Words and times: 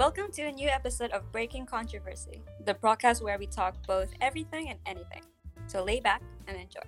Welcome 0.00 0.32
to 0.32 0.44
a 0.44 0.52
new 0.52 0.66
episode 0.66 1.10
of 1.10 1.30
Breaking 1.30 1.66
Controversy, 1.66 2.40
the 2.64 2.72
podcast 2.72 3.22
where 3.22 3.36
we 3.38 3.46
talk 3.46 3.74
both 3.86 4.08
everything 4.22 4.70
and 4.70 4.78
anything. 4.86 5.20
So 5.66 5.84
lay 5.84 6.00
back 6.00 6.22
and 6.48 6.56
enjoy. 6.56 6.80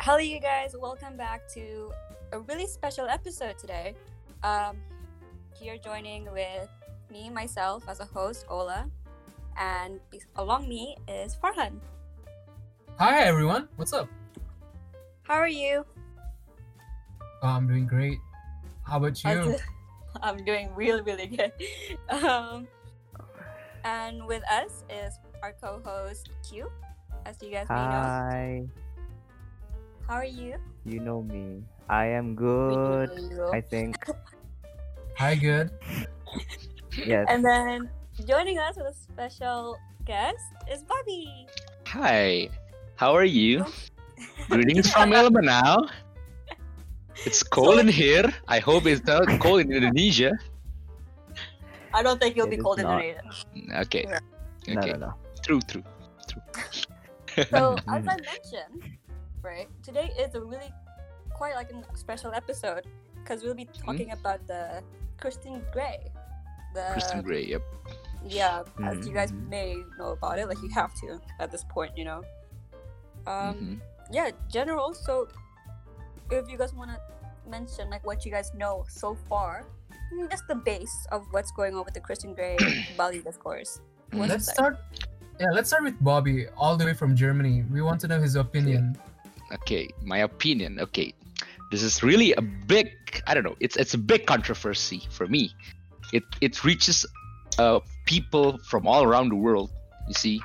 Hello, 0.00 0.16
you 0.16 0.40
guys. 0.40 0.74
Welcome 0.80 1.18
back 1.18 1.46
to 1.52 1.92
a 2.32 2.38
really 2.40 2.66
special 2.66 3.06
episode 3.06 3.58
today. 3.58 3.94
Um, 4.42 4.78
here 5.60 5.76
joining 5.76 6.32
with 6.32 6.70
me, 7.12 7.28
myself, 7.28 7.84
as 7.86 8.00
a 8.00 8.06
host, 8.06 8.46
Ola, 8.48 8.90
and 9.58 10.00
along 10.36 10.70
me 10.70 10.96
is 11.06 11.36
Farhan. 11.36 11.80
Hi 12.98 13.24
everyone, 13.24 13.68
what's 13.76 13.92
up? 13.92 14.08
How 15.24 15.34
are 15.34 15.46
you? 15.46 15.84
Oh, 17.42 17.48
I'm 17.48 17.68
doing 17.68 17.86
great. 17.86 18.16
How 18.86 18.98
about 18.98 19.22
you? 19.24 19.58
I'm 20.22 20.44
doing 20.44 20.70
really, 20.74 21.02
really 21.02 21.26
good. 21.26 21.52
Um, 22.08 22.66
and 23.84 24.26
with 24.26 24.42
us 24.50 24.82
is 24.90 25.18
our 25.42 25.52
co-host 25.62 26.30
Q, 26.48 26.70
as 27.24 27.36
you 27.42 27.50
guys 27.50 27.66
may 27.70 27.86
know. 27.86 28.02
Hi, 28.02 28.66
How 30.08 30.14
are 30.14 30.24
you? 30.24 30.56
you 30.84 31.00
know 31.00 31.22
me. 31.22 31.62
I 31.88 32.06
am 32.06 32.34
good. 32.34 33.10
I 33.52 33.60
think 33.60 33.96
Hi, 35.18 35.34
good. 35.34 35.70
yes. 37.06 37.26
And 37.28 37.44
then 37.44 37.88
joining 38.26 38.58
us 38.58 38.76
with 38.76 38.86
a 38.86 38.94
special 38.94 39.78
guest 40.04 40.42
is 40.70 40.82
Bobby. 40.82 41.46
Hi, 41.88 42.48
how 42.96 43.14
are 43.14 43.24
you? 43.24 43.64
Greetings 44.50 44.90
from 44.92 45.10
Mindanao. 45.10 45.86
It's 47.24 47.42
cold 47.42 47.78
in 47.78 47.88
here. 47.88 48.28
I 48.48 48.58
hope 48.58 48.86
it's 48.86 49.04
not 49.06 49.26
cold 49.40 49.60
in 49.62 49.72
Indonesia. 49.72 50.32
I 51.94 52.02
don't 52.02 52.20
think 52.20 52.36
you'll 52.36 52.46
It 52.46 52.50
be 52.50 52.56
cold 52.58 52.78
in. 52.78 52.86
Indonesia. 52.86 53.22
Okay. 53.86 54.04
No, 54.68 54.80
Okay. 54.82 54.92
no, 54.92 54.98
no. 54.98 55.10
True, 55.42 55.60
true. 55.66 55.84
true. 56.28 56.42
So 57.50 57.76
as 57.88 58.00
I 58.08 58.16
mentioned, 58.16 58.96
right, 59.42 59.68
today 59.82 60.08
is 60.18 60.34
a 60.34 60.40
really 60.40 60.72
quite 61.36 61.54
like 61.54 61.68
a 61.70 61.84
special 61.96 62.32
episode 62.32 62.86
because 63.20 63.42
we'll 63.44 63.54
be 63.54 63.68
talking 63.84 64.12
about 64.12 64.46
the 64.46 64.80
Kristen 65.20 65.60
Gray. 65.72 66.00
The 66.72 66.96
Kristen 66.96 67.20
Gray, 67.22 67.44
yep. 67.44 67.60
yeah, 68.24 68.64
as 68.82 69.04
you 69.06 69.12
guys 69.12 69.32
Mhm. 69.32 69.48
may 69.48 69.76
know 70.00 70.16
about 70.16 70.38
it, 70.40 70.48
like 70.48 70.60
you 70.64 70.70
have 70.72 70.92
to 71.04 71.20
at 71.40 71.52
this 71.52 71.64
point, 71.68 71.92
you 71.96 72.04
know. 72.08 72.24
Um, 73.28 73.52
Mhm. 73.56 73.76
yeah, 74.10 74.30
general. 74.48 74.94
So, 74.96 75.28
if 76.30 76.50
you 76.50 76.58
guys 76.58 76.74
want 76.74 76.90
to 76.90 77.00
mention 77.48 77.90
like 77.90 78.04
what 78.06 78.24
you 78.24 78.30
guys 78.30 78.52
know 78.54 78.84
so 78.88 79.16
far, 79.28 79.66
mm, 80.12 80.30
just 80.30 80.46
the 80.48 80.54
base 80.54 81.06
of 81.12 81.24
what's 81.30 81.50
going 81.52 81.74
on 81.74 81.84
with 81.84 81.94
the 81.94 82.00
Kristen 82.00 82.34
Gray 82.34 82.56
Bali 82.96 83.20
discourse. 83.20 83.80
What's 84.12 84.30
Let's 84.30 84.52
start. 84.52 84.78
Yeah, 85.38 85.48
let's 85.52 85.68
start 85.68 85.84
with 85.84 86.02
Bobby, 86.02 86.46
all 86.56 86.76
the 86.76 86.86
way 86.86 86.94
from 86.94 87.14
Germany. 87.14 87.64
We 87.70 87.82
want 87.82 88.00
to 88.00 88.08
know 88.08 88.20
his 88.20 88.36
opinion. 88.36 88.96
Okay, 89.52 89.88
my 90.02 90.18
opinion. 90.18 90.80
Okay, 90.80 91.12
this 91.70 91.82
is 91.82 92.02
really 92.02 92.32
a 92.32 92.42
big. 92.42 92.88
I 93.26 93.34
don't 93.34 93.44
know. 93.44 93.56
It's 93.60 93.76
it's 93.76 93.94
a 93.94 93.98
big 93.98 94.26
controversy 94.26 95.02
for 95.10 95.26
me. 95.26 95.52
It 96.12 96.24
it 96.40 96.64
reaches 96.64 97.04
uh, 97.58 97.80
people 98.06 98.58
from 98.64 98.86
all 98.86 99.04
around 99.04 99.28
the 99.28 99.36
world. 99.36 99.70
You 100.08 100.14
see, 100.14 100.40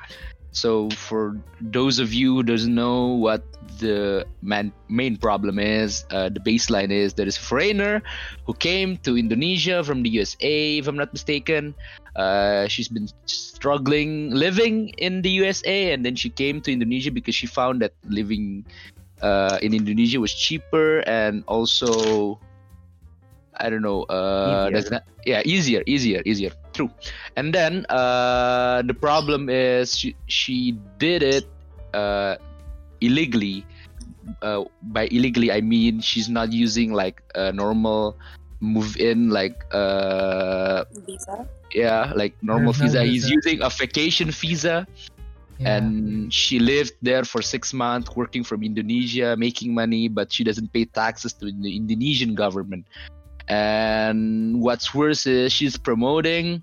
so 0.52 0.90
for 0.90 1.36
those 1.60 1.98
of 1.98 2.12
you 2.12 2.36
who 2.36 2.42
doesn't 2.42 2.74
know 2.74 3.08
what 3.08 3.42
the 3.78 4.26
man, 4.42 4.70
main 4.88 5.16
problem 5.16 5.58
is, 5.58 6.04
uh, 6.10 6.28
the 6.28 6.40
baseline 6.40 6.90
is 6.90 7.14
there 7.14 7.26
is 7.26 7.38
a 7.38 7.40
foreigner 7.40 8.02
who 8.44 8.52
came 8.54 8.98
to 8.98 9.16
Indonesia 9.16 9.82
from 9.82 10.02
the 10.02 10.10
USA, 10.10 10.76
if 10.76 10.86
I'm 10.86 10.96
not 10.96 11.10
mistaken. 11.12 11.74
Uh, 12.14 12.68
she's 12.68 12.88
been 12.88 13.08
struggling 13.24 14.30
living 14.30 14.90
in 14.98 15.22
the 15.22 15.30
USA, 15.30 15.92
and 15.92 16.04
then 16.04 16.16
she 16.16 16.28
came 16.28 16.60
to 16.60 16.72
Indonesia 16.72 17.10
because 17.10 17.34
she 17.34 17.46
found 17.46 17.80
that 17.80 17.94
living 18.04 18.66
uh, 19.22 19.58
in 19.62 19.72
Indonesia 19.72 20.20
was 20.20 20.34
cheaper 20.34 21.00
and 21.08 21.44
also 21.48 22.38
I 23.56 23.70
don't 23.70 23.82
know. 23.82 24.02
Uh, 24.04 24.68
Easier. 24.68 24.80
does 24.80 24.90
not, 24.90 25.02
yeah, 25.24 25.42
easier, 25.44 25.82
easier, 25.86 26.22
easier. 26.24 26.52
True. 26.72 26.90
And 27.36 27.52
then 27.54 27.84
uh, 27.88 28.82
the 28.82 28.94
problem 28.94 29.48
is 29.48 29.96
she, 29.96 30.16
she 30.26 30.72
did 30.98 31.22
it 31.22 31.46
uh, 31.94 32.36
illegally. 33.00 33.64
Uh, 34.40 34.64
by 34.82 35.06
illegally, 35.08 35.50
I 35.52 35.60
mean 35.60 36.00
she's 36.00 36.28
not 36.28 36.52
using 36.52 36.92
like 36.92 37.22
a 37.34 37.52
normal 37.52 38.16
move 38.62 38.96
in 38.96 39.28
like 39.28 39.58
uh 39.74 40.84
Visa. 41.04 41.46
yeah 41.74 42.12
like 42.14 42.32
normal 42.42 42.72
There's 42.72 42.94
no 42.94 43.02
visa 43.02 43.10
he's 43.10 43.28
using 43.28 43.60
a 43.60 43.68
vacation 43.68 44.30
visa 44.30 44.86
Yeah. 45.58 45.76
and 45.78 46.32
she 46.32 46.58
lived 46.58 46.94
there 47.02 47.24
for 47.24 47.42
six 47.42 47.74
months 47.74 48.14
working 48.16 48.42
from 48.42 48.62
indonesia 48.62 49.36
making 49.36 49.74
money 49.74 50.08
but 50.08 50.32
she 50.32 50.42
doesn't 50.42 50.72
pay 50.72 50.86
taxes 50.86 51.34
to 51.38 51.50
the 51.50 51.76
indonesian 51.76 52.34
government 52.34 52.86
and 53.48 54.60
what's 54.60 54.94
worse 54.94 55.26
is 55.26 55.52
she's 55.52 55.76
promoting 55.76 56.62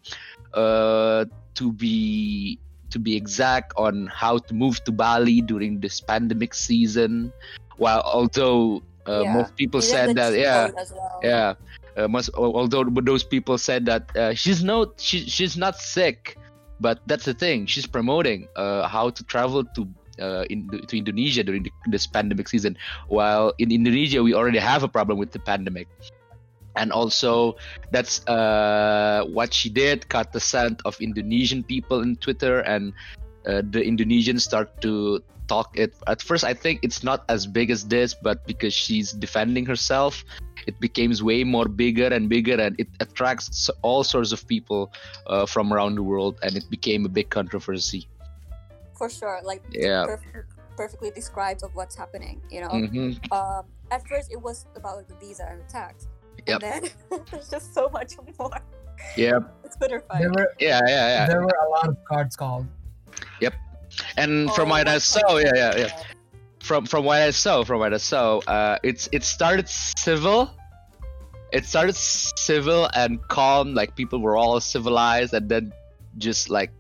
uh, 0.54 1.26
to 1.56 1.72
be 1.74 2.60
to 2.90 3.00
be 3.00 3.16
exact 3.16 3.74
on 3.78 4.08
how 4.08 4.38
to 4.38 4.54
move 4.54 4.84
to 4.84 4.92
bali 4.92 5.42
during 5.42 5.80
this 5.80 6.00
pandemic 6.02 6.54
season 6.54 7.32
while 7.78 8.02
although 8.06 8.82
uh, 9.08 9.22
Yeah. 9.24 9.34
most 9.34 9.56
people 9.56 9.80
Even 9.84 9.90
said 9.90 10.16
that 10.16 10.34
yeah 10.38 10.70
well. 10.74 11.20
yeah 11.24 11.54
uh, 11.98 12.08
most, 12.08 12.30
although 12.36 12.84
those 12.84 13.24
people 13.24 13.58
said 13.58 13.86
that 13.86 14.10
uh, 14.16 14.34
she's 14.34 14.64
no 14.64 14.94
she, 14.98 15.26
she's 15.28 15.58
not 15.58 15.76
sick 15.78 16.38
but 16.80 17.00
that's 17.08 17.26
the 17.26 17.34
thing 17.34 17.66
she's 17.66 17.86
promoting 17.86 18.48
uh, 18.56 18.88
how 18.88 19.10
to 19.10 19.24
travel 19.24 19.64
to 19.76 19.88
uh, 20.22 20.44
in, 20.50 20.68
to 20.88 20.98
Indonesia 20.98 21.44
during 21.44 21.64
the, 21.64 21.72
this 21.88 22.08
pandemic 22.08 22.48
season 22.48 22.78
while 23.08 23.54
in 23.58 23.72
Indonesia 23.72 24.22
we 24.24 24.34
already 24.34 24.60
have 24.60 24.84
a 24.84 24.88
problem 24.88 25.18
with 25.18 25.32
the 25.32 25.40
pandemic 25.40 25.88
and 26.76 26.92
also 26.92 27.56
that's 27.92 28.26
uh, 28.28 29.24
what 29.28 29.54
she 29.54 29.70
did 29.70 30.08
cut 30.10 30.32
the 30.32 30.40
scent 30.40 30.82
of 30.86 31.00
Indonesian 31.02 31.64
people 31.64 32.02
in 32.02 32.16
Twitter 32.18 32.60
and 32.62 32.94
uh, 33.46 33.62
the 33.70 33.82
Indonesians 33.82 34.42
start 34.42 34.82
to 34.82 35.22
talk 35.48 35.74
it 35.74 35.96
at 36.08 36.22
first 36.22 36.44
I 36.44 36.54
think 36.54 36.82
it's 36.84 37.04
not 37.04 37.26
as 37.28 37.48
big 37.48 37.72
as 37.72 37.88
this 37.88 38.14
but 38.14 38.46
because 38.46 38.74
she's 38.74 39.12
defending 39.12 39.66
herself 39.66 40.24
it 40.68 40.80
becomes 40.80 41.24
way 41.24 41.44
more 41.44 41.66
bigger 41.66 42.08
and 42.08 42.30
bigger 42.30 42.62
and 42.62 42.80
it 42.80 42.88
attracts 43.00 43.70
all 43.82 44.04
sorts 44.04 44.32
of 44.32 44.46
people 44.48 44.94
uh, 45.26 45.48
from 45.48 45.74
around 45.74 45.96
the 45.96 46.04
world 46.04 46.38
and 46.44 46.56
it 46.56 46.70
became 46.70 47.06
a 47.06 47.10
big 47.10 47.30
controversy 47.30 48.08
For 49.00 49.10
sure. 49.10 49.40
Like 49.42 49.64
yeah 49.72 50.06
perf- 50.06 50.44
perfectly 50.76 51.12
described 51.12 51.64
of 51.64 51.72
what's 51.74 51.96
happening. 51.96 52.42
You 52.52 52.62
know. 52.68 52.74
hmm 52.88 53.12
Um, 53.32 53.64
at 53.96 54.08
first 54.08 54.28
it 54.32 54.40
was 54.40 54.68
about 54.76 55.08
the 55.08 55.16
visa 55.16 55.48
and 55.48 55.60
the 55.64 55.70
tax. 55.72 56.08
Yep. 56.48 56.64
And 56.64 56.84
then 57.10 57.22
there's 57.32 57.50
just 57.50 57.74
so 57.74 57.90
much 57.90 58.14
more. 58.40 58.52
yeah 59.18 59.40
It's 59.64 59.76
Twitter 59.78 60.02
fight. 60.08 60.22
there 60.22 60.30
were 60.32 60.50
yeah 60.60 60.80
yeah 60.88 61.08
yeah 61.16 61.28
there 61.28 61.42
were 61.42 61.58
a 61.68 61.70
lot 61.70 61.88
of 61.88 61.98
cards 62.06 62.36
called. 62.36 62.66
Yep. 63.42 63.54
And 64.18 64.52
from 64.54 64.68
Oh, 64.68 64.72
what 64.76 64.88
I 64.88 64.98
saw 65.00 65.38
yeah 65.38 65.52
yeah 65.56 65.78
yeah 65.78 66.04
from 66.64 66.86
from 66.86 67.06
what 67.06 67.22
I 67.22 67.32
saw 67.32 67.64
from 67.64 67.80
what 67.80 67.94
I 67.94 67.98
saw 67.98 68.40
uh, 68.48 68.78
it's 68.84 69.08
it 69.12 69.24
started 69.24 69.68
civil 69.70 70.52
it 71.52 71.66
started 71.66 71.96
civil 71.96 72.90
and 72.94 73.20
calm 73.28 73.74
like 73.74 73.96
people 73.96 74.20
were 74.20 74.38
all 74.38 74.60
civilized 74.60 75.34
and 75.34 75.50
then 75.50 75.74
just 76.18 76.50
like 76.50 76.72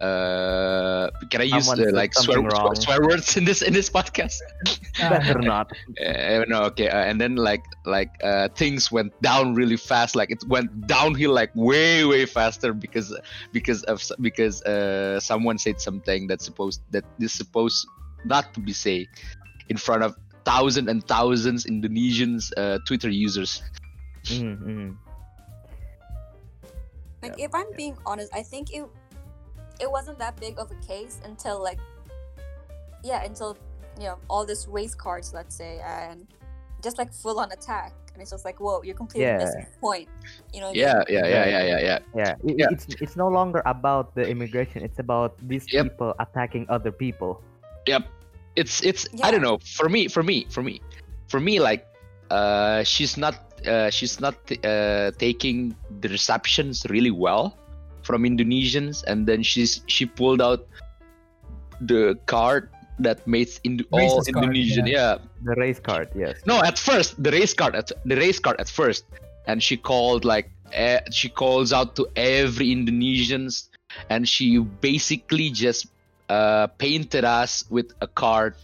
uh 0.00 1.10
can 1.30 1.40
I 1.40 1.44
use 1.44 1.66
Someone 1.66 1.88
uh, 1.88 1.92
like 1.92 2.14
swear, 2.14 2.40
swear, 2.50 2.74
swear 2.74 3.00
words 3.02 3.36
in 3.36 3.44
this 3.44 3.62
in 3.62 3.72
this 3.72 3.90
podcast 3.90 4.38
Better 5.00 5.38
not. 5.40 5.72
Uh, 5.96 6.44
no, 6.48 6.62
okay, 6.62 6.88
uh, 6.88 7.04
and 7.04 7.20
then 7.20 7.36
like 7.36 7.64
like 7.84 8.10
uh, 8.22 8.48
things 8.54 8.92
went 8.92 9.12
down 9.22 9.54
really 9.54 9.76
fast. 9.76 10.16
Like 10.16 10.30
it 10.30 10.44
went 10.46 10.86
downhill 10.86 11.32
like 11.32 11.50
way 11.54 12.04
way 12.04 12.26
faster 12.26 12.72
because 12.72 13.14
because 13.52 13.82
of 13.84 14.02
because 14.20 14.62
uh, 14.62 15.20
someone 15.20 15.58
said 15.58 15.80
something 15.80 16.26
that's 16.26 16.44
supposed 16.44 16.82
that 16.90 17.04
is 17.18 17.32
supposed 17.32 17.86
not 18.24 18.52
to 18.54 18.60
be 18.60 18.72
say 18.72 19.08
in 19.68 19.76
front 19.76 20.02
of 20.02 20.16
thousands 20.44 20.88
and 20.88 21.06
thousands 21.06 21.64
Indonesians 21.64 22.52
uh, 22.56 22.78
Twitter 22.86 23.08
users. 23.08 23.62
Mm, 24.24 24.62
mm. 24.62 24.96
Like 27.22 27.38
if 27.38 27.54
I'm 27.54 27.72
being 27.76 27.96
honest, 28.06 28.32
I 28.34 28.42
think 28.42 28.72
it 28.72 28.84
it 29.80 29.90
wasn't 29.90 30.18
that 30.18 30.36
big 30.40 30.58
of 30.58 30.70
a 30.70 30.86
case 30.86 31.20
until 31.24 31.62
like 31.62 31.78
yeah, 33.02 33.24
until 33.24 33.56
you 33.98 34.06
know, 34.06 34.16
all 34.28 34.44
this 34.46 34.66
race 34.68 34.94
cards, 34.94 35.32
let's 35.34 35.54
say, 35.54 35.80
and 35.84 36.26
just 36.82 36.98
like 36.98 37.12
full 37.12 37.38
on 37.40 37.50
attack. 37.52 37.92
And 38.12 38.20
it's 38.22 38.30
just 38.30 38.44
like, 38.44 38.58
whoa, 38.60 38.82
you're 38.82 38.94
completely 38.96 39.26
Yeah. 39.28 39.38
missing 39.38 39.66
the 39.70 39.78
point. 39.80 40.08
You 40.52 40.60
know 40.60 40.72
Yeah, 40.74 41.02
yeah, 41.08 41.26
yeah, 41.26 41.46
yeah, 41.46 41.64
yeah, 41.64 41.80
yeah. 41.80 41.98
Yeah, 42.14 42.34
it, 42.44 42.58
Yeah. 42.58 42.66
it's 42.70 42.86
it's 43.00 43.16
no 43.16 43.28
longer 43.28 43.62
about 43.66 44.14
the 44.14 44.26
immigration. 44.28 44.82
It's 44.82 44.98
about 44.98 45.36
these 45.46 45.64
Yep. 45.72 45.84
people 45.84 46.14
attacking 46.18 46.66
other 46.68 46.92
people. 46.92 47.40
Yep. 47.86 48.04
It's 48.56 48.82
it's 48.82 49.06
Yeah. 49.12 49.26
I 49.26 49.30
don't 49.30 49.42
know. 49.42 49.58
For 49.78 49.88
me, 49.88 50.08
for 50.08 50.22
me, 50.22 50.46
for 50.50 50.62
me, 50.62 50.80
for 51.28 51.40
me, 51.40 51.60
like 51.60 51.86
uh 52.30 52.82
she's 52.84 53.16
not 53.16 53.36
uh, 53.66 53.90
she's 53.90 54.20
not 54.20 54.36
uh, 54.64 55.10
taking 55.18 55.76
the 56.00 56.08
receptions 56.08 56.86
really 56.88 57.10
well 57.12 57.59
from 58.10 58.24
Indonesians, 58.24 59.04
and 59.06 59.26
then 59.26 59.42
she's 59.42 59.82
she 59.86 60.04
pulled 60.04 60.42
out 60.42 60.66
the 61.80 62.18
card 62.26 62.68
that 62.98 63.26
made 63.26 63.48
in 63.64 63.80
all 63.90 64.20
card, 64.22 64.28
Indonesian. 64.28 64.86
yeah. 64.86 65.16
yeah, 65.16 65.18
The 65.42 65.54
race 65.54 65.80
card, 65.80 66.08
yes. 66.14 66.36
no, 66.44 66.60
at 66.62 66.78
first 66.78 67.22
the 67.22 67.30
race 67.30 67.54
card 67.54 67.74
at 67.74 67.90
the 68.04 68.16
race 68.16 68.38
card 68.38 68.60
at 68.60 68.68
first, 68.68 69.04
and 69.46 69.62
she 69.62 69.76
called 69.76 70.24
like 70.24 70.50
she 71.10 71.28
calls 71.28 71.72
out 71.72 71.96
to 71.96 72.06
every 72.16 72.74
Indonesians, 72.74 73.70
and 74.10 74.28
she 74.28 74.58
basically 74.58 75.50
just 75.50 75.86
uh, 76.28 76.66
painted 76.78 77.24
us 77.24 77.64
with 77.70 77.94
a 78.00 78.06
card 78.06 78.54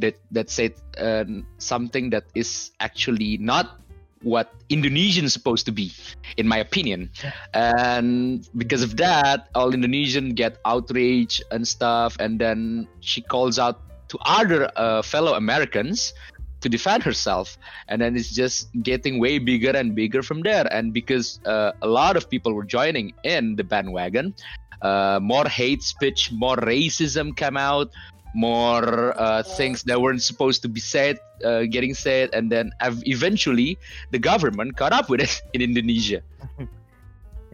that 0.00 0.16
that 0.32 0.50
said 0.50 0.74
uh, 0.98 1.24
something 1.58 2.10
that 2.10 2.24
is 2.34 2.72
actually 2.80 3.38
not 3.38 3.80
what 4.24 4.54
Indonesian 4.68 5.24
is 5.24 5.32
supposed 5.32 5.66
to 5.66 5.72
be, 5.72 5.92
in 6.36 6.48
my 6.48 6.58
opinion. 6.58 7.10
And 7.52 8.48
because 8.56 8.82
of 8.82 8.96
that, 8.96 9.48
all 9.54 9.72
Indonesian 9.72 10.34
get 10.34 10.58
outraged 10.64 11.44
and 11.50 11.68
stuff. 11.68 12.16
And 12.18 12.40
then 12.40 12.88
she 13.00 13.20
calls 13.20 13.58
out 13.58 13.80
to 14.08 14.18
other 14.24 14.70
uh, 14.76 15.02
fellow 15.02 15.34
Americans 15.34 16.14
to 16.62 16.68
defend 16.68 17.02
herself. 17.02 17.58
And 17.88 18.00
then 18.00 18.16
it's 18.16 18.34
just 18.34 18.68
getting 18.82 19.20
way 19.20 19.38
bigger 19.38 19.70
and 19.76 19.94
bigger 19.94 20.22
from 20.22 20.40
there. 20.40 20.66
And 20.72 20.92
because 20.92 21.38
uh, 21.44 21.72
a 21.82 21.86
lot 21.86 22.16
of 22.16 22.28
people 22.28 22.54
were 22.54 22.64
joining 22.64 23.12
in 23.22 23.56
the 23.56 23.64
bandwagon, 23.64 24.34
uh, 24.80 25.20
more 25.22 25.46
hate 25.46 25.82
speech, 25.82 26.32
more 26.32 26.56
racism 26.56 27.36
come 27.36 27.56
out, 27.56 27.90
more 28.34 29.14
uh, 29.16 29.42
things 29.42 29.82
that 29.84 30.00
weren't 30.00 30.22
supposed 30.22 30.62
to 30.62 30.68
be 30.68 30.80
said 30.80 31.18
uh, 31.44 31.62
getting 31.70 31.94
said, 31.94 32.30
and 32.34 32.50
then 32.50 32.72
eventually 32.82 33.78
the 34.10 34.18
government 34.18 34.76
caught 34.76 34.92
up 34.92 35.08
with 35.08 35.20
it 35.20 35.42
in 35.54 35.62
Indonesia. 35.62 36.20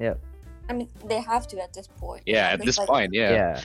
Yeah 0.00 0.16
i 0.70 0.72
mean, 0.72 0.88
they 1.04 1.20
have 1.20 1.48
to 1.48 1.60
at 1.60 1.74
this 1.74 1.88
point. 1.88 2.22
Yeah, 2.24 2.54
at 2.54 2.64
this 2.64 2.78
like, 2.78 2.88
point, 2.88 3.10
yeah. 3.12 3.30
Yeah. 3.30 3.60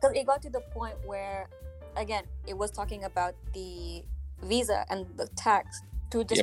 because 0.00 0.16
it 0.16 0.24
got 0.24 0.40
to 0.42 0.50
the 0.50 0.62
point 0.70 0.94
where 1.04 1.48
again 1.96 2.24
it 2.46 2.56
was 2.56 2.70
talking 2.70 3.04
about 3.04 3.34
the 3.52 4.02
visa 4.42 4.86
and 4.88 5.06
the 5.16 5.26
tax 5.34 5.82
to 6.10 6.22
just 6.24 6.42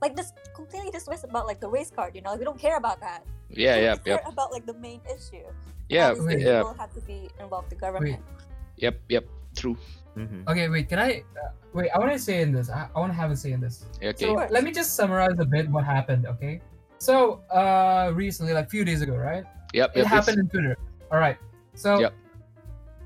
like 0.00 0.14
this 0.14 0.32
completely 0.54 0.90
dismiss 0.90 1.24
about 1.24 1.46
like 1.46 1.60
the 1.60 1.68
race 1.68 1.90
card 1.90 2.14
you 2.14 2.22
know 2.22 2.30
like, 2.30 2.38
we 2.38 2.44
don't 2.44 2.58
care 2.58 2.76
about 2.76 3.00
that 3.00 3.22
yeah, 3.50 3.76
we 3.76 3.82
yeah, 3.82 3.96
care 3.96 4.18
yep, 4.18 4.26
about 4.26 4.52
like 4.52 4.66
the 4.66 4.74
main 4.74 5.00
issue 5.06 5.46
yeah, 5.88 6.10
Obviously, 6.10 6.44
yeah, 6.44 6.62
people 6.62 6.74
have 6.74 6.94
to 6.94 7.00
be 7.02 7.30
involved 7.38 7.70
the 7.70 7.76
government 7.76 8.22
yep, 8.76 8.98
yep. 9.08 9.24
True. 9.60 9.76
hmm 10.14 10.42
Okay, 10.48 10.68
wait. 10.68 10.88
Can 10.88 10.98
I? 10.98 11.22
Uh, 11.40 11.50
wait. 11.72 11.90
I 11.94 11.98
want 11.98 12.12
to 12.12 12.18
say 12.18 12.40
in 12.42 12.50
this. 12.52 12.68
I, 12.70 12.88
I 12.94 12.98
want 13.00 13.12
to 13.12 13.18
have 13.22 13.30
a 13.30 13.36
say 13.36 13.52
in 13.52 13.60
this. 13.60 13.86
Okay. 14.02 14.26
So 14.26 14.32
let 14.56 14.64
me 14.64 14.72
just 14.72 14.96
summarize 14.96 15.38
a 15.38 15.44
bit 15.44 15.68
what 15.70 15.84
happened. 15.84 16.26
Okay. 16.26 16.60
So 16.98 17.14
uh, 17.60 18.10
recently, 18.14 18.52
like 18.52 18.66
a 18.66 18.70
few 18.76 18.84
days 18.84 19.00
ago, 19.02 19.14
right? 19.16 19.44
Yep, 19.72 19.90
It 19.94 19.98
yep. 19.98 20.06
happened 20.06 20.38
in 20.42 20.48
Twitter. 20.48 20.76
All 21.12 21.18
right. 21.18 21.38
So. 21.74 22.00
Yep. 22.00 22.14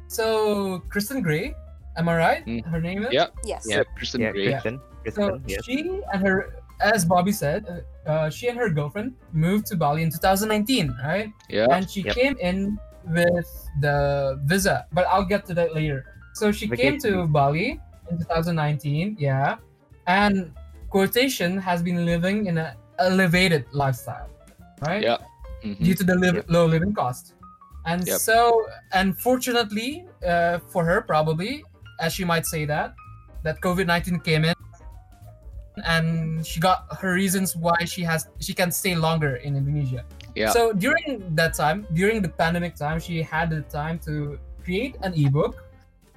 So 0.09 0.83
Kristen 0.89 1.23
Gray, 1.23 1.55
am 1.97 2.09
I 2.09 2.17
right? 2.17 2.47
Mm. 2.47 2.65
Her 2.67 2.81
name 2.81 3.05
is. 3.05 3.13
Yep. 3.13 3.35
yes 3.45 3.65
It's, 3.67 3.75
yep, 3.75 3.87
Kristen 3.97 4.21
Yeah, 4.21 4.33
Gray. 4.33 4.51
Kristen. 4.53 4.79
So 4.79 4.83
Kristen, 5.03 5.43
yes. 5.49 5.65
she 5.65 6.01
and 6.13 6.23
her, 6.27 6.37
as 6.81 7.05
Bobby 7.05 7.33
said, 7.33 7.67
uh, 7.69 8.11
uh, 8.11 8.31
she 8.31 8.49
and 8.49 8.57
her 8.59 8.69
girlfriend 8.69 9.15
moved 9.33 9.67
to 9.69 9.77
Bali 9.77 10.03
in 10.03 10.11
2019, 10.11 10.95
right? 11.05 11.31
Yeah. 11.49 11.67
and 11.71 11.89
she 11.91 12.03
Yep. 12.03 12.15
came 12.15 12.37
in 12.41 12.79
with 13.07 13.69
the 13.81 14.41
visa 14.47 14.87
but 14.97 15.05
i'll 15.09 15.27
get 15.27 15.45
to 15.45 15.53
that 15.53 15.75
later 15.75 16.07
so 16.35 16.51
she 16.53 16.67
came 16.69 16.99
to 16.99 17.27
bali 17.27 17.81
in 18.11 18.19
2019 18.19 19.17
yeah 19.19 19.57
and 20.07 20.53
quotation 20.91 21.57
has 21.59 21.83
been 21.83 22.05
living 22.05 22.47
in 22.47 22.59
an 22.59 22.75
elevated 22.99 23.65
lifestyle 23.73 24.29
right 24.87 25.03
Yeah. 25.03 25.19
Mhm. 25.65 25.79
due 25.87 25.95
to 25.95 26.05
the 26.05 26.17
Yep. 26.21 26.45
low 26.57 26.67
living 26.67 26.93
cost 26.93 27.35
and 27.87 28.07
Yep. 28.07 28.19
so 28.19 28.37
unfortunately 28.93 30.05
uh, 30.27 30.59
for 30.73 30.85
her 30.85 31.01
probably 31.01 31.65
as 32.01 32.13
she 32.13 32.25
might 32.25 32.47
say 32.47 32.65
that 32.67 32.95
that 33.43 33.61
covid-19 33.61 34.23
came 34.25 34.45
in 34.45 34.55
and 35.85 36.47
she 36.47 36.61
got 36.61 36.87
her 37.01 37.13
reasons 37.13 37.57
why 37.57 37.77
she 37.85 38.03
has 38.03 38.29
she 38.41 38.55
can 38.55 38.71
stay 38.71 38.95
longer 38.95 39.37
in 39.43 39.57
indonesia 39.57 40.05
Yeah. 40.35 40.51
so 40.51 40.73
during 40.73 41.35
that 41.35 41.55
time 41.55 41.87
during 41.95 42.23
the 42.23 42.29
pandemic 42.29 42.75
time 42.77 42.99
she 43.01 43.23
had 43.23 43.51
the 43.51 43.63
time 43.63 43.99
to 44.07 44.39
create 44.63 44.97
an 45.03 45.15
ebook 45.15 45.64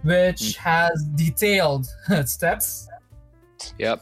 which 0.03 0.57
has 0.57 1.03
detailed 1.15 1.87
steps 2.25 2.87
Yep. 3.77 4.01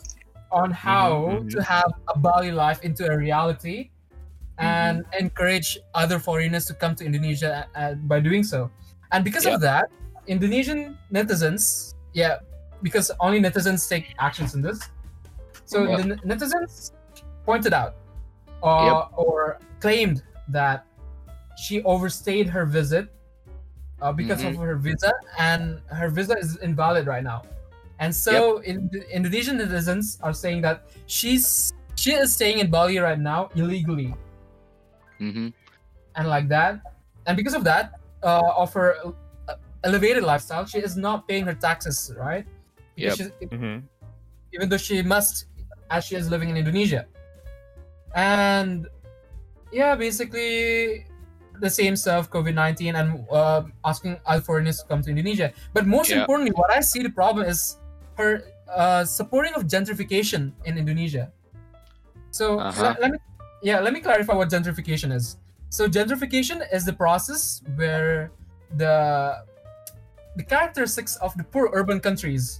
on 0.51 0.71
how 0.71 1.39
mhm. 1.39 1.49
to 1.49 1.63
have 1.63 1.91
a 2.13 2.19
Bali 2.19 2.51
life 2.51 2.83
into 2.83 3.07
a 3.09 3.17
reality 3.17 3.89
and 4.57 5.03
encourage 5.19 5.77
other 5.93 6.19
foreigners 6.19 6.65
to 6.65 6.73
come 6.73 6.95
to 6.95 7.03
Indonesia 7.05 7.67
uh, 7.75 7.93
by 8.07 8.19
doing 8.19 8.43
so. 8.43 8.71
And 9.11 9.23
because 9.23 9.45
Yeah. 9.45 9.55
of 9.55 9.61
that, 9.61 9.89
Indonesian 10.27 10.97
netizens, 11.11 11.93
yeah, 12.13 12.37
because 12.81 13.11
only 13.19 13.39
netizens 13.39 13.87
take 13.89 14.13
actions 14.19 14.55
in 14.55 14.61
this. 14.61 14.79
So 15.65 15.83
Yeah. 15.83 15.97
the 15.97 16.03
netizens 16.23 16.91
pointed 17.45 17.73
out 17.73 17.95
uh, 18.63 19.07
or 19.15 19.59
claimed 19.79 20.23
that 20.49 20.85
she 21.57 21.83
overstayed 21.83 22.47
her 22.49 22.65
visit 22.65 23.09
uh, 24.01 24.11
because 24.11 24.43
Mm-hmm. 24.43 24.55
of 24.55 24.55
her 24.57 24.75
visa, 24.77 25.13
and 25.39 25.81
her 25.89 26.09
visa 26.09 26.37
is 26.37 26.57
invalid 26.57 27.07
right 27.07 27.23
now. 27.23 27.43
And 27.99 28.13
so 28.13 28.59
in, 28.59 28.89
Indonesian 29.11 29.59
citizens 29.59 30.19
are 30.21 30.33
saying 30.33 30.61
that 30.61 30.83
she's 31.07 31.71
she 31.95 32.11
is 32.11 32.33
staying 32.33 32.59
in 32.59 32.69
Bali 32.69 32.99
right 32.99 33.19
now 33.19 33.49
illegally 33.55 34.13
hmm 35.19 35.47
and 36.15 36.27
like 36.27 36.47
that. 36.49 36.81
And 37.25 37.37
because 37.37 37.53
of 37.53 37.63
that, 37.63 37.93
uh, 38.23 38.51
of 38.57 38.73
her 38.73 38.95
uh, 39.47 39.55
elevated 39.83 40.23
lifestyle, 40.23 40.65
she 40.65 40.79
is 40.79 40.95
not 40.97 41.27
paying 41.27 41.45
her 41.45 41.53
taxes, 41.55 42.11
right? 42.17 42.45
Because 42.95 43.15
she's- 43.17 43.31
hmm 43.51 43.79
even 44.53 44.69
though 44.69 44.77
she 44.77 45.01
must, 45.01 45.47
as 45.89 46.05
she 46.05 46.15
is 46.15 46.29
living 46.29 46.49
in 46.49 46.57
Indonesia. 46.57 47.07
And 48.15 48.87
yeah, 49.71 49.95
basically 49.95 51.05
the 51.61 51.69
same 51.69 51.95
stuff, 51.95 52.29
COVID 52.29 52.53
19, 52.53 52.95
and 52.95 53.25
uh, 53.31 53.63
asking 53.83 54.17
other 54.25 54.41
foreigners 54.41 54.79
to 54.81 54.85
come 54.87 55.01
to 55.01 55.09
Indonesia. 55.09 55.51
But 55.73 55.85
most 55.87 56.09
Yeah. 56.09 56.21
importantly, 56.21 56.51
what 56.55 56.71
I 56.71 56.81
see 56.81 57.01
the 57.03 57.09
problem 57.11 57.45
is 57.47 57.77
her 58.17 58.43
uh, 58.69 59.05
supporting 59.05 59.53
of 59.53 59.63
gentrification 59.67 60.51
in 60.65 60.77
Indonesia. 60.77 61.31
So 62.31 62.59
Uh-huh. 62.59 62.81
let, 62.83 63.01
let 63.01 63.11
me, 63.11 63.19
yeah, 63.63 63.79
let 63.79 63.93
me 63.93 64.01
clarify 64.01 64.33
what 64.35 64.49
gentrification 64.49 65.11
is. 65.13 65.37
So 65.69 65.87
gentrification 65.87 66.61
is 66.71 66.85
the 66.85 66.93
process 66.93 67.61
where 67.75 68.31
the 68.75 69.39
the 70.35 70.43
characteristics 70.43 71.15
of 71.23 71.31
the 71.39 71.43
poor 71.47 71.69
urban 71.71 71.99
countries 71.99 72.59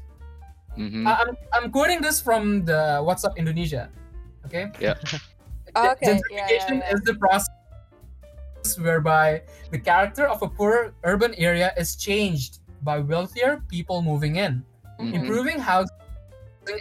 hmm 0.76 1.08
I- 1.08 1.24
I'm, 1.24 1.32
I'm 1.56 1.68
quoting 1.72 2.00
this 2.04 2.20
from 2.20 2.64
the 2.68 3.00
WhatsApp 3.04 3.36
Indonesia. 3.40 3.90
Okay. 4.46 4.72
Yeah. 4.80 4.96
Okay, 5.76 5.92
yeah, 5.92 6.08
Gentrification 6.08 6.80
yeah, 6.80 6.88
yeah. 6.88 6.94
is 6.96 7.02
the 7.04 7.16
process 7.20 7.52
whereby 8.80 9.42
the 9.72 9.78
character 9.80 10.26
of 10.34 10.42
a 10.42 10.50
poor 10.50 10.94
urban 11.04 11.34
area 11.38 11.70
is 11.78 11.96
changed 11.96 12.60
by 12.82 12.98
wealthier 13.00 13.62
people 13.70 14.02
moving 14.02 14.36
in, 14.46 14.64
Mhm. 15.00 15.14
improving 15.14 15.58
housing 15.60 15.94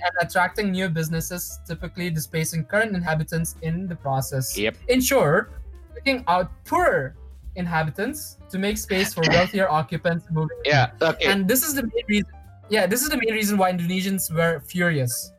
and 0.07 0.15
attracting 0.25 0.73
new 0.73 0.89
businesses, 0.89 1.61
typically 1.69 2.09
displacing 2.09 2.65
current 2.65 2.93
inhabitants 2.97 3.57
in 3.61 3.87
the 3.89 3.97
process. 3.97 4.57
Yep. 4.57 4.75
In 4.89 5.01
short, 5.01 5.53
taking 5.95 6.25
out 6.27 6.49
poorer 6.65 7.15
inhabitants 7.57 8.39
to 8.51 8.57
make 8.59 8.77
space 8.79 9.13
for 9.15 9.23
wealthier 9.29 9.69
occupants 9.81 10.25
moving 10.31 10.57
in. 10.65 10.73
Yeah. 10.73 10.91
Okay. 11.11 11.27
And 11.31 11.47
this 11.49 11.61
is 11.67 11.75
the 11.75 11.83
main 11.83 12.05
reason. 12.09 12.33
Yeah, 12.73 12.87
this 12.87 13.03
is 13.05 13.09
the 13.13 13.17
main 13.21 13.35
reason 13.35 13.59
why 13.61 13.71
Indonesians 13.73 14.33
were 14.33 14.61
furious. 14.65 15.33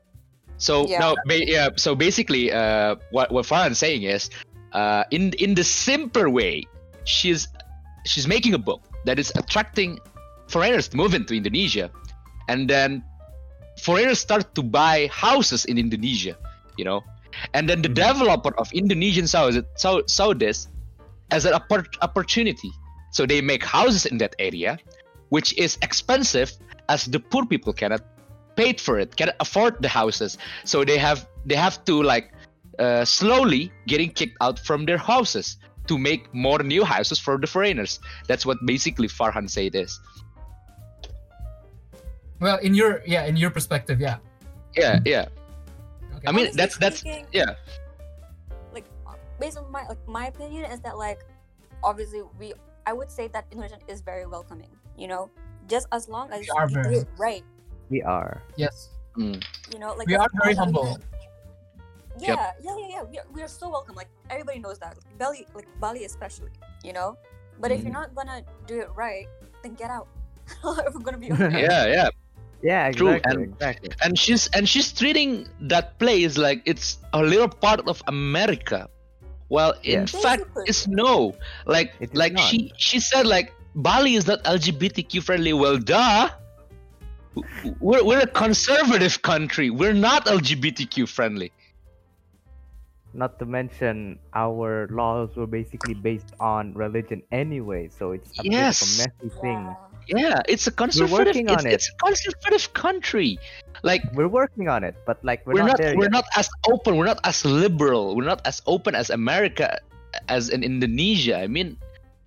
So 0.58 0.88
Yeah. 0.88 1.00
no, 1.00 1.16
ba- 1.26 1.46
yeah. 1.46 1.70
So 1.76 1.96
basically, 1.96 2.52
uh, 2.52 2.96
what 3.12 3.32
what 3.36 3.46
Farhan's 3.46 3.78
saying 3.80 4.04
is, 4.04 4.30
uh, 4.76 5.04
in 5.12 5.32
in 5.40 5.56
the 5.56 5.64
simpler 5.64 6.28
way, 6.30 6.68
she's 7.08 7.48
she's 8.04 8.28
making 8.28 8.54
a 8.54 8.60
book 8.60 8.84
that 9.08 9.18
is 9.18 9.32
attracting 9.40 10.00
foreigners 10.52 10.92
to 10.92 10.98
move 11.00 11.16
into 11.16 11.34
Indonesia, 11.34 11.90
and 12.52 12.68
then 12.70 13.04
foreigners 13.80 14.20
start 14.20 14.54
to 14.56 14.62
buy 14.62 15.08
houses 15.12 15.66
in 15.66 15.80
Indonesia, 15.80 16.36
you 16.76 16.84
know, 16.84 17.02
and 17.56 17.70
then 17.72 17.82
the 17.82 17.90
Mhm. 17.90 18.04
developer 18.04 18.54
of 18.60 18.68
Indonesian 18.74 19.28
saw 19.28 19.50
saw, 19.76 20.04
saw 20.08 20.34
this 20.36 20.68
as 21.32 21.46
an 21.48 21.54
oppor- 21.56 21.88
opportunity, 22.04 22.72
so 23.16 23.26
they 23.26 23.42
make 23.42 23.64
houses 23.64 24.06
in 24.06 24.20
that 24.20 24.36
area, 24.38 24.78
which 25.32 25.56
is 25.58 25.80
expensive 25.82 26.52
as 26.92 27.08
the 27.08 27.20
poor 27.20 27.48
people 27.48 27.74
cannot 27.74 28.04
paid 28.56 28.80
for 28.80 29.00
it 29.00 29.16
cannot 29.16 29.36
afford 29.40 29.76
the 29.84 29.92
houses. 29.92 30.38
So 30.64 30.84
they 30.84 30.98
have 31.00 31.28
they 31.48 31.56
have 31.56 31.84
to 31.86 32.04
like 32.04 32.35
uh, 32.80 33.06
slowly 33.06 33.72
getting 33.88 34.10
kicked 34.10 34.38
out 34.42 34.60
from 34.60 34.86
their 34.86 34.98
houses 34.98 35.58
to 35.88 35.98
make 35.98 36.28
more 36.34 36.60
new 36.64 36.84
houses 36.84 37.20
for 37.20 37.38
the 37.38 37.48
foreigners 37.48 38.00
that's 38.28 38.46
what 38.46 38.58
basically 38.66 39.08
farhan 39.08 39.50
said 39.50 39.76
is 39.76 40.00
Well, 42.42 42.58
in 42.60 42.76
your 42.76 43.02
yeah, 43.08 43.24
in 43.26 43.38
your 43.38 43.50
perspective, 43.50 44.00
yeah. 44.02 44.18
yeah 44.76 45.00
yeah 45.06 45.26
I 46.28 46.32
mean, 46.36 46.52
Honestly 46.52 46.58
that's 46.58 46.76
that's 46.78 47.00
speaking, 47.00 47.26
yeah. 47.32 47.56
like 48.74 48.84
based 49.40 49.58
on 49.58 49.72
my 49.72 49.88
like 49.88 50.02
my 50.08 50.28
opinion 50.28 50.66
is 50.68 50.82
that 50.82 50.98
like 50.98 51.24
obviously 51.84 52.24
we 52.40 52.54
I 52.86 52.92
would 52.94 53.10
say 53.10 53.28
that 53.32 53.46
Indonesia 53.56 53.80
is 53.88 54.02
very 54.02 54.26
welcoming. 54.28 54.70
You 54.98 55.08
know, 55.08 55.30
just 55.72 55.88
as 55.96 56.10
long 56.10 56.28
as 56.34 56.44
We 56.44 56.50
are 56.58 56.68
you 56.70 56.76
do 56.76 56.84
very- 56.84 56.98
it 56.98 57.08
right. 57.18 57.44
We 57.90 58.02
are. 58.04 58.42
Yes. 58.58 58.90
Mm. 59.18 59.40
You 59.72 59.80
know, 59.80 59.94
like 59.96 60.08
We 60.10 60.16
are 60.20 60.28
very 60.44 60.56
long 60.60 60.74
humble. 60.76 60.98
Do- 62.18 62.26
Yeah, 62.26 62.52
yeah, 62.62 62.76
yeah, 62.78 62.88
yeah. 62.90 63.04
We 63.10 63.18
are, 63.20 63.26
we 63.34 63.42
are 63.44 63.48
so 63.48 63.70
welcome. 63.70 63.96
Like 63.96 64.10
everybody 64.30 64.60
knows 64.60 64.80
that. 64.80 64.98
Bali, 65.18 65.46
like 65.56 65.68
Bali 65.80 66.06
especially. 66.06 66.50
You 66.84 66.94
know, 66.94 67.18
but 67.60 67.72
if 67.72 67.82
you're 67.84 67.90
Mm. 67.92 68.02
not 68.02 68.16
gonna 68.16 68.42
do 68.68 68.80
it 68.82 68.90
right, 68.96 69.28
then 69.64 69.74
get 69.76 69.90
out. 69.90 70.08
if 70.88 70.94
we're 70.94 71.02
gonna 71.02 71.18
be 71.18 71.32
honest. 71.36 71.58
Yeah, 71.58 71.86
yeah. 71.88 72.10
Yeah, 72.64 72.92
True, 72.92 73.10
exactly. 73.10 73.44
and- 73.44 73.54
exactly. 73.54 73.90
and 74.04 74.18
she's 74.18 74.48
and 74.56 74.68
she's 74.68 74.92
treating 74.92 75.48
that 75.62 76.00
place 76.00 76.38
like 76.38 76.62
it's 76.66 76.98
a 77.14 77.22
little 77.22 77.50
part 77.50 77.82
of 77.88 78.02
America. 78.08 78.90
Well, 79.50 79.74
in 79.84 80.02
Yes. 80.10 80.12
fact, 80.24 80.44
it's 80.66 80.88
no. 80.88 81.36
Like 81.68 81.94
It 82.00 82.10
is 82.12 82.16
like 82.18 82.34
not. 82.34 82.44
she 82.50 82.72
she 82.78 83.00
said 83.00 83.28
like 83.28 83.54
Bali 83.76 84.16
is 84.16 84.26
not 84.26 84.44
LGBTQ 84.46 85.22
friendly. 85.22 85.54
Well, 85.54 85.78
duh. 85.78 86.30
We're 87.82 88.04
we're 88.04 88.22
a 88.22 88.28
conservative 88.28 89.22
country. 89.22 89.70
We're 89.70 89.94
not 89.94 90.26
LGBTQ 90.26 91.08
friendly. 91.10 91.52
Not 93.16 93.40
to 93.40 93.46
mention 93.48 94.20
our 94.36 94.88
laws 94.92 95.32
were 95.40 95.48
basically 95.48 95.96
based 95.96 96.36
on 96.40 96.74
religion 96.76 97.24
anyway, 97.32 97.88
so 97.88 98.12
it's 98.12 98.36
a 98.40 98.44
Yes. 98.44 98.84
bit 98.84 99.08
of 99.08 99.24
a 99.24 99.26
messy 99.26 99.30
thing. 99.42 99.62
Yeah. 100.12 100.44
It's 100.52 100.68
a 100.68 100.72
conservative. 100.76 101.34
it's, 101.40 101.66
it. 101.66 101.74
it's 101.74 101.88
a 101.90 101.96
conservative 102.04 102.74
country. 102.76 103.40
Like 103.84 104.04
We're 104.14 104.28
working 104.28 104.68
on 104.68 104.84
it, 104.84 104.96
but 105.08 105.24
like 105.24 105.48
we're, 105.48 105.54
we're, 105.56 105.60
not, 105.64 105.68
not, 105.68 105.78
there 105.80 105.96
we're 105.96 106.12
yet. 106.12 106.20
not 106.20 106.26
as 106.36 106.50
open 106.68 106.98
we're 106.98 107.06
not 107.08 107.22
as 107.24 107.46
liberal 107.46 108.16
we're 108.16 108.26
not 108.28 108.42
as 108.46 108.62
open 108.66 108.96
as 108.96 109.10
america 109.14 109.78
as 110.28 110.50
in 110.50 110.64
indonesia 110.64 111.38
i 111.38 111.46
mean 111.46 111.78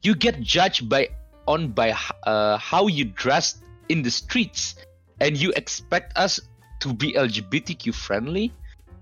you 0.07 0.15
get 0.15 0.39
judged 0.41 0.87
by 0.89 1.09
on 1.49 1.73
by 1.73 1.91
uh, 2.29 2.59
how 2.61 2.87
you 2.87 3.05
dress 3.11 3.59
in 3.89 4.03
the 4.07 4.11
streets 4.13 4.77
and 5.25 5.35
you 5.41 5.51
expect 5.57 6.13
us 6.17 6.39
to 6.79 6.93
be 6.95 7.13
lgbtq 7.19 7.91
friendly 7.95 8.53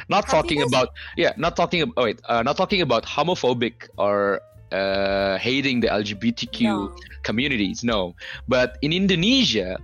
not 0.08 0.24
Have 0.24 0.32
talking 0.34 0.62
about 0.62 0.88
yeah 1.16 1.32
not 1.36 1.56
talking 1.56 1.82
about 1.82 1.96
wait 2.04 2.20
uh, 2.28 2.42
not 2.42 2.56
talking 2.56 2.80
about 2.82 3.04
homophobic 3.04 3.88
or 3.98 4.40
uh, 4.72 5.36
hating 5.38 5.80
the 5.80 5.88
lgbtq 5.88 6.62
No. 6.62 6.94
communities 7.22 7.82
no 7.82 8.14
but 8.48 8.78
in 8.82 8.92
indonesia 8.92 9.78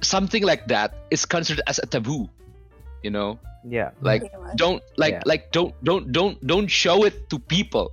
something 0.00 0.42
like 0.42 0.66
that 0.68 0.94
is 1.10 1.24
considered 1.24 1.62
as 1.66 1.78
a 1.82 1.86
taboo 1.86 2.28
you 3.02 3.10
know 3.10 3.38
Yeah. 3.66 3.90
like 4.00 4.22
don't 4.56 4.80
like 4.96 5.14
Yeah. 5.18 5.22
like 5.30 5.50
don't 5.50 5.74
don't 5.84 6.12
don't 6.14 6.38
don't 6.46 6.70
show 6.70 7.04
it 7.04 7.28
to 7.30 7.36
people 7.38 7.90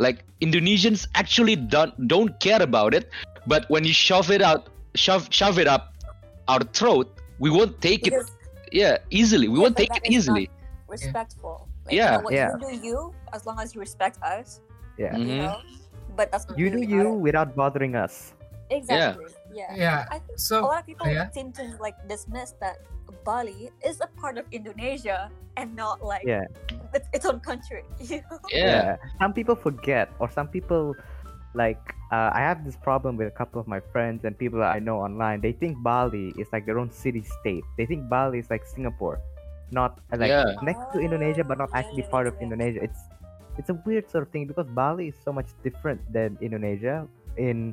like 0.00 0.24
indonesians 0.40 1.06
actually 1.14 1.54
don't 1.56 1.92
don't 2.08 2.32
care 2.40 2.62
about 2.62 2.94
it 2.96 3.10
but 3.46 3.68
when 3.68 3.84
you 3.84 3.92
shove 3.92 4.30
it 4.32 4.40
out 4.42 4.72
shove 4.96 5.28
shove 5.30 5.58
it 5.62 5.68
up 5.68 5.92
our 6.48 6.64
throat 6.78 7.12
we 7.38 7.50
won't 7.52 7.76
take 7.84 8.08
it 8.08 8.16
Because 8.16 8.32
yeah 8.76 8.94
easily 9.10 9.48
we 9.48 9.56
Yeah, 9.56 9.62
won't 9.64 9.76
take 9.80 9.92
that 9.92 10.04
it 10.04 10.12
is 10.12 10.28
not- 10.28 10.36
easily 10.36 10.46
respectful. 10.88 11.68
Like, 11.86 11.94
Yeah. 11.98 12.18
You 12.18 12.22
know, 12.22 12.30
Yeah. 12.30 12.50
you 12.52 12.58
do 12.62 12.70
you 12.86 12.98
as 13.32 13.46
long 13.46 13.58
as 13.58 13.74
you 13.74 13.80
respect 13.82 14.16
us. 14.22 14.60
Yeah. 14.98 15.16
You 15.18 15.24
mm-hmm. 15.24 15.42
know. 15.42 15.58
But 16.18 16.30
that's 16.32 16.46
You 16.56 16.70
do 16.70 16.80
you 16.82 17.02
not- 17.04 17.20
without 17.26 17.48
bothering 17.58 17.94
us. 17.98 18.34
Exactly. 18.70 19.30
Yeah. 19.54 19.70
Yeah. 19.74 19.98
I 20.10 20.18
think 20.18 20.38
so, 20.38 20.62
a 20.62 20.66
lot 20.66 20.80
of 20.82 20.86
people 20.86 21.06
yeah. 21.06 21.30
seem 21.30 21.50
to 21.58 21.64
like 21.78 21.94
dismiss 22.10 22.54
that 22.62 22.82
Bali 23.26 23.70
is 23.82 23.98
a 24.02 24.10
part 24.18 24.38
of 24.38 24.46
Indonesia 24.50 25.30
and 25.58 25.74
not 25.74 26.02
like 26.02 26.22
Yeah. 26.26 26.46
its, 26.94 27.06
its 27.12 27.24
own 27.26 27.38
country. 27.42 27.82
You 28.02 28.22
know? 28.30 28.38
yeah, 28.50 28.96
Some 29.18 29.32
people 29.34 29.54
forget, 29.58 30.10
or 30.22 30.30
some 30.30 30.46
people, 30.46 30.94
like, 31.56 31.80
uh, 32.12 32.28
I 32.36 32.40
have 32.44 32.64
this 32.68 32.76
problem 32.76 33.16
with 33.16 33.28
a 33.28 33.34
couple 33.34 33.56
of 33.60 33.66
my 33.66 33.80
friends 33.80 34.24
and 34.28 34.36
people 34.36 34.60
that 34.60 34.76
I 34.76 34.78
know 34.78 35.00
online. 35.00 35.40
They 35.40 35.52
think 35.52 35.80
Bali 35.82 36.36
is 36.36 36.46
like 36.52 36.66
their 36.68 36.78
own 36.78 36.92
city 36.92 37.24
state. 37.40 37.64
They 37.80 37.86
think 37.88 38.08
Bali 38.12 38.38
is 38.38 38.50
like 38.52 38.64
Singapore, 38.68 39.18
not 39.72 39.98
uh, 40.12 40.20
like 40.20 40.28
Yeah. 40.30 40.52
next 40.62 40.84
to 40.92 41.00
Indonesia, 41.00 41.42
but 41.42 41.58
not 41.58 41.72
actually 41.72 42.04
part 42.12 42.28
of. 42.28 42.36
Indonesia. 42.44 42.84
It's 42.84 43.00
it's 43.56 43.72
a 43.72 43.76
weird 43.88 44.04
sort 44.12 44.28
of 44.28 44.30
thing 44.30 44.44
because 44.46 44.68
Bali 44.76 45.08
is 45.08 45.16
so 45.24 45.32
much 45.32 45.48
different 45.64 45.98
than 46.12 46.36
Indonesia 46.44 47.08
in 47.40 47.72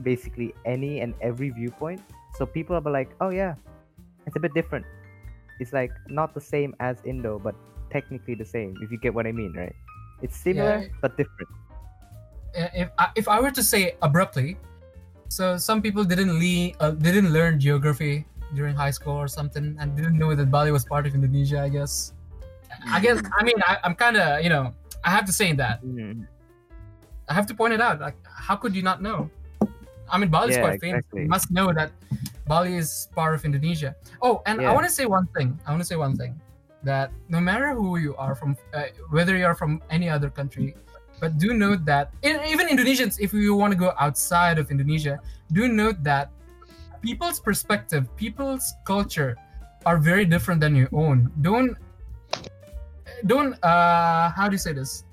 basically 0.00 0.56
any 0.64 1.04
and 1.04 1.12
every 1.20 1.52
viewpoint. 1.52 2.00
So 2.40 2.46
people 2.48 2.74
are 2.80 2.84
like, 2.88 3.12
oh 3.20 3.28
yeah, 3.28 3.60
it's 4.24 4.36
a 4.36 4.40
bit 4.40 4.56
different. 4.56 4.88
It's 5.60 5.76
like 5.76 5.92
not 6.08 6.32
the 6.32 6.40
same 6.40 6.72
as 6.80 6.96
Indo, 7.04 7.36
but 7.38 7.52
technically 7.92 8.34
the 8.40 8.48
same. 8.48 8.72
If 8.80 8.88
you 8.90 8.96
get 8.98 9.12
what 9.12 9.26
I 9.28 9.32
mean, 9.36 9.52
right? 9.52 9.74
It's 10.24 10.36
similar 10.38 10.80
Yeah. 10.80 10.98
but 11.04 11.14
different. 11.20 11.50
Uh, 12.56 12.68
if 12.74 12.88
I, 12.98 13.06
if 13.16 13.26
I 13.28 13.40
were 13.40 13.50
to 13.50 13.62
say 13.62 13.96
abruptly, 14.02 14.56
so 15.28 15.56
some 15.56 15.82
people 15.82 16.04
didn't 16.04 16.32
le- 16.38 16.72
uh, 16.80 16.92
didn't 16.92 17.32
learn 17.32 17.60
geography 17.60 18.24
during 18.54 18.74
high 18.74 18.90
school 18.92 19.12
or 19.12 19.28
something 19.28 19.76
and 19.78 19.94
didn't 19.96 20.16
know 20.18 20.34
that 20.34 20.50
Bali 20.50 20.72
was 20.72 20.84
part 20.84 21.06
of 21.06 21.14
Indonesia. 21.14 21.60
I 21.60 21.68
guess. 21.68 22.12
I 22.88 23.00
guess. 23.00 23.20
I 23.38 23.44
mean, 23.44 23.56
I, 23.66 23.76
I'm 23.84 23.94
kind 23.94 24.16
of 24.16 24.42
you 24.42 24.48
know 24.48 24.72
I 25.04 25.10
have 25.10 25.24
to 25.26 25.32
say 25.32 25.52
that 25.54 25.82
Mhm. 25.84 26.24
I 27.28 27.34
have 27.34 27.46
to 27.48 27.54
point 27.54 27.74
it 27.76 27.80
out. 27.80 28.00
Like, 28.00 28.16
how 28.24 28.56
could 28.56 28.74
you 28.74 28.80
not 28.82 29.02
know? 29.02 29.28
I 30.08 30.16
mean, 30.16 30.30
Bali 30.32 30.50
is 30.50 30.56
Yeah, 30.56 30.64
quite 30.64 30.80
famous. 30.80 31.04
exactly. 31.04 31.22
You 31.24 31.28
must 31.28 31.50
know 31.52 31.68
that 31.76 31.92
Bali 32.48 32.76
is 32.80 33.12
part 33.12 33.36
of 33.36 33.44
Indonesia. 33.44 33.92
Oh, 34.24 34.40
and 34.48 34.64
I 34.64 34.72
want 34.72 34.88
to 34.88 34.92
say 34.92 35.04
one 35.04 35.28
thing. 35.36 35.60
I 35.68 35.76
want 35.76 35.84
to 35.84 35.88
say 35.88 35.96
one 36.00 36.16
thing 36.16 36.40
that 36.82 37.12
no 37.28 37.36
matter 37.40 37.74
who 37.76 37.98
you 38.00 38.16
are 38.16 38.32
from, 38.34 38.56
uh, 38.72 38.88
whether 39.12 39.36
you're 39.36 39.52
from 39.54 39.82
any 39.92 40.08
other 40.08 40.30
country, 40.32 40.72
but 41.20 41.38
do 41.38 41.54
note 41.54 41.84
that 41.84 42.12
in, 42.22 42.40
even 42.46 42.68
Indonesians, 42.68 43.18
if 43.20 43.32
you 43.32 43.54
want 43.54 43.72
to 43.72 43.78
go 43.78 43.92
outside 43.98 44.58
of 44.58 44.70
Indonesia, 44.70 45.20
do 45.52 45.68
note 45.68 46.02
that 46.02 46.30
people's 47.02 47.40
perspective, 47.40 48.08
people's 48.16 48.74
culture 48.84 49.36
are 49.86 49.98
very 49.98 50.24
different 50.24 50.60
than 50.60 50.74
your 50.74 50.88
own. 50.92 51.30
Don't 51.40 51.76
don't 53.26 53.54
uh 53.64 54.30
how 54.30 54.48
do 54.48 54.54
you 54.54 54.62
say 54.62 54.72
this? 54.72 55.04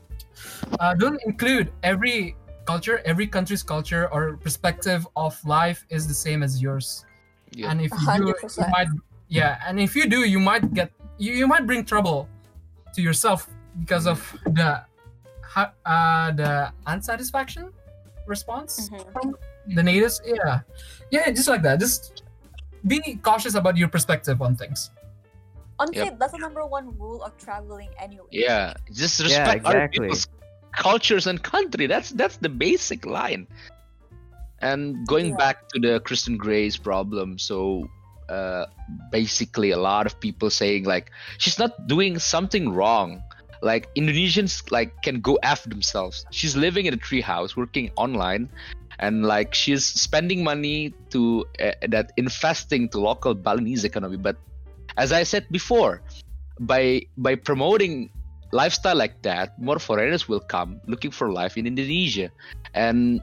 Uh, 0.80 0.94
don't 0.94 1.20
include 1.26 1.72
every 1.84 2.36
culture, 2.66 3.02
every 3.06 3.28
country's 3.28 3.64
culture 3.64 4.10
or 4.12 4.38
perspective 4.38 5.08
of 5.16 5.38
life 5.46 5.86
is 5.90 6.08
the 6.08 6.14
same 6.14 6.44
as 6.44 6.62
yours. 6.62 7.06
Yeah. 7.52 7.72
And 7.72 7.82
if 7.82 7.92
you 7.92 8.18
do, 8.18 8.36
you 8.36 8.68
might 8.70 8.88
yeah, 9.28 9.62
and 9.66 9.80
if 9.80 9.96
you 9.96 10.08
do, 10.08 10.24
you 10.24 10.40
might 10.40 10.74
get 10.74 10.92
you, 11.18 11.34
you 11.34 11.48
might 11.48 11.66
bring 11.66 11.86
trouble 11.86 12.28
to 12.94 13.02
yourself 13.02 13.50
because 13.80 14.08
of 14.08 14.20
the 14.46 14.84
ha- 15.56 15.74
uh 15.86 16.28
the 16.42 16.52
unsatisfaction 16.94 17.72
response 18.28 18.90
Mhm. 18.90 19.12
from 19.14 19.28
the 19.78 19.84
natives. 19.84 20.22
Yeah, 20.26 20.60
yeah, 21.16 21.32
just 21.32 21.48
like 21.48 21.64
that. 21.64 21.80
Just 21.80 22.24
be 22.86 23.00
cautious 23.24 23.56
about 23.56 23.78
your 23.78 23.88
perspective 23.88 24.42
on 24.42 24.56
things. 24.56 24.92
Honestly, 25.80 26.12
that's 26.20 26.32
the 26.32 26.40
number 26.40 26.64
one 26.66 26.86
rule 26.98 27.20
of 27.24 27.32
traveling 27.38 27.90
anyway. 28.00 28.28
yeah 28.32 28.74
just 28.96 29.20
Yeah, 29.20 29.26
respect 29.28 29.66
other 29.68 29.84
exactly. 29.84 30.08
people's 30.08 30.28
cultures 30.72 31.26
and 31.28 31.38
country 31.44 31.86
that's 31.88 32.10
that's 32.20 32.38
the 32.46 32.48
basic 32.48 33.04
line 33.06 33.44
and 34.60 34.82
going 35.08 35.30
Yeah. 35.36 35.44
back 35.44 35.58
to 35.76 35.78
the 35.86 35.94
kristen 36.08 36.36
gray's 36.40 36.78
problem 36.90 37.36
so 37.40 37.88
uh 38.32 38.66
basically 39.12 39.72
a 39.72 39.82
lot 39.92 40.06
of 40.10 40.16
people 40.26 40.48
saying 40.50 40.84
like 40.94 41.12
she's 41.44 41.60
not 41.60 41.88
doing 41.94 42.20
something 42.20 42.72
wrong 42.72 43.20
like 43.66 43.90
indonesians 43.96 44.70
like 44.70 45.02
can 45.02 45.20
go 45.20 45.40
after 45.42 45.68
themselves. 45.70 46.26
She's 46.30 46.56
living 46.56 46.86
in 46.86 46.94
a 46.94 47.02
treehouse 47.02 47.58
working 47.58 47.90
online 47.98 48.48
and 49.00 49.26
like 49.26 49.54
she's 49.54 49.84
spending 49.84 50.44
money 50.44 50.94
to 51.10 51.44
uh, 51.60 51.74
that 51.90 52.14
investing 52.16 52.88
to 52.94 53.02
local 53.02 53.34
balinese 53.34 53.84
economy. 53.84 54.18
But 54.18 54.38
as 54.98 55.12
i 55.12 55.24
said 55.24 55.46
before 55.52 56.02
by 56.60 57.02
by 57.18 57.36
promoting 57.36 58.10
lifestyle 58.52 58.96
like 58.96 59.22
that 59.22 59.60
more 59.60 59.80
foreigners 59.80 60.30
will 60.30 60.40
come 60.40 60.80
looking 60.88 61.12
for 61.12 61.32
life 61.32 61.58
in 61.58 61.68
indonesia 61.68 62.32
and 62.74 63.20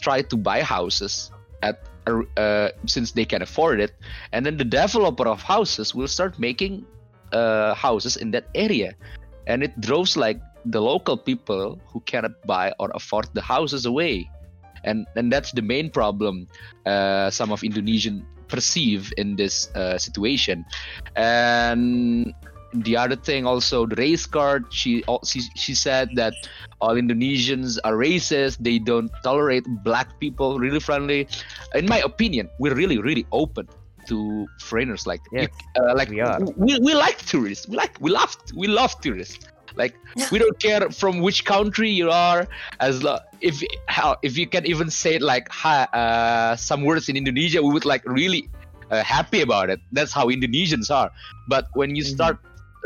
try 0.00 0.22
to 0.22 0.36
buy 0.36 0.62
houses 0.62 1.30
at 1.62 1.84
uh, 2.08 2.70
since 2.86 3.12
they 3.12 3.26
can 3.26 3.42
afford 3.42 3.80
it. 3.80 3.92
And 4.32 4.46
then 4.46 4.56
the 4.56 4.64
developer 4.64 5.28
of 5.28 5.42
houses 5.42 5.94
will 5.94 6.08
start 6.08 6.38
making 6.38 6.86
uh, 7.32 7.74
houses 7.74 8.16
in 8.16 8.30
that 8.30 8.48
area 8.54 8.94
and 9.48 9.64
it 9.64 9.72
draws 9.80 10.16
like 10.16 10.38
the 10.66 10.80
local 10.80 11.16
people 11.16 11.80
who 11.88 12.00
cannot 12.00 12.36
buy 12.46 12.72
or 12.78 12.92
afford 12.94 13.26
the 13.32 13.40
houses 13.40 13.86
away. 13.86 14.30
And 14.84 15.06
and 15.16 15.32
that's 15.32 15.50
the 15.50 15.62
main 15.62 15.90
problem 15.90 16.46
uh, 16.86 17.30
some 17.30 17.50
of 17.50 17.64
indonesian 17.64 18.24
perceive 18.46 19.12
in 19.16 19.34
this 19.34 19.68
uh, 19.74 19.98
situation. 19.98 20.64
And 21.16 22.32
the 22.74 22.96
other 22.96 23.16
thing 23.16 23.46
also 23.46 23.86
the 23.86 23.96
race 23.96 24.26
card 24.26 24.68
she 24.68 25.02
she, 25.24 25.40
she 25.56 25.74
said 25.74 26.12
that 26.14 26.34
all 26.80 26.94
indonesians 26.94 27.78
are 27.82 27.94
racist. 27.94 28.58
They 28.60 28.78
don't 28.78 29.10
tolerate 29.24 29.64
black 29.82 30.20
people 30.20 30.60
really 30.60 30.80
friendly. 30.80 31.26
In 31.74 31.86
my 31.88 31.98
opinion 32.04 32.48
we're 32.60 32.76
really 32.76 32.98
really 32.98 33.26
open 33.32 33.66
to 34.08 34.48
foreigners. 34.58 35.06
Like 35.06 35.22
you- 35.32 35.48
uh, 35.78 35.94
like 35.94 36.08
we 36.10 36.20
are. 36.20 36.38
we, 36.56 36.78
we 36.86 36.92
like 36.94 37.18
tourists. 37.24 37.68
We 37.68 37.76
like 37.76 37.94
we 38.00 38.10
love 38.10 38.36
we 38.54 38.66
love 38.66 38.92
tourists. 39.00 39.38
Like 39.76 39.94
we 40.32 40.38
don't 40.42 40.58
care 40.58 40.90
from 40.90 41.20
which 41.20 41.44
country 41.44 41.90
you 41.90 42.10
are, 42.10 42.48
as 42.80 43.02
lo- 43.02 43.20
if 43.40 43.62
how 43.86 44.16
if 44.22 44.36
you 44.36 44.46
can 44.48 44.66
even 44.66 44.90
say 44.90 45.18
like 45.18 45.46
hi, 45.50 45.84
uh, 45.94 46.56
some 46.56 46.82
words 46.84 47.08
in 47.08 47.16
Indonesia, 47.16 47.62
we 47.62 47.70
would 47.72 47.84
like 47.84 48.02
really 48.04 48.50
uh, 48.90 49.02
happy 49.04 49.40
about 49.42 49.70
it. 49.70 49.80
That's 49.92 50.12
how 50.12 50.26
Indonesians 50.28 50.90
are. 50.90 51.10
But 51.46 51.66
when 51.74 51.94
you 51.94 52.02
Mhm. 52.02 52.14
start 52.16 52.36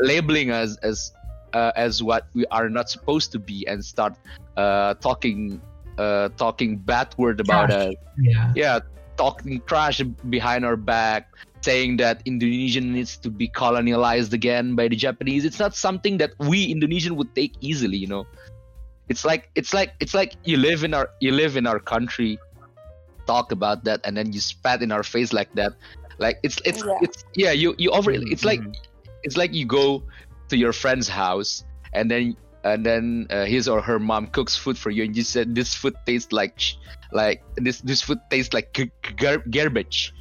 labeling 0.01 0.51
us 0.51 0.77
as 0.83 1.11
uh, 1.53 1.71
as 1.75 2.03
what 2.03 2.27
we 2.33 2.45
are 2.51 2.69
not 2.69 2.89
supposed 2.89 3.31
to 3.31 3.39
be 3.39 3.65
and 3.67 3.83
start 3.83 4.13
uh, 4.57 4.93
talking 5.01 5.61
uh, 5.97 6.29
talking 6.37 6.77
bad 6.77 7.13
word 7.17 7.39
about 7.39 7.69
Trash. 7.69 7.89
us, 7.89 7.95
Yeah. 8.17 8.51
yeah, 8.55 8.79
talking 9.17 9.61
trash 9.65 10.01
behind 10.29 10.65
our 10.65 10.75
back, 10.75 11.29
saying 11.61 11.97
that 11.97 12.21
Indonesia 12.25 12.81
needs 12.81 13.17
to 13.17 13.29
be 13.29 13.47
colonialized 13.49 14.33
again 14.33 14.75
by 14.75 14.87
the 14.87 14.95
Japanese. 14.95 15.45
It's 15.45 15.59
not 15.59 15.75
something 15.75 16.17
that 16.17 16.31
we 16.39 16.65
Indonesian 16.65 17.15
would 17.15 17.33
take 17.35 17.53
easily, 17.61 17.97
you 17.97 18.07
know. 18.07 18.25
It's 19.09 19.25
like 19.25 19.49
it's 19.55 19.73
like 19.73 19.93
it's 19.99 20.13
like 20.13 20.35
you 20.43 20.57
live 20.57 20.83
in 20.83 20.93
our 20.93 21.09
you 21.19 21.31
live 21.31 21.57
in 21.57 21.67
our 21.67 21.79
country, 21.79 22.39
talk 23.27 23.51
about 23.51 23.83
that, 23.83 24.01
and 24.03 24.15
then 24.15 24.31
you 24.31 24.39
spat 24.39 24.81
in 24.81 24.91
our 24.91 25.03
face 25.03 25.33
like 25.33 25.53
that. 25.55 25.73
Like 26.17 26.39
it's 26.43 26.59
it's 26.65 26.83
Yeah. 26.83 26.97
it's 27.01 27.23
yeah 27.35 27.51
you 27.51 27.75
you 27.77 27.91
over 27.91 28.11
it's 28.11 28.45
like 28.45 28.61
Mhm. 28.61 28.75
it's 29.23 29.35
like 29.37 29.53
you 29.53 29.65
go 29.65 30.03
to 30.49 30.55
your 30.57 30.71
friend's 30.71 31.07
house 31.09 31.63
and 31.93 32.09
then 32.09 32.35
and 32.63 32.85
then 32.85 33.27
uh, 33.29 33.45
his 33.45 33.67
or 33.67 33.81
her 33.81 33.99
mom 33.99 34.27
cooks 34.27 34.55
food 34.55 34.77
for 34.77 34.89
you 34.89 35.03
and 35.03 35.15
you 35.15 35.23
said 35.23 35.53
this 35.55 35.73
food 35.75 35.95
tastes 36.05 36.31
like 36.31 36.57
sh- 36.59 36.75
like 37.11 37.43
this 37.57 37.81
this 37.81 38.01
food 38.01 38.19
tastes 38.29 38.53
like 38.53 38.71
g- 38.73 38.91
g- 39.03 39.13
gar- 39.17 39.43
garbage 39.49 40.13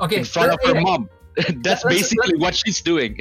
Okay. 0.00 0.18
in 0.18 0.24
front 0.24 0.52
of 0.52 0.58
her 0.64 0.74
yeah, 0.74 0.80
mom 0.86 1.08
that's 1.64 1.84
Let's- 1.84 1.96
basically 2.14 2.36
what 2.38 2.54
she's 2.54 2.80
doing 2.80 3.18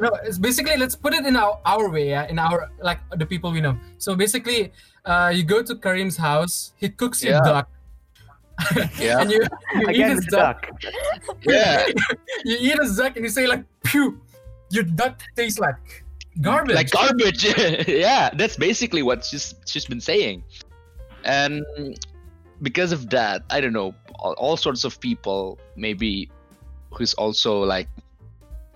No, 0.00 0.10
it's 0.26 0.38
basically 0.42 0.76
let's 0.76 0.96
put 0.98 1.14
it 1.14 1.22
in 1.24 1.36
our, 1.38 1.60
our 1.64 1.86
way, 1.88 2.10
yeah, 2.10 2.26
in 2.26 2.34
our 2.36 2.66
like 2.82 2.98
the 3.14 3.22
people 3.24 3.52
we 3.54 3.60
know. 3.62 3.78
So 4.02 4.16
basically, 4.18 4.72
uh, 5.06 5.30
you 5.30 5.44
go 5.46 5.62
to 5.62 5.72
Karim's 5.78 6.16
house, 6.18 6.74
he 6.82 6.88
cooks 6.90 7.22
you 7.22 7.30
Yeah. 7.30 7.46
duck. 7.46 7.66
Yeah. 8.98 9.20
and 9.22 9.30
you, 9.30 9.38
you 9.78 9.80
eat 9.86 9.88
Again, 9.94 10.10
his 10.18 10.26
duck. 10.26 10.66
duck. 10.66 11.38
yeah 11.46 11.86
You 12.44 12.56
eat 12.58 12.78
his 12.82 12.96
duck 12.98 13.14
and 13.14 13.22
you 13.24 13.30
say 13.30 13.46
like, 13.46 13.62
"Pew, 13.86 14.18
your 14.74 14.82
duck 14.82 15.22
tastes 15.38 15.60
like 15.62 16.02
garbage." 16.40 16.74
like 16.74 16.90
garbage 16.90 17.44
yeah 17.88 18.30
that's 18.34 18.56
basically 18.56 19.02
what 19.02 19.24
she's 19.24 19.54
she's 19.66 19.84
been 19.86 20.00
saying 20.00 20.42
and 21.24 21.64
because 22.62 22.92
of 22.92 23.10
that 23.10 23.42
i 23.50 23.60
don't 23.60 23.72
know 23.72 23.94
all, 24.18 24.32
all 24.34 24.56
sorts 24.56 24.84
of 24.84 24.98
people 25.00 25.58
maybe 25.76 26.30
who's 26.92 27.14
also 27.14 27.62
like 27.62 27.88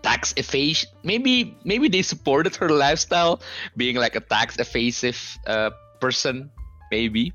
tax 0.03 0.33
evasion 0.37 0.89
maybe 1.03 1.57
maybe 1.65 1.89
they 1.89 2.03
supported 2.03 2.55
her 2.55 2.69
lifestyle 2.69 3.41
being 3.77 3.97
like 3.97 4.15
a 4.15 4.21
tax 4.21 4.57
evasive 4.59 5.39
uh, 5.47 5.71
person 6.01 6.51
maybe 6.91 7.33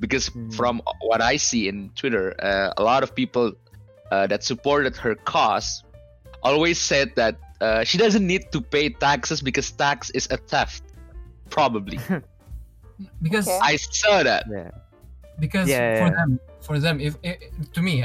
because 0.00 0.28
Hmm. 0.28 0.50
from 0.50 0.82
what 1.02 1.20
i 1.20 1.36
see 1.36 1.68
in 1.68 1.90
twitter 1.94 2.34
uh, 2.42 2.72
a 2.76 2.82
lot 2.82 3.02
of 3.02 3.14
people 3.14 3.52
uh, 4.10 4.26
that 4.26 4.42
supported 4.42 4.96
her 4.96 5.14
cause 5.14 5.84
always 6.42 6.78
said 6.78 7.12
that 7.16 7.36
uh, 7.60 7.84
she 7.84 7.98
doesn't 7.98 8.26
need 8.26 8.50
to 8.52 8.60
pay 8.60 8.88
taxes 8.88 9.40
because 9.42 9.70
tax 9.72 10.10
is 10.10 10.26
a 10.30 10.36
theft 10.36 10.82
probably 11.50 11.98
because 13.22 13.46
Okay. 13.48 13.58
i 13.62 13.76
saw 13.76 14.22
that 14.22 14.44
Yeah. 14.48 14.70
because 15.38 15.68
Yeah, 15.68 15.98
for 16.00 16.08
yeah. 16.12 16.16
them, 16.18 16.30
for 16.60 16.76
them, 16.78 16.96
if, 17.00 17.16
i 17.24 17.36
to 17.74 17.80
me, 17.80 18.04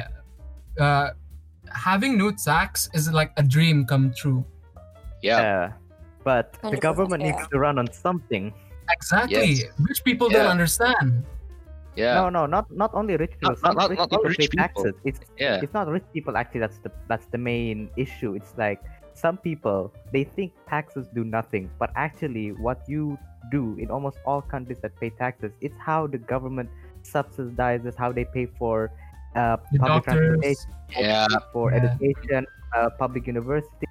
uh, 0.79 1.07
having 1.71 2.17
no 2.17 2.31
tax 2.31 2.89
is 2.93 3.11
like 3.11 3.31
a 3.37 3.43
dream 3.43 3.85
come 3.85 4.13
true. 4.15 4.43
yeah 5.21 5.39
Yeah. 5.41 5.65
But 6.25 6.57
the 6.73 6.77
government 6.81 7.21
yeah. 7.21 7.37
needs 7.37 7.45
to 7.53 7.59
run 7.61 7.77
on 7.77 7.85
something. 7.93 8.49
Exactly, 8.89 9.61
Yes. 9.61 9.69
which 9.87 10.01
people 10.03 10.25
don't 10.29 10.49
understand. 10.57 11.21
yeah 11.95 12.15
No, 12.17 12.29
no, 12.33 12.43
not 12.55 12.65
not 12.83 12.91
only 12.97 13.13
rich 13.23 13.35
people. 13.37 13.53
Not- 13.53 13.61
Some 13.61 13.75
not- 13.77 13.89
rich 13.93 13.99
not- 14.01 14.09
not 14.11 14.19
people 14.25 14.29
rich 14.33 14.41
pay 14.41 14.49
people. 14.49 14.63
taxes. 14.65 14.95
It's 15.07 15.19
yeah 15.37 15.61
it's 15.63 15.75
not 15.77 15.85
rich 15.97 16.07
people 16.15 16.33
actually. 16.39 16.63
That's 16.65 16.79
the 16.85 16.91
that's 17.11 17.27
the 17.33 17.37
main 17.51 17.77
issue. 18.05 18.33
It's 18.39 18.53
like 18.57 18.81
some 19.15 19.37
people 19.37 19.93
they 20.13 20.23
think 20.25 20.53
taxes 20.67 21.07
do 21.15 21.23
nothing, 21.23 21.71
but 21.79 21.91
actually, 21.95 22.51
what 22.53 22.83
you 22.87 23.17
do 23.51 23.75
in 23.79 23.89
almost 23.91 24.17
all 24.25 24.41
countries 24.41 24.79
that 24.81 24.95
pay 24.99 25.09
taxes, 25.09 25.53
it's 25.61 25.77
how 25.79 26.07
the 26.07 26.17
government 26.19 26.69
subsidizes 27.03 27.95
how 27.95 28.11
they 28.11 28.25
pay 28.25 28.45
for 28.45 28.91
uh, 29.35 29.57
The 29.71 29.79
public 29.79 30.03
doctors, 30.05 30.19
transportation, 30.43 30.71
yeah 30.99 31.27
for 31.53 31.71
Yeah. 31.71 31.97
education, 31.99 32.45
uh, 32.75 32.89
public 32.99 33.27
universities, 33.27 33.89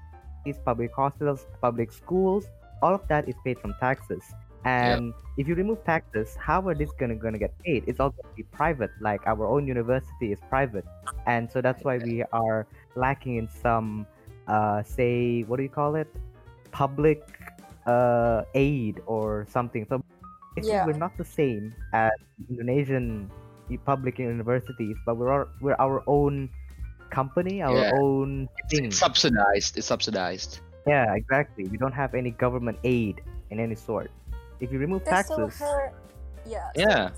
public 0.64 0.92
hospitals, 0.94 1.46
public 1.62 1.92
schools. 1.92 2.46
All 2.82 2.94
of 2.94 3.06
that 3.08 3.28
is 3.28 3.36
paid 3.44 3.58
from 3.60 3.74
taxes. 3.80 4.22
And 4.64 5.14
if 5.36 5.48
you 5.48 5.54
remove 5.54 5.84
taxes, 5.84 6.36
how 6.40 6.66
are 6.68 6.74
this 6.74 6.92
gonna 6.98 7.16
gonna 7.16 7.38
get 7.38 7.52
paid? 7.64 7.84
It's 7.86 8.00
all 8.00 8.10
gonna 8.10 8.34
be 8.36 8.44
private. 8.44 8.90
Like 9.00 9.22
our 9.26 9.46
own 9.46 9.66
university 9.68 10.32
is 10.32 10.40
private, 10.48 10.84
and 11.26 11.50
so 11.50 11.60
that's 11.60 11.84
why 11.84 11.98
we 11.98 12.24
are 12.32 12.66
lacking 12.96 13.36
in 13.36 13.48
some, 13.48 14.06
uh, 14.48 14.82
say, 14.82 15.42
what 15.48 15.56
do 15.56 15.62
you 15.62 15.68
call 15.68 15.94
it, 15.96 16.08
public 16.72 17.22
uh, 17.86 18.42
aid 18.54 19.00
or 19.06 19.46
something. 19.50 19.86
So 19.88 20.02
basically 20.56 20.72
Yeah. 20.76 20.86
we're 20.86 20.96
not 20.98 21.16
the 21.18 21.24
same 21.24 21.74
as 21.92 22.12
Indonesian 22.48 23.30
public 23.84 24.18
universities, 24.18 24.96
but 25.06 25.16
we're 25.16 25.30
our, 25.30 25.48
we're 25.60 25.76
our 25.78 26.02
own 26.06 26.48
company, 27.10 27.62
our 27.62 27.76
Yeah. 27.76 27.92
own 28.00 28.48
thing. 28.70 28.86
it's 28.86 28.98
subsidized 28.98 29.76
it's 29.78 29.86
subsidized 29.86 30.60
Yeah, 30.86 31.14
exactly. 31.14 31.64
We 31.68 31.78
don't 31.78 31.96
have 31.96 32.12
any 32.14 32.30
government 32.32 32.76
aid 32.84 33.22
in 33.50 33.58
any 33.60 33.74
sort. 33.74 34.10
If 34.60 34.72
you 34.72 34.78
remove 34.78 35.02
Okay, 35.02 35.22
so 35.22 35.36
taxes, 35.48 35.60
her, 35.60 35.92
yeah. 36.44 36.68
so 36.76 36.80
yeah 36.80 37.10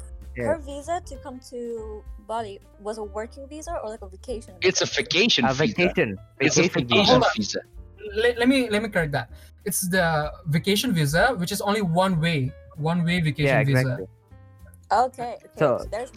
Her 0.46 0.58
visa 0.58 1.00
to 1.06 1.14
come 1.24 1.40
to 1.50 2.02
Bali 2.26 2.60
was 2.80 2.98
a 2.98 3.04
working 3.04 3.46
visa 3.48 3.72
or 3.82 3.90
like 3.90 4.02
a 4.02 4.08
vacation. 4.08 4.54
Visa? 4.60 4.68
it's 4.68 4.80
a 4.82 4.86
vacation 4.86 5.44
a 5.44 5.52
visa. 5.54 5.64
vacation, 5.66 6.18
it's 6.40 6.56
a 6.58 6.62
vacation 6.62 6.88
vacation 6.88 7.04
Hold 7.06 7.24
on. 7.24 7.30
visa 7.36 7.60
let, 8.14 8.38
let 8.38 8.48
me 8.48 8.68
let 8.70 8.82
me 8.82 8.88
correct 8.88 9.12
that. 9.12 9.30
It's 9.64 9.88
the 9.88 10.30
vacation 10.46 10.92
visa, 10.92 11.34
which 11.38 11.50
is 11.50 11.60
only 11.60 11.82
one 11.82 12.20
way, 12.20 12.52
one 12.76 13.02
way 13.04 13.20
vacation 13.20 13.50
Yeah, 13.50 13.64
visa. 13.64 13.80
exactly. 13.80 14.06
Okay. 14.92 15.32
okay. 15.42 15.58
So, 15.58 15.82
there's 15.90 16.12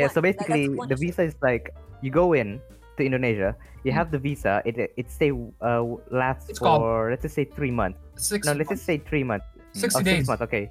Yeah, 0.00 0.08
so 0.08 0.20
one- 0.20 0.32
that- 0.32 0.38
that's 0.38 0.48
basically, 0.48 0.68
one 0.72 0.88
the 0.88 0.96
visa 0.96 1.22
is 1.28 1.34
like 1.42 1.74
you 2.00 2.10
go 2.10 2.32
in 2.32 2.60
to 2.96 3.04
Indonesia, 3.04 3.54
you 3.84 3.92
Mm. 3.92 3.98
have 4.00 4.08
the 4.10 4.18
visa. 4.18 4.62
It 4.64 4.78
it 4.96 5.10
stay 5.10 5.30
uh 5.60 5.84
lasts 6.10 6.48
It's 6.48 6.58
called- 6.58 6.80
for 6.82 7.10
let's 7.10 7.22
just 7.22 7.34
say 7.36 7.44
three 7.44 7.70
months. 7.70 7.98
Six. 8.16 8.46
No, 8.46 8.52
let's 8.56 8.70
just 8.70 8.84
say 8.88 8.96
three 8.98 9.22
months. 9.24 9.44
sixty 9.76 10.00
Oh, 10.00 10.02
days. 10.02 10.24
Six 10.24 10.28
months. 10.32 10.42
Okay. 10.48 10.70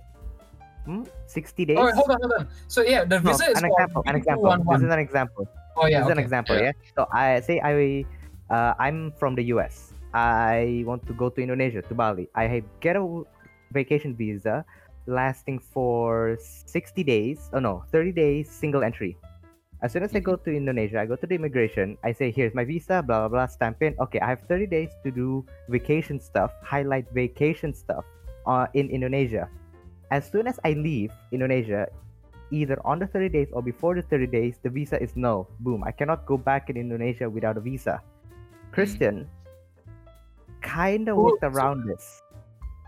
Hmm? 0.87 1.03
Sixty 1.27 1.67
days. 1.67 1.75
Oh, 1.75 1.83
wait, 1.83 1.99
hold 1.99 2.11
on, 2.15 2.19
hold 2.23 2.33
on. 2.39 2.47
So 2.71 2.79
yeah, 2.79 3.03
the 3.03 3.19
No, 3.19 3.35
visa 3.35 3.51
is 3.51 3.59
an 3.59 3.67
example. 3.67 4.07
An 4.07 4.15
example. 4.15 4.47
This 4.71 4.87
is 4.87 4.91
an 4.91 5.03
example. 5.03 5.43
Oh 5.75 5.85
yeah, 5.85 5.99
this 5.99 6.07
is 6.07 6.11
an 6.15 6.23
example. 6.23 6.55
Yeah. 6.55 6.71
Yeah. 6.71 6.95
So 6.95 7.01
I 7.11 7.43
say 7.43 7.59
I, 7.59 8.07
uh, 8.47 8.73
I'm 8.79 9.11
from 9.19 9.35
the 9.35 9.43
U.S. 9.51 9.91
I 10.15 10.87
want 10.87 11.03
to 11.11 11.13
go 11.13 11.27
to 11.27 11.43
Indonesia 11.43 11.83
to 11.83 11.93
Bali. 11.93 12.31
I 12.39 12.63
get 12.79 12.95
a 12.95 13.03
vacation 13.75 14.15
visa 14.15 14.63
lasting 15.11 15.59
for 15.59 16.39
60 16.39 17.03
days. 17.03 17.51
Oh 17.51 17.59
no, 17.59 17.83
30 17.91 18.15
days 18.15 18.47
single 18.47 18.81
entry. 18.81 19.19
As 19.83 19.91
soon 19.91 20.01
as 20.01 20.15
I 20.15 20.23
go 20.23 20.35
to 20.39 20.49
Indonesia, 20.49 21.03
I 21.03 21.05
go 21.05 21.19
to 21.19 21.27
the 21.27 21.35
immigration. 21.35 21.99
I 22.01 22.15
say, 22.15 22.31
"Here's 22.31 22.55
my 22.55 22.63
visa." 22.63 23.03
Blah 23.03 23.27
blah 23.27 23.29
blah. 23.29 23.45
Stamp 23.45 23.83
in. 23.83 23.93
Okay, 24.07 24.23
I 24.23 24.31
have 24.31 24.41
30 24.47 24.71
days 24.71 24.95
to 25.03 25.11
do 25.11 25.43
vacation 25.69 26.17
stuff. 26.17 26.55
Highlight 26.63 27.05
vacation 27.13 27.75
stuff 27.75 28.07
uh, 28.47 28.65
in 28.73 28.89
Indonesia. 28.89 29.51
As 30.11 30.29
soon 30.29 30.47
as 30.47 30.59
I 30.63 30.73
leave 30.73 31.11
Indonesia, 31.31 31.87
either 32.51 32.79
on 32.87 32.99
the 32.99 33.07
30 33.07 33.29
days 33.29 33.49
or 33.51 33.61
before 33.61 33.95
the 33.95 34.01
30 34.03 34.27
days, 34.27 34.55
the 34.63 34.69
visa 34.69 34.95
is 35.01 35.15
no. 35.15 35.47
Boom. 35.59 35.83
I 35.83 35.91
cannot 35.91 36.25
go 36.25 36.37
back 36.37 36.69
in 36.69 36.77
Indonesia 36.77 37.27
without 37.29 37.57
a 37.57 37.63
visa. 37.63 37.99
Kristen 38.71 39.27
kind 40.61 41.07
of 41.09 41.17
worked 41.17 41.41
so- 41.43 41.51
around 41.51 41.85
this. 41.87 42.21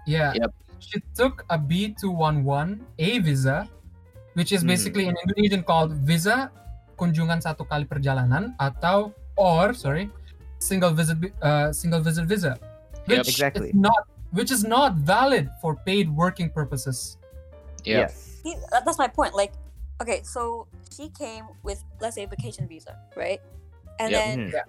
Yeah. 0.07 0.33
Yep. 0.35 0.51
She 0.79 1.03
took 1.13 1.43
a 1.51 1.59
B211 1.59 2.79
A 2.99 3.19
visa, 3.19 3.67
which 4.33 4.55
is 4.55 4.63
Mhm. 4.63 4.67
basically 4.67 5.05
in 5.11 5.15
Indonesian 5.27 5.63
called 5.63 5.91
visa 6.07 6.51
kunjungan 6.95 7.43
satu 7.43 7.67
kali 7.67 7.83
perjalanan 7.83 8.55
atau 8.55 9.11
or 9.35 9.75
sorry 9.75 10.07
single 10.59 10.91
visit 10.95 11.19
uh, 11.43 11.71
single 11.75 11.99
visit 11.99 12.27
visa, 12.27 12.55
Yep. 13.11 13.27
which 13.27 13.31
Exactly. 13.35 13.69
is 13.71 13.75
not 13.75 14.07
which 14.31 14.51
is 14.51 14.63
not 14.63 14.95
valid 14.95 15.49
for 15.61 15.75
paid 15.75 16.09
working 16.09 16.49
purposes. 16.49 17.17
yeah 17.83 17.99
Yes. 18.07 18.39
See, 18.43 18.55
that's 18.71 18.97
my 18.97 19.07
point. 19.07 19.35
Like, 19.35 19.51
okay, 20.01 20.21
so 20.23 20.67
she 20.95 21.09
came 21.09 21.45
with 21.63 21.83
let's 21.99 22.15
say 22.15 22.25
vacation 22.25 22.67
visa, 22.67 22.95
right? 23.15 23.41
And 23.99 24.11
Yep. 24.11 24.19
then 24.23 24.35
Mhm. 24.51 24.63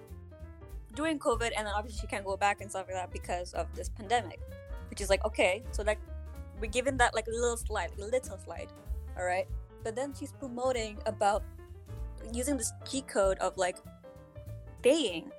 during 0.93 1.19
COVID, 1.19 1.51
and 1.55 1.63
then 1.67 1.73
obviously 1.73 1.99
she 2.03 2.07
can't 2.07 2.25
go 2.25 2.35
back 2.35 2.59
and 2.59 2.67
stuff 2.69 2.87
like 2.87 2.95
that 2.99 3.11
because 3.11 3.53
of 3.53 3.67
this 3.75 3.87
pandemic, 3.87 4.39
which 4.89 4.99
is 4.99 5.09
like 5.09 5.23
okay, 5.23 5.63
so 5.71 5.83
like 5.83 5.99
we're 6.59 6.67
giving 6.71 6.97
that 6.97 7.15
like 7.15 7.27
a 7.27 7.31
little 7.31 7.55
slide, 7.57 7.91
a 7.97 8.01
little 8.03 8.37
slide, 8.37 8.67
all 9.17 9.23
right. 9.23 9.47
But 9.83 9.95
then 9.95 10.13
she's 10.13 10.31
promoting 10.33 10.99
about 11.07 11.43
using 12.31 12.57
this 12.57 12.71
cheat 12.87 13.07
code 13.07 13.37
of 13.39 13.55
like 13.57 13.77
paying. 14.83 15.31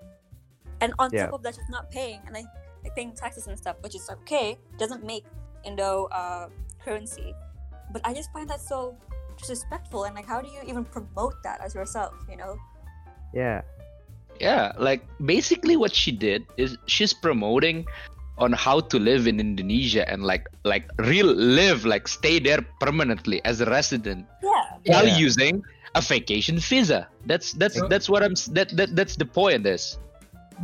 and 0.80 0.92
on 0.98 1.10
Yeah. 1.12 1.26
top 1.26 1.34
of 1.34 1.42
that, 1.44 1.54
she's 1.54 1.68
not 1.70 1.90
paying 1.94 2.18
and 2.26 2.34
like, 2.34 2.44
like 2.44 2.61
paying 2.94 3.12
taxes 3.12 3.46
and 3.46 3.58
stuff, 3.58 3.76
which 3.80 3.94
is 3.94 4.08
okay. 4.10 4.58
Doesn't 4.78 5.04
make 5.04 5.24
Indo 5.64 6.06
uh, 6.12 6.48
currency, 6.84 7.34
but 7.92 8.00
I 8.04 8.14
just 8.14 8.32
find 8.32 8.48
that 8.50 8.60
so 8.60 8.96
disrespectful. 9.38 10.04
And 10.04 10.14
like, 10.14 10.26
how 10.26 10.40
do 10.40 10.48
you 10.48 10.60
even 10.66 10.84
promote 10.84 11.34
that 11.42 11.60
as 11.60 11.74
yourself? 11.74 12.14
You 12.30 12.36
know? 12.36 12.56
Yeah. 13.32 13.62
Yeah, 14.40 14.72
like 14.78 15.04
basically 15.24 15.76
what 15.76 15.94
she 15.94 16.10
did 16.10 16.46
is 16.56 16.76
she's 16.86 17.12
promoting 17.12 17.86
on 18.38 18.52
how 18.52 18.80
to 18.80 18.98
live 18.98 19.28
in 19.28 19.38
Indonesia 19.38 20.08
and 20.08 20.24
like 20.24 20.48
like 20.64 20.88
real 20.98 21.26
live 21.26 21.84
like 21.84 22.08
stay 22.08 22.40
there 22.40 22.64
permanently 22.80 23.44
as 23.44 23.60
a 23.60 23.66
resident 23.66 24.26
Yeah. 24.42 24.64
while 24.86 25.06
Yeah. 25.06 25.20
using 25.20 25.62
a 25.94 26.00
vacation 26.00 26.58
visa. 26.58 27.06
That's 27.26 27.52
that's 27.52 27.76
that's 27.88 28.08
what 28.08 28.24
I'm 28.24 28.34
that, 28.56 28.74
that 28.74 28.96
that's 28.96 29.14
the 29.16 29.28
point 29.28 29.56
of 29.56 29.62
this. 29.62 29.98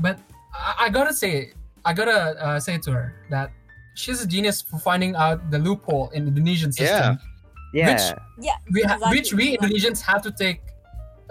But 0.00 0.18
I, 0.54 0.86
I 0.86 0.88
gotta 0.88 1.12
say, 1.12 1.52
I 1.84 1.92
gotta 1.92 2.36
uh, 2.44 2.60
say 2.60 2.78
to 2.78 2.90
her 2.92 3.14
that 3.30 3.50
she's 3.94 4.22
a 4.22 4.26
genius 4.26 4.62
for 4.62 4.78
finding 4.78 5.14
out 5.16 5.50
the 5.50 5.58
loophole 5.58 6.10
in 6.10 6.24
the 6.24 6.28
Indonesian 6.28 6.72
system. 6.72 7.18
Yeah. 7.72 8.14
Yeah. 8.40 8.54
we 8.72 8.82
ha- 8.82 8.94
Exactly, 8.94 9.18
which 9.18 9.32
we. 9.34 9.56
Indonesians 9.58 10.00
have 10.02 10.22
to 10.22 10.30
take. 10.32 10.60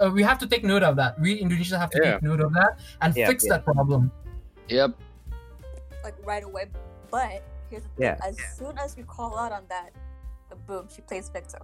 Uh, 0.00 0.10
we 0.14 0.22
have 0.22 0.38
to 0.38 0.46
take 0.46 0.62
note 0.64 0.82
of 0.84 0.94
that. 0.96 1.18
We 1.20 1.40
Indonesians 1.42 1.78
have 1.78 1.90
to 1.90 1.98
Yeah. 2.02 2.12
take 2.14 2.22
note 2.22 2.40
of 2.40 2.52
that 2.54 2.78
and 3.02 3.16
Yeah, 3.16 3.26
fix 3.26 3.44
yeah. 3.44 3.54
that 3.54 3.64
problem. 3.64 4.12
Yep. 4.68 4.94
Like 6.04 6.14
right 6.24 6.44
away. 6.44 6.66
But 7.10 7.42
here's 7.70 7.82
the 7.82 7.88
thing: 7.90 8.04
Yeah. 8.06 8.18
as 8.22 8.36
soon 8.56 8.78
as 8.78 8.96
we 8.96 9.02
call 9.02 9.36
out 9.38 9.50
on 9.52 9.64
that, 9.68 9.90
boom, 10.66 10.86
she 10.94 11.02
plays 11.02 11.28
victim. 11.28 11.62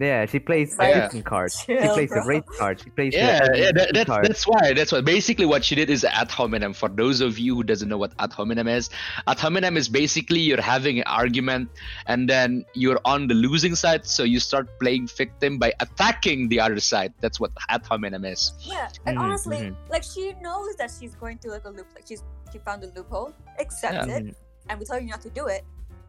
Yeah. 0.00 0.26
She 0.26 0.38
plays 0.38 0.78
Like, 0.78 0.94
Egyptian 0.94 1.22
cards. 1.22 1.60
She 1.60 1.76
chill, 1.76 1.94
plays 1.94 2.10
the 2.10 2.16
bro. 2.16 2.26
race 2.26 2.42
card. 2.58 2.80
She 2.80 2.90
plays 2.90 3.14
Yeah, 3.14 3.40
the 3.40 3.58
yeah, 3.58 3.64
that, 3.72 3.90
Egyptian 3.90 3.92
that's 3.94 4.06
card. 4.08 4.24
that's 4.26 4.44
why. 4.46 4.72
That's 4.72 4.92
why. 4.92 5.00
Basically, 5.00 5.44
what 5.46 5.64
she 5.64 5.74
did 5.74 5.90
is 5.90 6.04
ad 6.04 6.30
hominem. 6.30 6.72
For 6.72 6.88
those 6.88 7.20
of 7.20 7.38
you 7.38 7.54
who 7.56 7.62
doesn't 7.64 7.88
know 7.88 7.98
what 7.98 8.12
ad 8.18 8.32
hominem 8.32 8.68
is, 8.68 8.90
ad 9.26 9.38
hominem 9.38 9.76
is 9.76 9.88
basically 9.88 10.40
you're 10.40 10.60
having 10.60 10.98
an 10.98 11.04
argument 11.06 11.70
and 12.06 12.28
then 12.28 12.64
you're 12.74 13.00
on 13.04 13.26
the 13.26 13.34
losing 13.34 13.74
side, 13.74 14.06
so 14.06 14.22
you 14.22 14.38
start 14.40 14.68
playing 14.80 15.08
victim 15.08 15.58
by 15.58 15.72
attacking 15.80 16.48
the 16.48 16.60
other 16.60 16.78
side. 16.80 17.12
That's 17.20 17.40
what 17.40 17.50
ad 17.68 17.84
hominem 17.84 18.24
is. 18.24 18.52
Yeah, 18.62 18.88
and 19.06 19.18
Mhm, 19.18 19.22
honestly, 19.22 19.56
mhm. 19.58 19.74
like 19.90 20.04
she 20.04 20.34
knows 20.40 20.76
that 20.76 20.90
she's 20.98 21.14
going 21.16 21.38
to 21.38 21.48
like 21.50 21.64
a 21.64 21.70
loop. 21.70 21.86
Like 21.94 22.04
she's 22.06 22.22
she 22.52 22.58
found 22.58 22.82
a 22.84 22.86
loophole, 22.96 23.32
accepts 23.58 24.06
Yeah. 24.06 24.16
it, 24.16 24.24
Mhm. 24.26 24.34
and 24.70 24.78
we 24.80 24.86
tell 24.86 25.00
you 25.00 25.08
not 25.08 25.20
to 25.22 25.30
do 25.30 25.46
it. 25.48 25.64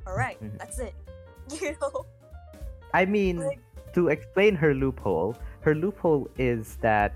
All 0.08 0.15
right, 0.15 0.38
Mhm. 0.41 0.58
that's 0.60 0.80
it. 0.80 0.93
You 1.62 1.75
know, 1.82 2.06
I 2.93 3.06
mean, 3.06 3.38
Like- 3.39 3.60
to 3.93 4.08
explain 4.10 4.56
her 4.56 4.73
loophole, 4.73 5.36
her 5.62 5.75
loophole 5.75 6.30
is 6.38 6.78
that 6.82 7.15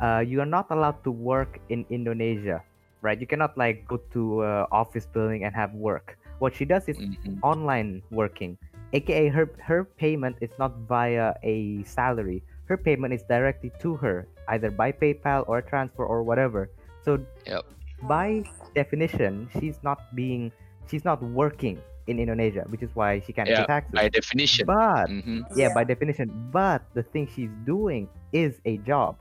uh, 0.00 0.22
you 0.24 0.40
are 0.40 0.46
not 0.48 0.66
allowed 0.70 1.02
to 1.04 1.10
work 1.10 1.58
in 1.68 1.84
Indonesia, 1.90 2.62
right? 3.02 3.18
You 3.20 3.26
cannot 3.26 3.56
like 3.58 3.86
go 3.86 3.98
to 4.12 4.42
uh, 4.42 4.66
office 4.70 5.06
building 5.06 5.44
and 5.44 5.54
have 5.54 5.74
work. 5.74 6.18
What 6.38 6.54
she 6.54 6.64
does 6.64 6.88
is 6.88 6.98
Mhm. 6.98 7.42
online 7.42 8.02
working, 8.10 8.58
aka 8.92 9.28
her 9.28 9.50
her 9.62 9.84
payment 9.84 10.36
is 10.40 10.50
not 10.58 10.76
via 10.86 11.34
a 11.42 11.82
salary. 11.84 12.42
Her 12.66 12.76
payment 12.76 13.14
is 13.14 13.22
directly 13.24 13.72
to 13.80 13.96
her, 13.96 14.28
either 14.48 14.70
by 14.70 14.92
PayPal 14.92 15.44
or 15.48 15.62
transfer 15.62 16.04
or 16.04 16.22
whatever. 16.22 16.70
So 17.02 17.18
Yep. 17.46 17.64
by 18.02 18.44
definition, 18.74 19.48
she's 19.58 19.82
not 19.82 19.98
being 20.14 20.52
she's 20.86 21.04
not 21.04 21.22
working 21.22 21.80
in 22.08 22.18
Indonesia, 22.18 22.64
which 22.72 22.82
is 22.82 22.90
why 22.96 23.20
she 23.20 23.32
can't 23.36 23.48
Yeah, 23.48 23.68
pay 23.68 23.78
taxes. 23.78 23.92
By 23.94 24.08
definition. 24.08 24.64
But 24.66 25.12
Mhm. 25.12 25.44
yeah, 25.54 25.68
by 25.68 25.84
definition. 25.84 26.32
But 26.50 26.82
the 26.96 27.04
thing 27.04 27.28
she's 27.28 27.52
doing 27.68 28.08
is 28.32 28.58
a 28.64 28.80
job. 28.82 29.20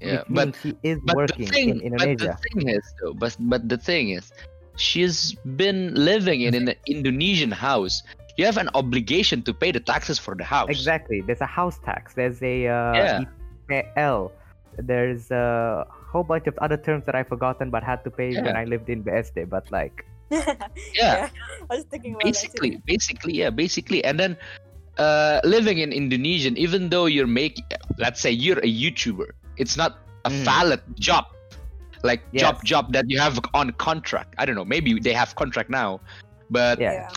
Yeah, 0.00 0.24
which 0.26 0.34
but 0.34 0.46
means 0.50 0.56
she 0.64 0.70
is 0.82 0.98
but 1.04 1.14
working 1.14 1.46
thing, 1.46 1.68
in 1.68 1.80
Indonesia. 1.80 2.34
But 2.34 2.42
the 2.42 2.48
thing 2.58 2.68
is, 2.74 2.84
though, 2.98 3.14
but 3.14 3.36
but 3.38 3.68
the 3.68 3.78
thing 3.78 4.10
is, 4.16 4.32
she's 4.74 5.36
been 5.54 5.94
living 5.94 6.42
in 6.42 6.56
an 6.56 6.74
Indonesian 6.90 7.52
house. 7.52 8.02
You 8.40 8.48
have 8.48 8.56
an 8.56 8.72
obligation 8.74 9.44
to 9.44 9.52
pay 9.52 9.70
the 9.70 9.78
taxes 9.78 10.18
for 10.18 10.34
the 10.34 10.42
house. 10.42 10.72
Exactly. 10.72 11.20
There's 11.20 11.44
a 11.44 11.46
house 11.46 11.78
tax. 11.84 12.16
There's 12.16 12.40
a 12.42 12.66
uh, 12.66 12.96
Yeah. 12.96 13.28
IPL. 13.68 14.32
There's 14.80 15.30
a 15.30 15.84
whole 15.90 16.24
bunch 16.24 16.48
of 16.48 16.56
other 16.58 16.80
terms 16.80 17.04
that 17.04 17.14
I've 17.14 17.28
forgotten 17.28 17.68
but 17.68 17.84
had 17.84 18.02
to 18.04 18.10
pay 18.10 18.32
when 18.40 18.56
I 18.56 18.64
lived 18.64 18.88
in 18.88 19.04
BSD. 19.04 19.44
But 19.52 19.70
like, 19.70 20.08
Yeah. 20.96 21.28
I 21.70 21.76
was 21.76 21.84
thinking 21.90 22.12
about 22.14 22.24
basically 22.24 22.70
too. 22.72 22.82
basically 22.86 23.34
yeah 23.34 23.50
basically 23.50 24.00
and 24.04 24.18
then 24.18 24.36
uh 24.98 25.40
living 25.44 25.78
in 25.78 25.92
indonesian 25.92 26.56
even 26.56 26.88
though 26.92 27.06
you're 27.06 27.26
making 27.26 27.64
let's 27.98 28.20
say 28.20 28.30
you're 28.30 28.58
a 28.60 28.70
youtuber 28.82 29.30
it's 29.56 29.76
not 29.76 29.98
a 30.24 30.30
Mm. 30.30 30.44
valid 30.44 30.82
job 31.00 31.24
like 32.04 32.22
job 32.32 32.54
Yes. 32.60 32.64
job 32.72 32.84
that 32.92 33.04
you 33.08 33.18
have 33.18 33.40
on 33.54 33.72
contract 33.88 34.34
i 34.38 34.44
don't 34.46 34.54
know 34.54 34.64
maybe 34.64 34.90
they 35.00 35.12
have 35.22 35.34
contract 35.34 35.70
now 35.70 35.98
but 36.50 36.78
Yeah. 36.78 37.08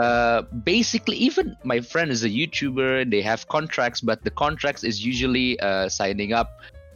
uh 0.00 0.42
basically 0.64 1.16
even 1.28 1.56
my 1.62 1.78
friend 1.92 2.10
is 2.10 2.22
a 2.24 2.28
youtuber 2.38 3.08
they 3.14 3.22
have 3.22 3.46
contracts 3.48 4.00
but 4.00 4.18
the 4.26 4.30
contracts 4.44 4.82
is 4.82 5.04
usually 5.04 5.58
uh 5.60 5.88
signing 5.88 6.32
up 6.32 6.48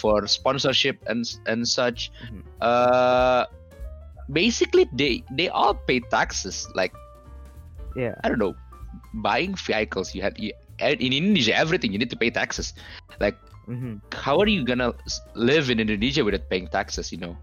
for 0.03 0.27
sponsorship 0.27 0.96
and 1.07 1.22
and 1.46 1.62
such 1.68 2.11
Mhm. 2.27 2.42
uh 2.61 3.44
basically 4.31 4.89
they 4.93 5.23
they 5.33 5.49
all 5.49 5.75
pay 5.75 6.01
taxes 6.01 6.69
like 6.75 6.93
yeah, 7.97 8.15
I 8.25 8.29
don't 8.29 8.39
know, 8.39 8.55
buying 9.23 9.55
vehicles. 9.55 10.15
You 10.15 10.23
had 10.23 10.39
you, 10.39 10.53
in 10.81 11.13
Indonesia, 11.13 11.55
everything 11.55 11.93
you 11.93 11.99
need 11.99 12.11
to 12.11 12.17
pay 12.19 12.31
taxes. 12.31 12.75
Like, 13.21 13.39
hmm 13.67 14.03
how 14.13 14.39
are 14.39 14.49
you 14.49 14.65
gonna 14.65 14.93
live 15.35 15.71
in 15.71 15.81
Indonesia 15.81 16.25
without 16.25 16.49
paying 16.51 16.69
taxes? 16.69 17.13
You 17.13 17.19
know? 17.19 17.37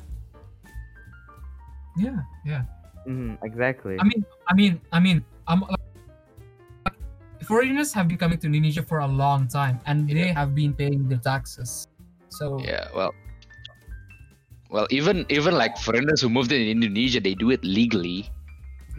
Yeah, 1.98 2.20
yeah. 2.46 2.64
hmm 3.06 3.36
exactly. 3.44 3.98
I 4.00 4.04
mean, 4.04 4.22
I 4.48 4.54
mean, 4.54 4.74
I 4.92 5.00
mean, 5.00 5.26
um, 5.48 5.66
like, 5.68 6.96
foreigners 7.44 7.94
have 7.94 8.08
been 8.08 8.18
coming 8.18 8.38
to 8.40 8.48
Indonesia 8.48 8.84
for 8.84 9.00
a 9.00 9.08
long 9.08 9.48
time, 9.48 9.80
and 9.88 10.08
they 10.08 10.36
have 10.36 10.54
been 10.54 10.74
paying 10.74 11.08
their 11.08 11.24
taxes. 11.24 11.88
So 12.28 12.60
Yeah. 12.60 12.88
Well, 12.96 13.16
well, 14.72 14.88
even 14.90 15.26
even 15.30 15.54
like 15.54 15.76
foreigners 15.78 16.22
who 16.24 16.30
moved 16.32 16.52
in 16.56 16.64
Indonesia, 16.64 17.20
they 17.20 17.36
do 17.36 17.52
it 17.52 17.62
legally 17.64 18.32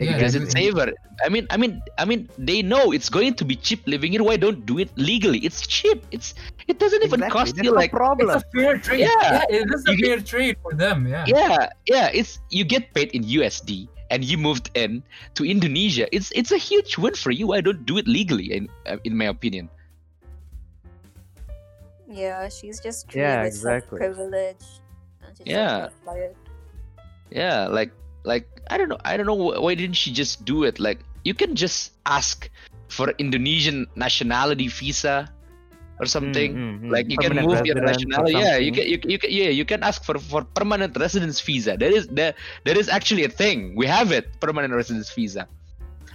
Yeah, 0.01 0.17
because 0.17 0.33
it's 0.35 0.53
safer. 0.57 0.89
I 1.21 1.29
mean, 1.29 1.45
I 1.53 1.57
mean, 1.61 1.85
I 2.01 2.05
mean, 2.09 2.25
they 2.41 2.65
know 2.65 2.93
it's 2.97 3.13
going 3.13 3.37
to 3.41 3.45
be 3.45 3.57
cheap 3.61 3.85
living 3.85 4.13
here. 4.17 4.25
Why 4.25 4.41
don't 4.41 4.65
do 4.65 4.81
it 4.81 4.89
legally? 4.97 5.41
It's 5.45 5.61
cheap. 5.69 6.01
It's 6.11 6.33
it 6.67 6.81
doesn't 6.81 7.05
even 7.05 7.21
Exactly. 7.21 7.37
cost 7.37 7.51
There's 7.57 7.69
you 7.69 7.73
no 7.77 7.77
like 7.77 7.93
it's 7.93 8.01
problem. 8.01 8.29
a 8.33 8.41
fair 8.57 8.75
trade. 8.81 9.05
Yeah. 9.05 9.45
yeah 9.45 9.45
it 9.61 9.69
is 9.69 9.85
a 9.85 9.93
You 9.93 9.97
get- 10.01 10.09
fair 10.09 10.21
trade 10.25 10.57
for 10.65 10.73
them. 10.73 11.05
Yeah. 11.07 11.25
yeah 11.29 11.69
yeah 11.87 12.09
it's 12.09 12.41
you 12.49 12.65
get 12.65 12.93
paid 12.97 13.13
in 13.13 13.25
usd 13.37 13.69
and 14.13 14.21
you 14.25 14.37
moved 14.41 14.73
in 14.77 15.05
to 15.37 15.45
indonesia 15.45 16.09
it's 16.13 16.33
it's 16.37 16.53
a 16.57 16.61
huge 16.61 16.97
win 17.01 17.13
for 17.17 17.33
you 17.33 17.53
i 17.57 17.61
don't 17.65 17.85
do 17.89 17.97
it 18.01 18.05
legally 18.09 18.49
in 18.53 18.69
uh, 18.89 18.97
in 19.09 19.13
my 19.17 19.29
opinion 19.29 19.69
Yeah, 22.09 22.49
she's 22.49 22.81
just 22.81 23.09
Yeah, 23.15 23.45
exactly. 23.45 23.99
privilege. 23.99 24.82
And 25.41 25.49
she's 25.49 25.55
Yeah. 25.57 25.89
touched 26.05 26.37
yeah 27.33 27.67
like 27.67 27.93
like 28.25 28.47
i 28.71 28.77
don't 28.77 28.89
know 28.89 29.01
i 29.05 29.17
don't 29.17 29.27
know 29.27 29.35
why 29.61 29.75
didn't 29.75 29.97
she 29.97 30.13
just 30.13 30.45
do 30.45 30.65
it? 30.65 30.79
Like 30.79 31.01
you 31.25 31.35
can 31.35 31.55
just 31.57 31.93
ask 32.07 32.51
for 32.89 33.09
indonesian 33.19 33.87
nationality 33.97 34.69
visa 34.69 35.33
or 36.01 36.07
something. 36.07 36.55
Mm, 36.55 36.59
mm, 36.59 36.81
mm. 36.85 36.91
like 36.91 37.09
you 37.09 37.17
can 37.17 37.35
move 37.37 37.65
your 37.65 37.81
nationality. 37.81 38.37
Yeah 38.37 38.57
you 38.59 38.73
can, 38.73 38.85
you, 38.87 38.99
can- 38.99 39.11
you 39.11 39.19
can 39.19 39.31
yeah 39.31 39.49
you 39.49 39.65
can 39.65 39.83
ask 39.83 40.05
for 40.05 40.19
for 40.19 40.45
permanent 40.45 40.97
residence 40.99 41.41
visa. 41.41 41.77
There 41.79 41.91
is 41.95 42.07
there 42.09 42.35
there 42.65 42.79
is 42.79 42.89
actually 42.89 43.25
a 43.25 43.33
thing. 43.33 43.75
We 43.77 43.87
have 43.87 44.13
it 44.13 44.29
permanent 44.41 44.75
residence 44.75 45.11
visa. 45.15 45.49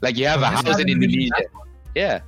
Like 0.02 0.18
you 0.18 0.28
have 0.28 0.42
a 0.46 0.52
just 0.54 0.68
house 0.68 0.78
have 0.78 0.86
in 0.86 0.90
Indonesian 0.90 1.34
indonesia. 1.34 1.50
Yeah 1.96 2.20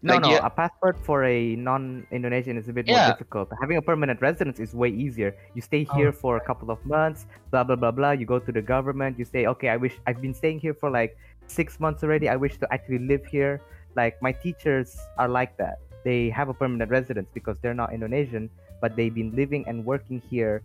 No, 0.00 0.14
Like, 0.14 0.22
no, 0.22 0.30
yeah. 0.30 0.46
a 0.46 0.50
passport 0.50 0.96
for 1.02 1.24
a 1.24 1.56
non-Indonesian 1.56 2.56
is 2.56 2.68
a 2.68 2.72
bit 2.72 2.86
more 2.86 2.96
difficult. 3.10 3.50
Having 3.60 3.78
a 3.78 3.82
permanent 3.82 4.20
residence 4.22 4.60
is 4.60 4.72
way 4.72 4.90
easier. 4.90 5.34
You 5.54 5.62
stay 5.62 5.86
Oh. 5.90 5.94
here 5.98 6.12
for 6.12 6.36
a 6.36 6.40
couple 6.40 6.70
of 6.70 6.78
months, 6.86 7.26
blah 7.50 7.64
blah 7.64 7.74
blah 7.74 7.90
blah. 7.90 8.12
You 8.12 8.24
go 8.24 8.38
to 8.38 8.52
the 8.52 8.62
government. 8.62 9.18
You 9.18 9.24
say, 9.24 9.46
okay, 9.46 9.68
I 9.70 9.76
wish 9.76 9.98
I've 10.06 10.22
been 10.22 10.34
staying 10.34 10.60
here 10.60 10.74
for 10.74 10.88
like 10.90 11.18
six 11.50 11.80
months 11.80 12.04
already. 12.04 12.28
I 12.28 12.36
wish 12.36 12.58
to 12.62 12.66
actually 12.72 13.00
live 13.10 13.26
here. 13.26 13.60
Like 13.96 14.22
my 14.22 14.30
teachers 14.30 14.94
are 15.18 15.26
like 15.28 15.56
that. 15.58 15.78
They 16.04 16.30
have 16.30 16.48
a 16.48 16.54
permanent 16.54 16.90
residence 16.94 17.26
because 17.34 17.58
they're 17.58 17.74
not 17.74 17.90
Indonesian, 17.92 18.50
but 18.80 18.94
they've 18.94 19.12
been 19.14 19.34
living 19.34 19.66
and 19.66 19.84
working 19.84 20.22
here 20.30 20.62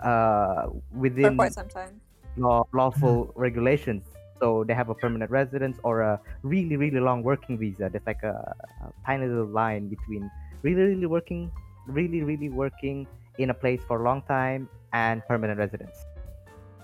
uh, 0.00 0.72
For 0.72 0.80
within 0.96 1.36
quite 1.36 1.52
some 1.52 1.68
time. 1.68 2.00
law, 2.38 2.64
lawful 2.72 3.32
regulations. 3.36 4.04
So 4.40 4.64
they 4.64 4.74
have 4.74 4.88
a 4.88 4.94
permanent 4.94 5.30
residence 5.30 5.78
or 5.84 6.00
a 6.00 6.20
really, 6.42 6.76
really 6.76 7.00
long 7.00 7.22
working 7.22 7.58
visa. 7.58 7.88
There's 7.92 8.06
like 8.06 8.22
a, 8.22 8.54
a 8.82 8.92
tiny 9.06 9.26
little 9.26 9.46
line 9.46 9.88
between 9.88 10.30
really, 10.62 10.96
really 10.96 11.06
working, 11.06 11.50
really, 11.86 12.22
really 12.22 12.48
working 12.48 13.06
in 13.38 13.50
a 13.50 13.54
place 13.54 13.80
for 13.86 14.00
a 14.00 14.04
long 14.04 14.22
time 14.22 14.68
and 14.92 15.22
permanent 15.28 15.58
residence. 15.58 16.04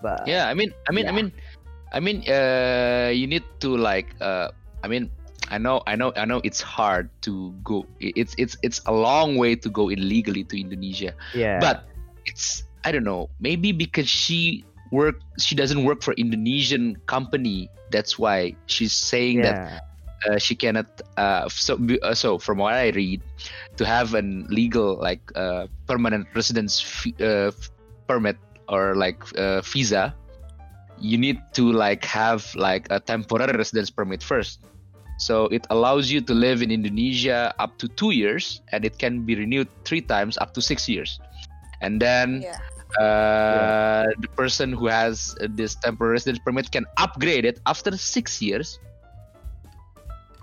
But 0.02 0.28
yeah 0.28 0.48
i 0.48 0.54
mean 0.54 0.72
i 0.88 0.92
mean 0.92 1.08
i 1.08 1.12
mean 1.12 1.32
i 1.92 2.00
mean 2.00 2.20
uh 2.28 3.08
you 3.08 3.26
need 3.26 3.42
to 3.60 3.76
like 3.76 4.12
uh 4.20 4.52
i 4.84 4.88
mean 4.88 5.08
i 5.48 5.56
know 5.56 5.80
i 5.86 5.96
know 5.96 6.12
i 6.16 6.26
know 6.28 6.40
it's 6.44 6.60
hard 6.60 7.08
to 7.22 7.56
go 7.64 7.86
it's 7.98 8.36
it's 8.36 8.60
it's 8.60 8.84
a 8.84 8.92
long 8.92 9.40
way 9.40 9.56
to 9.56 9.70
go 9.72 9.88
illegally 9.88 10.44
to 10.44 10.60
indonesia 10.60 11.16
yeah, 11.32 11.56
but 11.64 11.88
it's 12.26 12.66
I 12.86 12.92
don't 12.92 13.02
know. 13.02 13.30
Maybe 13.42 13.72
because 13.74 14.06
she 14.06 14.64
work, 14.90 15.20
she 15.38 15.54
doesn't 15.54 15.84
work 15.84 16.02
for 16.02 16.12
Indonesian 16.14 16.96
company. 17.06 17.70
That's 17.90 18.18
why 18.18 18.54
she's 18.66 18.92
saying 18.92 19.42
that 19.42 19.82
uh, 20.26 20.38
she 20.38 20.54
cannot. 20.54 20.86
Uh, 21.16 21.48
so 21.48 21.78
uh, 22.02 22.14
so 22.14 22.38
from 22.38 22.58
what 22.58 22.74
I 22.74 22.90
read, 22.90 23.22
to 23.76 23.84
have 23.84 24.14
an 24.14 24.46
legal 24.50 24.96
like 24.96 25.20
uh, 25.34 25.66
permanent 25.86 26.26
residence 26.34 26.82
f- 26.82 27.20
uh, 27.20 27.48
f- 27.54 27.70
permit 28.08 28.36
or 28.68 28.94
like 28.96 29.22
uh, 29.38 29.60
visa, 29.62 30.14
you 30.98 31.18
need 31.18 31.38
to 31.54 31.70
like 31.70 32.04
have 32.04 32.54
like 32.54 32.86
a 32.90 32.98
temporary 33.00 33.56
residence 33.56 33.90
permit 33.90 34.22
first. 34.22 34.60
So 35.18 35.46
it 35.48 35.66
allows 35.70 36.10
you 36.10 36.20
to 36.20 36.34
live 36.34 36.60
in 36.60 36.70
Indonesia 36.70 37.54
up 37.58 37.78
to 37.78 37.88
two 37.88 38.10
years, 38.10 38.60
and 38.72 38.84
it 38.84 38.98
can 38.98 39.24
be 39.24 39.34
renewed 39.34 39.68
three 39.84 40.02
times 40.02 40.36
up 40.38 40.52
to 40.54 40.60
six 40.60 40.88
years. 40.88 41.20
And 41.80 42.00
then 42.00 42.42
Yeah. 42.42 42.58
Uh, 42.98 44.06
the 44.18 44.28
person 44.36 44.72
who 44.72 44.86
has 44.86 45.34
uh, 45.40 45.48
this 45.50 45.74
temporary 45.76 46.12
residence 46.14 46.38
permit 46.38 46.70
can 46.70 46.84
upgrade 46.98 47.44
it 47.44 47.60
after 47.66 47.96
six 47.96 48.40
years 48.40 48.78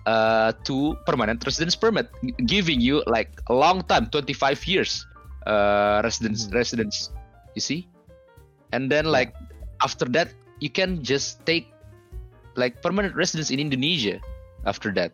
uh, 0.06 0.52
to 0.64 0.96
permanent 1.06 1.44
residence 1.46 1.76
permit, 1.76 2.10
giving 2.46 2.80
you 2.82 3.04
like 3.08 3.30
a 3.50 3.54
long 3.54 3.82
time, 3.84 4.08
25 4.12 4.66
years 4.68 5.06
uh, 5.48 6.02
residence 6.04 6.48
Mhm. 6.48 6.54
residence. 6.54 7.10
You 7.56 7.62
see, 7.62 7.88
and 8.72 8.90
then 8.92 9.06
like 9.06 9.34
after 9.84 10.06
that, 10.16 10.34
you 10.60 10.70
can 10.70 11.04
just 11.04 11.46
take 11.46 11.68
like 12.56 12.82
permanent 12.82 13.16
residence 13.16 13.50
in 13.52 13.60
Indonesia 13.60 14.20
after 14.66 14.92
that. 14.94 15.12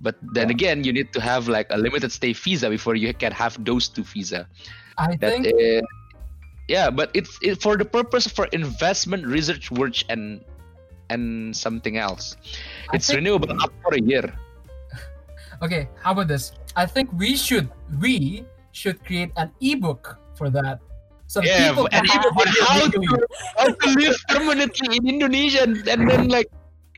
But 0.00 0.16
then 0.22 0.50
Yeah. 0.50 0.50
again, 0.50 0.84
you 0.84 0.92
need 0.92 1.12
to 1.12 1.20
have 1.20 1.48
like 1.48 1.66
a 1.70 1.78
limited 1.78 2.12
stay 2.12 2.32
visa 2.32 2.68
before 2.70 2.94
you 2.96 3.12
can 3.14 3.32
have 3.32 3.58
those 3.64 3.88
two 3.88 4.04
visa 4.04 4.48
I 4.98 5.16
that 5.20 5.34
think 5.36 5.46
uh, 5.46 5.82
yeah 6.70 6.86
but 6.88 7.10
it's 7.18 7.34
it, 7.42 7.58
for 7.58 7.74
the 7.74 7.84
purpose 7.84 8.30
for 8.30 8.46
investment 8.54 9.26
research 9.26 9.74
work 9.74 9.98
and 10.06 10.38
and 11.10 11.50
something 11.50 11.98
else 11.98 12.38
I 12.94 12.96
it's 12.96 13.10
think- 13.10 13.18
renewable 13.26 13.50
up 13.58 13.74
for 13.82 13.92
a 13.98 14.00
year 14.00 14.30
okay. 15.62 15.90
How 16.00 16.12
about 16.14 16.28
this? 16.30 16.52
I 16.78 16.86
think 16.86 17.10
we 17.12 17.34
should 17.34 17.68
we 17.98 18.46
should 18.70 19.04
create 19.04 19.34
an 19.36 19.50
ebook 19.60 20.16
for 20.38 20.48
that. 20.50 20.78
So 21.26 21.42
yeah 21.42 21.68
people 21.68 21.88
and 21.90 22.06
can 22.06 22.18
even 22.18 22.30
on 22.30 22.46
have 22.46 22.68
how 22.70 22.86
to, 22.90 22.98
how 23.58 23.68
to 23.70 23.88
live 23.98 24.16
permanently 24.30 24.96
in 24.98 25.06
indonesia 25.06 25.62
and, 25.62 25.82
and 25.86 26.10
then 26.10 26.26
like 26.26 26.50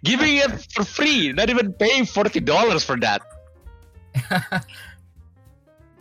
giving 0.04 0.36
it 0.40 0.52
for 0.72 0.84
free 0.84 1.32
not 1.32 1.48
even 1.52 1.72
paying 1.76 2.04
$40 2.04 2.40
for 2.84 2.96
that 3.04 3.20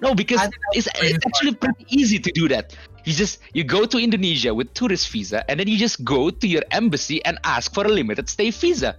no 0.03 0.15
because 0.15 0.39
it's, 0.71 0.87
it's 0.95 1.25
actually 1.27 1.55
pretty 1.55 1.83
easy 1.91 2.19
to 2.19 2.31
do 2.31 2.47
that 2.47 2.71
you 3.05 3.13
just 3.13 3.39
you 3.53 3.63
go 3.63 3.85
to 3.85 3.97
indonesia 3.97 4.53
with 4.53 4.73
tourist 4.73 5.09
visa 5.09 5.43
and 5.49 5.59
then 5.59 5.67
you 5.67 5.77
just 5.77 6.03
go 6.03 6.29
to 6.29 6.47
your 6.47 6.63
embassy 6.71 7.23
and 7.25 7.37
ask 7.43 7.73
for 7.73 7.85
a 7.85 7.89
limited 7.91 8.29
stay 8.29 8.49
visa 8.51 8.95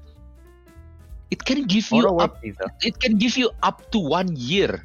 it 1.30 1.42
can 1.44 1.64
give 1.64 1.88
Or 1.92 2.02
you 2.02 2.08
up 2.18 2.40
visa. 2.42 2.66
it 2.82 2.98
can 3.00 3.16
give 3.16 3.36
you 3.36 3.50
up 3.62 3.90
to 3.92 3.98
one 3.98 4.28
year 4.36 4.84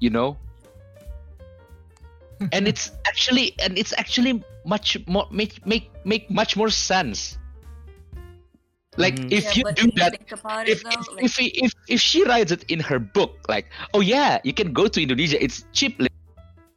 you 0.00 0.10
know 0.10 0.36
and 2.52 2.68
it's 2.68 2.90
actually 3.06 3.54
and 3.58 3.76
it's 3.78 3.92
actually 3.98 4.42
much 4.64 4.96
more 5.06 5.26
make 5.30 5.58
make 5.66 5.90
make 6.04 6.30
much 6.30 6.56
more 6.56 6.70
sense 6.70 7.38
like 8.98 9.22
Mhm. 9.22 9.30
if 9.30 9.44
yeah, 9.44 9.52
you 9.54 9.64
do 9.74 9.86
you 9.86 9.92
that 9.96 10.12
think 10.12 10.26
if 10.66 10.82
though, 10.82 10.90
if, 10.90 11.06
like, 11.14 11.24
if, 11.24 11.34
if 11.38 11.72
if 11.88 12.00
she 12.00 12.24
writes 12.26 12.50
it 12.50 12.64
in 12.68 12.80
her 12.80 12.98
book 12.98 13.38
like 13.48 13.66
oh 13.94 14.00
yeah 14.00 14.38
you 14.42 14.52
can 14.52 14.72
go 14.72 14.86
to 14.88 14.98
indonesia 15.02 15.38
it's 15.42 15.64
cheap 15.72 15.98
li- 15.98 16.17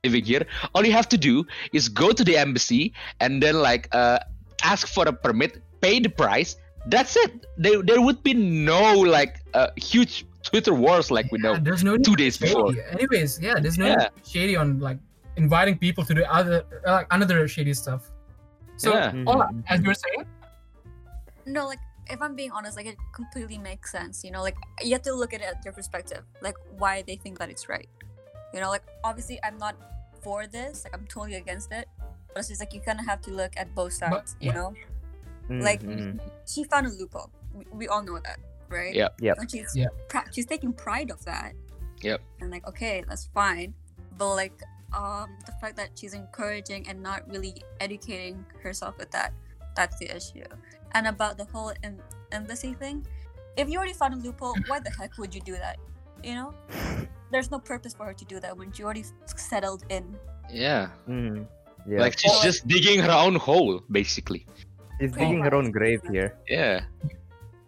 living 0.03 0.25
here 0.25 0.45
all 0.73 0.83
you 0.85 0.91
have 0.91 1.07
to 1.07 1.17
do 1.17 1.45
is 1.73 1.87
go 1.87 2.11
to 2.11 2.23
the 2.23 2.35
embassy 2.35 2.91
and 3.19 3.41
then 3.41 3.55
like 3.61 3.87
uh 3.93 4.17
ask 4.63 4.87
for 4.87 5.07
a 5.07 5.13
permit 5.13 5.61
pay 5.81 5.99
the 5.99 6.09
price 6.09 6.55
that's 6.87 7.15
it 7.15 7.45
there, 7.57 7.83
there 7.83 8.01
would 8.01 8.23
be 8.23 8.33
no 8.33 8.93
like 8.97 9.35
uh, 9.53 9.67
huge 9.77 10.25
twitter 10.41 10.73
wars 10.73 11.11
like 11.11 11.31
we 11.31 11.37
know 11.37 11.55
there's 11.55 11.83
no 11.83 11.97
two 11.97 12.15
days 12.15 12.37
shady. 12.37 12.51
before. 12.53 12.73
Anyways, 12.89 13.39
yeah, 13.39 13.59
there's 13.61 13.77
no 13.77 13.85
Yeah. 13.85 13.95
need 13.97 14.05
to 14.05 14.11
be 14.15 14.29
shady 14.33 14.55
on 14.55 14.79
like 14.79 14.97
inviting 15.37 15.77
people 15.77 16.03
to 16.05 16.13
do 16.15 16.23
other 16.23 16.65
uh, 16.87 17.03
another 17.11 17.47
shady 17.47 17.75
stuff. 17.75 18.09
So, 18.77 18.89
Yeah. 18.93 19.13
Ola, 19.29 19.45
Mhm. 19.53 19.63
as 19.69 19.81
you 19.81 19.87
were 19.93 19.99
saying, 20.05 20.25
no 21.45 21.67
like 21.67 21.77
if 22.09 22.19
i'm 22.21 22.35
being 22.35 22.51
honest 22.51 22.75
like 22.75 22.87
it 22.87 22.97
completely 23.13 23.57
makes 23.59 23.91
sense 23.91 24.23
you 24.25 24.31
know 24.31 24.41
like 24.41 24.57
you 24.83 24.91
have 24.97 25.01
to 25.09 25.13
look 25.13 25.31
at 25.35 25.41
it 25.41 25.49
at 25.53 25.61
their 25.63 25.71
perspective 25.71 26.23
like 26.41 26.57
why 26.81 27.03
they 27.07 27.15
think 27.15 27.37
that 27.37 27.49
it's 27.53 27.69
right 27.69 27.87
you 28.53 28.59
know 28.59 28.69
like 28.69 28.83
obviously 29.03 29.39
i'm 29.43 29.57
not 29.57 29.75
for 30.21 30.45
this 30.47 30.83
like 30.83 30.93
i'm 30.95 31.05
totally 31.07 31.35
against 31.35 31.71
it 31.71 31.87
but 32.33 32.39
it's 32.39 32.47
just 32.49 32.61
like 32.61 32.73
you 32.73 32.81
kind 32.81 32.99
of 32.99 33.05
have 33.05 33.21
to 33.21 33.31
look 33.31 33.53
at 33.57 33.73
both 33.75 33.97
But- 33.99 34.11
sides 34.29 34.35
you 34.39 34.53
know 34.53 34.73
Like- 35.49 35.81
Mhm. 35.83 36.19
she 36.47 36.63
found 36.63 36.87
a 36.87 36.89
loophole 36.89 37.29
we, 37.53 37.65
we 37.73 37.87
all 37.87 38.01
know 38.03 38.19
that 38.23 38.39
right 38.69 38.95
Yeah, 38.95 39.09
Yep. 39.19 39.37
and 39.39 39.51
she's 39.51 39.75
Yep. 39.75 39.91
pra- 40.09 40.29
she's 40.31 40.45
taking 40.45 40.71
pride 40.71 41.11
of 41.11 41.25
that 41.25 41.53
Yep. 42.01 42.21
and 42.39 42.51
like 42.51 42.65
okay 42.67 43.03
that's 43.07 43.25
fine 43.33 43.73
but 44.17 44.35
like 44.35 44.55
um 44.93 45.27
the 45.45 45.51
fact 45.59 45.75
that 45.75 45.89
she's 45.95 46.13
encouraging 46.13 46.87
and 46.87 47.01
not 47.03 47.27
really 47.29 47.53
educating 47.81 48.45
herself 48.63 48.97
with 48.97 49.11
that 49.11 49.33
that's 49.75 49.97
the 49.99 50.07
issue 50.15 50.43
and 50.93 51.07
about 51.07 51.37
the 51.37 51.45
whole 51.45 51.73
em- 51.83 51.99
embassy 52.31 52.73
thing 52.73 53.05
if 53.57 53.67
you 53.69 53.77
already 53.77 53.93
found 53.93 54.13
a 54.13 54.17
loophole 54.17 54.55
why 54.67 54.79
the 54.79 54.89
heck 54.91 55.17
would 55.17 55.33
you 55.35 55.41
do 55.41 55.53
that 55.53 55.77
you 56.23 56.35
know 56.35 56.53
there's 57.31 57.49
no 57.51 57.59
purpose 57.59 57.93
for 57.93 58.05
her 58.05 58.13
to 58.13 58.25
do 58.25 58.39
that 58.39 58.55
when 58.55 58.71
she 58.71 58.83
already 58.83 59.05
settled 59.25 59.83
in 59.89 60.03
yeah 60.51 60.89
Mhm. 61.07 61.47
Yeah. 61.87 61.99
like 62.03 62.13
she's 62.19 62.31
Or- 62.31 62.43
just 62.43 62.67
digging 62.67 62.99
her 63.01 63.11
own 63.25 63.35
hole 63.35 63.81
basically 63.89 64.45
She's 64.99 65.11
digging 65.17 65.41
her 65.41 65.53
own 65.55 65.71
grave 65.71 66.01
here. 66.11 66.37
yeah 66.47 66.85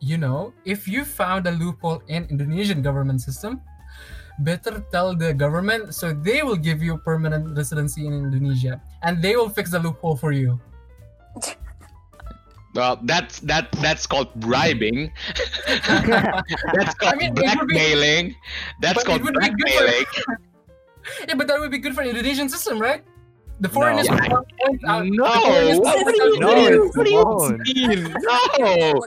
you 0.03 0.17
know, 0.19 0.51
if 0.67 0.83
you 0.85 1.05
found 1.07 1.47
a 1.47 1.51
loophole 1.55 2.03
in 2.11 2.27
Indonesian 2.27 2.81
government 2.83 3.21
system, 3.23 3.61
better 4.43 4.83
tell 4.91 5.15
the 5.15 5.31
government 5.33 5.95
so 5.95 6.11
they 6.11 6.43
will 6.43 6.59
give 6.59 6.83
you 6.83 6.97
permanent 7.07 7.55
residency 7.55 8.03
in 8.05 8.11
Indonesia 8.11 8.81
and 9.07 9.23
they 9.23 9.37
will 9.39 9.47
fix 9.47 9.71
the 9.71 9.79
loophole 9.79 10.17
for 10.19 10.33
you. 10.35 10.59
well 12.73 12.99
that's 13.03 13.39
that 13.41 13.71
that's 13.81 14.05
called 14.07 14.33
bribing 14.35 15.11
that's 15.67 15.87
I 15.89 16.43
called 16.99 17.17
mean, 17.17 17.33
it 17.37 17.59
would 17.59 17.67
be- 17.67 17.75
blackmailing 17.75 18.35
that's 18.81 19.03
called 19.03 19.23
would 19.23 19.33
be 19.39 19.49
good 19.49 19.51
for- 19.51 19.83
blackmailing 19.85 20.05
yeah, 21.27 21.35
but 21.35 21.47
that 21.47 21.59
would 21.59 21.71
be 21.71 21.77
good 21.79 21.93
for 21.93 22.03
the 22.03 22.09
Indonesian 22.11 22.47
system, 22.47 22.79
right? 22.79 23.03
The 23.59 23.67
foreigners 23.69 24.07
No. 24.07 24.15
would 24.15 24.31
want 24.31 24.47
out. 24.87 25.01
Uh, 25.01 25.03
no. 25.03 25.23
the 25.25 25.39
foreigners 25.41 25.79
would 25.79 25.93
What 25.99 26.15
do 26.15 27.11
you 27.11 27.23
No, 27.23 27.33
What 27.35 27.63
do 27.65 27.79
you 27.79 27.87
mean? 27.89 28.05
As 28.07 28.13
if 28.15 28.55
she 28.55 28.61
No. 28.63 29.05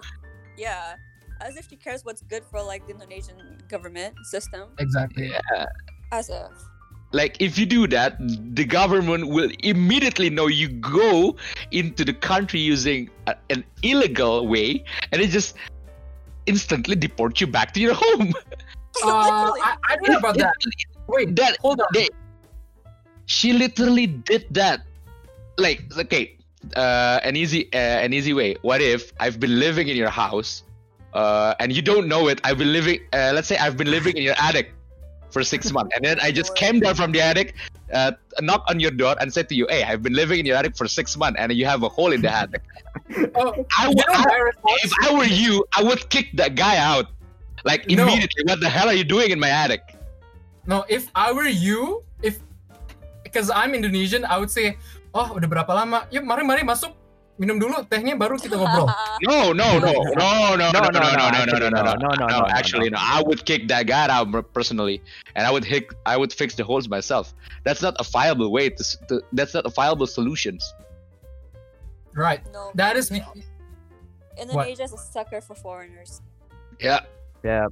yeah 0.59 0.95
as 1.43 1.57
if 1.57 1.69
she 1.69 1.77
cares 1.77 2.05
what's 2.05 2.23
good 2.23 2.45
for 2.51 2.63
like 2.63 2.87
the 2.87 2.93
indonesian 2.93 3.37
government 3.69 4.15
system 4.25 4.71
Exactly. 4.79 5.29
Yeah. 5.31 5.65
as 6.13 6.29
a 6.31 6.51
Like 7.13 7.41
if 7.41 7.59
you 7.59 7.67
do 7.67 7.87
that, 7.89 8.17
the 8.55 8.65
government 8.65 9.29
will 9.29 9.51
immediately 9.61 10.29
know 10.29 10.49
you 10.49 10.69
go 10.69 11.37
into 11.71 12.05
the 12.05 12.13
country 12.13 12.61
using 12.61 13.11
a, 13.27 13.37
an 13.51 13.65
illegal 13.83 14.47
way, 14.47 14.85
and 15.13 15.23
it 15.23 15.31
just 15.31 15.57
instantly 16.47 16.97
deport 16.97 17.41
you 17.41 17.47
back 17.47 17.73
to 17.75 17.81
your 17.81 17.95
home. 17.97 18.35
Uh, 19.05 19.53
I, 19.63 19.77
I 19.89 19.97
don't 19.97 20.11
know 20.13 20.19
about 20.19 20.39
that. 20.39 20.55
Wait, 21.07 21.37
That 21.37 21.57
hold 21.61 21.81
on. 21.81 21.87
they, 21.95 22.09
she 23.27 23.53
literally 23.53 24.07
did 24.07 24.47
that. 24.51 24.83
Like 25.59 25.85
okay, 25.97 26.37
uh, 26.75 27.21
an 27.23 27.37
easy 27.37 27.73
uh, 27.73 28.05
an 28.05 28.13
easy 28.13 28.35
way. 28.35 28.57
What 28.63 28.81
if 28.83 29.13
I've 29.21 29.39
been 29.41 29.59
living 29.59 29.89
in 29.89 29.97
your 29.97 30.11
house, 30.11 30.65
uh, 31.15 31.55
and 31.61 31.73
you 31.73 31.81
don't 31.81 32.09
know 32.09 32.29
it? 32.29 32.41
I've 32.45 32.59
been 32.59 32.73
living. 32.73 33.01
Uh, 33.13 33.33
let's 33.33 33.49
say 33.49 33.57
I've 33.57 33.77
been 33.77 33.91
living 33.91 34.17
in 34.17 34.23
your 34.23 34.35
attic 34.37 34.76
for 35.31 35.43
six 35.45 35.73
months, 35.73 35.93
and 35.97 36.05
then 36.05 36.19
I 36.21 36.31
just 36.33 36.55
came 36.55 36.81
down 36.81 36.95
from 36.95 37.13
the 37.13 37.21
attic, 37.21 37.55
uh, 37.93 38.13
knock 38.41 38.65
on 38.69 38.81
your 38.81 38.91
door, 38.91 39.15
and 39.21 39.33
said 39.33 39.49
to 39.51 39.55
you, 39.55 39.67
"Hey, 39.69 39.83
I've 39.85 40.03
been 40.03 40.15
living 40.15 40.41
in 40.41 40.47
your 40.47 40.57
attic 40.57 40.77
for 40.77 40.87
six 40.89 41.17
months, 41.17 41.37
and 41.39 41.53
you 41.53 41.67
have 41.67 41.83
a 41.83 41.91
hole 41.91 42.13
in 42.13 42.23
the 42.23 42.33
attic." 42.33 42.63
Oh, 43.39 43.53
I 43.79 43.87
would, 43.93 44.03
I- 44.09 44.51
if 44.83 44.93
I 45.05 45.13
were 45.15 45.29
you, 45.29 45.63
I 45.77 45.85
would 45.85 46.09
kick 46.11 46.33
that 46.41 46.57
guy 46.57 46.81
out, 46.81 47.07
like 47.69 47.87
No. 47.87 48.03
immediately. 48.09 48.43
What 48.49 48.59
the 48.59 48.69
hell 48.73 48.89
are 48.89 48.97
you 48.97 49.05
doing 49.05 49.31
in 49.31 49.39
my 49.39 49.51
attic? 49.53 49.95
No, 50.67 50.83
if 50.91 51.07
I 51.15 51.31
were 51.31 51.47
you, 51.47 52.03
if 52.25 52.41
because 53.23 53.51
I'm 53.53 53.75
Indonesian, 53.77 54.25
I 54.25 54.39
would 54.43 54.51
say, 54.51 54.81
oh 55.15 55.31
udah 55.39 55.47
berapa 55.47 55.71
lama? 55.71 56.09
Yuk 56.11 56.25
mari 56.27 56.43
mari 56.43 56.63
masuk 56.67 56.91
minum 57.37 57.61
dulu 57.61 57.85
tehnya 57.89 58.17
baru 58.17 58.41
kita 58.41 58.57
ngobrol. 58.57 58.89
No, 59.25 59.53
no, 59.53 59.77
no, 59.77 59.93
no, 60.17 60.57
no, 60.57 60.71
no, 60.73 60.73
no, 60.73 60.89
no, 60.89 60.89
no, 60.89 61.13
no, 61.13 61.29
no, 61.29 61.45
no, 61.45 61.69
no, 61.69 61.69
no, 61.69 61.81
no, 61.81 61.93
no, 61.95 62.11
no. 62.17 62.27
no, 62.27 62.39
Actually, 62.49 62.89
no. 62.89 62.97
I 63.01 63.21
would 63.21 63.45
kick 63.45 63.69
that 63.69 63.87
guy 63.87 64.09
out 64.09 64.33
personally, 64.57 65.03
and 65.37 65.47
I 65.47 65.51
would 65.53 65.65
hit, 65.65 65.93
I 66.09 66.17
would 66.17 66.33
fix 66.33 66.55
the 66.57 66.65
holes 66.65 66.89
myself. 66.89 67.35
That's 67.65 67.83
not 67.85 67.95
a 68.01 68.05
viable 68.05 68.49
way 68.51 68.71
to. 68.73 68.81
s- 68.81 68.97
to 69.13 69.21
that's 69.37 69.53
not 69.53 69.67
a 69.69 69.73
viable 69.73 70.07
solutions. 70.09 70.65
Right. 72.17 72.41
no 72.53 72.73
That 72.75 72.97
is. 72.97 73.11
no. 73.13 73.21
indonesia's 74.41 74.93
a 74.93 74.99
sucker 75.01 75.41
for 75.41 75.55
foreigners 75.57 76.21
Yeah. 76.81 77.01
Yeah. 77.45 77.69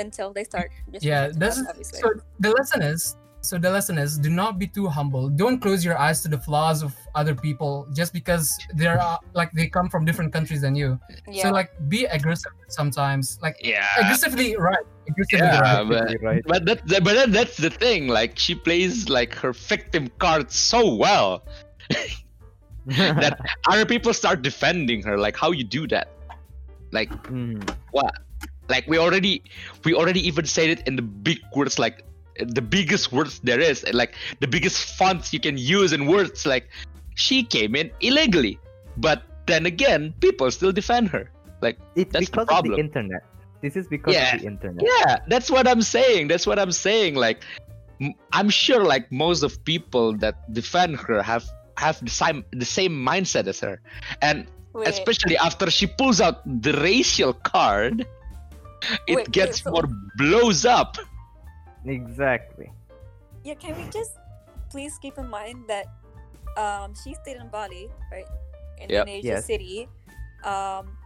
until 0.00 0.32
they 0.32 0.44
start 0.44 0.72
Yeah, 1.00 1.28
disrespecting 1.28 1.38
this 1.40 1.52
us, 1.52 1.56
is 1.60 1.66
obviously 1.68 1.98
so. 2.00 2.08
The 2.40 2.50
lesson 2.56 2.80
is 2.82 3.16
so 3.44 3.58
the 3.58 3.70
lesson 3.70 3.98
is 3.98 4.16
do 4.18 4.30
not 4.30 4.58
be 4.58 4.66
too 4.66 4.86
humble 4.88 5.28
don't 5.28 5.58
close 5.60 5.84
your 5.84 5.98
eyes 5.98 6.22
to 6.22 6.28
the 6.28 6.38
flaws 6.46 6.82
of 6.82 6.94
other 7.14 7.34
people 7.34 7.86
just 7.92 8.12
because 8.12 8.44
they're 8.74 9.00
uh, 9.00 9.16
like 9.34 9.50
they 9.52 9.66
come 9.68 9.88
from 9.88 10.04
different 10.04 10.32
countries 10.32 10.60
than 10.60 10.74
you 10.74 10.98
Yeah. 11.28 11.42
so 11.42 11.50
like 11.58 11.70
be 11.88 12.04
aggressive 12.06 12.52
sometimes 12.68 13.38
like 13.42 13.56
Yeah. 13.62 13.84
aggressively 14.00 14.56
right 14.56 14.86
aggressively 15.08 15.46
Yeah, 15.46 15.60
right 15.60 15.88
but, 15.88 16.22
right. 16.28 16.42
but 16.52 16.64
that, 16.66 16.78
that- 16.88 17.04
but 17.04 17.14
that, 17.14 17.32
that's 17.32 17.56
the 17.58 17.68
thing. 17.70 18.08
Like 18.08 18.38
she 18.38 18.54
plays 18.54 19.08
like 19.08 19.34
her 19.42 19.52
victim 19.52 20.08
card 20.18 20.50
so 20.50 20.94
well 20.94 21.44
that 22.86 23.38
other 23.68 23.84
people 23.86 24.12
start 24.12 24.42
defending 24.42 25.02
her. 25.02 25.16
Like 25.18 25.36
how 25.36 25.50
you 25.52 25.64
do 25.64 25.86
that? 25.88 26.08
Like 26.92 27.10
what? 27.90 28.12
like 28.68 28.86
we 28.88 28.96
already 28.96 29.42
we 29.84 29.92
already 29.92 30.26
even 30.26 30.46
said 30.46 30.70
it 30.70 30.80
in 30.88 30.96
the 30.96 31.02
big 31.02 31.38
words 31.54 31.78
like 31.78 32.02
the 32.40 32.62
biggest 32.62 33.12
words 33.12 33.38
there 33.40 33.60
is 33.60 33.84
like 33.92 34.14
the 34.40 34.46
biggest 34.46 34.96
fonts 34.98 35.32
you 35.32 35.40
can 35.40 35.56
use 35.56 35.92
in 35.92 36.06
words 36.06 36.46
like 36.46 36.68
she 37.14 37.42
came 37.42 37.74
in 37.76 37.90
illegally. 38.00 38.58
But 38.96 39.22
then 39.46 39.66
again 39.66 40.14
people 40.20 40.50
still 40.50 40.72
defend 40.72 41.08
her. 41.10 41.30
Like 41.62 41.78
It's 41.94 42.12
That's 42.12 42.28
the 42.30 42.40
because 42.44 42.58
of 42.58 42.64
the 42.64 42.76
internet. 42.76 43.22
This 43.62 43.76
is 43.76 43.86
because 43.88 44.14
Yeah. 44.14 44.34
of 44.34 44.40
the 44.42 44.46
internet. 44.46 44.84
yeah 44.84 45.16
that's 45.28 45.50
what 45.50 45.66
i'm 45.66 45.80
saying. 45.82 46.28
That's 46.28 46.46
what 46.46 46.58
i'm 46.58 46.72
saying. 46.72 47.14
Like 47.14 47.42
I'm 48.32 48.50
sure 48.50 48.84
like 48.84 49.10
most 49.12 49.42
of 49.42 49.62
people 49.64 50.12
that 50.18 50.34
defend 50.52 50.96
her 51.06 51.22
have 51.22 51.46
have 51.78 52.02
the 52.04 52.10
same 52.10 52.44
the 52.50 52.64
same 52.66 52.92
mindset 52.92 53.46
as 53.46 53.60
her. 53.60 53.80
And 54.20 54.46
Wait, 54.74 54.88
especially 54.88 55.38
after 55.38 55.70
she 55.70 55.86
pulls 55.86 56.20
out 56.20 56.42
the 56.62 56.72
racial 56.82 57.32
card 57.32 58.02
it 59.06 59.14
Wait, 59.14 59.16
wait, 59.16 59.30
gets 59.30 59.62
so- 59.62 59.70
more 59.70 59.86
blows 60.18 60.64
up 60.66 60.98
Exactly. 61.86 62.72
yeah, 63.44 63.54
can 63.54 63.76
we 63.76 63.84
just 63.92 64.16
please 64.70 64.96
keep 64.98 65.18
in 65.18 65.28
mind 65.28 65.64
that 65.68 65.86
um 66.56 66.94
she 66.96 67.14
stayed 67.14 67.36
in 67.36 67.48
Bali, 67.48 67.88
right? 68.10 68.26
In 68.78 68.88
Indonesia 68.90 69.38
Yes. 69.38 69.46
City, 69.46 69.88
um, 70.44 70.96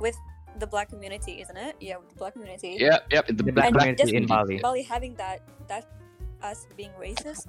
with 0.00 0.14
the 0.58 0.66
black 0.66 0.88
community, 0.88 1.40
isn't 1.42 1.56
it? 1.56 1.74
Yeah, 1.80 1.96
with 1.96 2.08
the 2.10 2.18
black 2.20 2.32
community. 2.36 2.76
yeah 2.78 2.98
yeah 3.10 3.22
the, 3.26 3.32
The 3.32 3.42
the 3.44 3.52
black 3.52 3.72
community 3.72 4.16
in 4.16 4.26
Bali. 4.26 4.58
Bali 4.60 4.82
having 4.82 5.14
that 5.16 5.40
that 5.68 5.84
us 6.42 6.66
being 6.76 6.92
racist. 7.00 7.48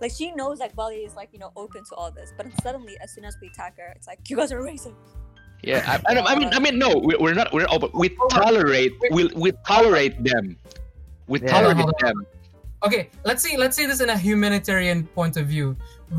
Like 0.00 0.12
she 0.14 0.30
knows 0.34 0.58
that 0.58 0.74
Bali 0.74 1.02
is 1.06 1.14
like 1.14 1.30
you 1.32 1.38
know 1.38 1.50
open 1.56 1.82
to 1.90 1.94
all 1.94 2.10
this, 2.10 2.32
but 2.36 2.46
suddenly 2.62 2.94
as 3.02 3.10
soon 3.14 3.24
as 3.24 3.34
we 3.42 3.48
attack 3.48 3.78
her, 3.78 3.92
it's 3.96 4.06
like 4.06 4.18
you 4.30 4.36
guys 4.36 4.50
are 4.52 4.62
racist. 4.62 4.94
Yeah, 5.62 5.82
I, 6.06 6.14
I, 6.14 6.22
I 6.22 6.34
mean, 6.38 6.50
I 6.54 6.60
mean, 6.62 6.78
no, 6.78 6.94
we- 7.02 7.18
we're 7.18 7.34
not. 7.34 7.50
We're 7.52 7.66
open. 7.70 7.90
We 7.94 8.14
tolerate. 8.30 8.94
We 9.10 9.26
we 9.34 9.50
tolerate 9.66 10.14
them. 10.22 10.54
We 11.28 11.40
Yeah. 11.40 11.52
tolerate 11.52 11.76
Hold 11.76 11.94
on. 12.02 12.06
them. 12.08 12.26
okay 12.86 13.02
let's 13.28 13.42
see 13.44 13.54
let's 13.62 13.76
see 13.78 13.86
this 13.90 14.00
in 14.04 14.10
a 14.16 14.18
humanitarian 14.28 14.98
point 15.18 15.34
of 15.40 15.46
view 15.54 15.68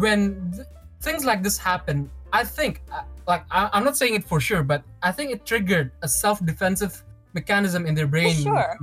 when 0.04 0.20
th- 0.56 0.68
things 1.08 1.22
like 1.30 1.42
this 1.48 1.58
happen 1.70 1.98
i 2.40 2.44
think 2.58 2.74
uh, 2.92 3.04
like 3.32 3.44
I, 3.58 3.70
i'm 3.74 3.86
not 3.90 3.96
saying 4.02 4.14
it 4.20 4.26
for 4.32 4.40
sure 4.48 4.62
but 4.72 4.82
i 5.02 5.12
think 5.16 5.28
it 5.36 5.40
triggered 5.52 5.88
a 6.08 6.08
self-defensive 6.24 6.94
mechanism 7.38 7.82
in 7.90 7.94
their 7.98 8.08
brain 8.16 8.36
sure. 8.36 8.76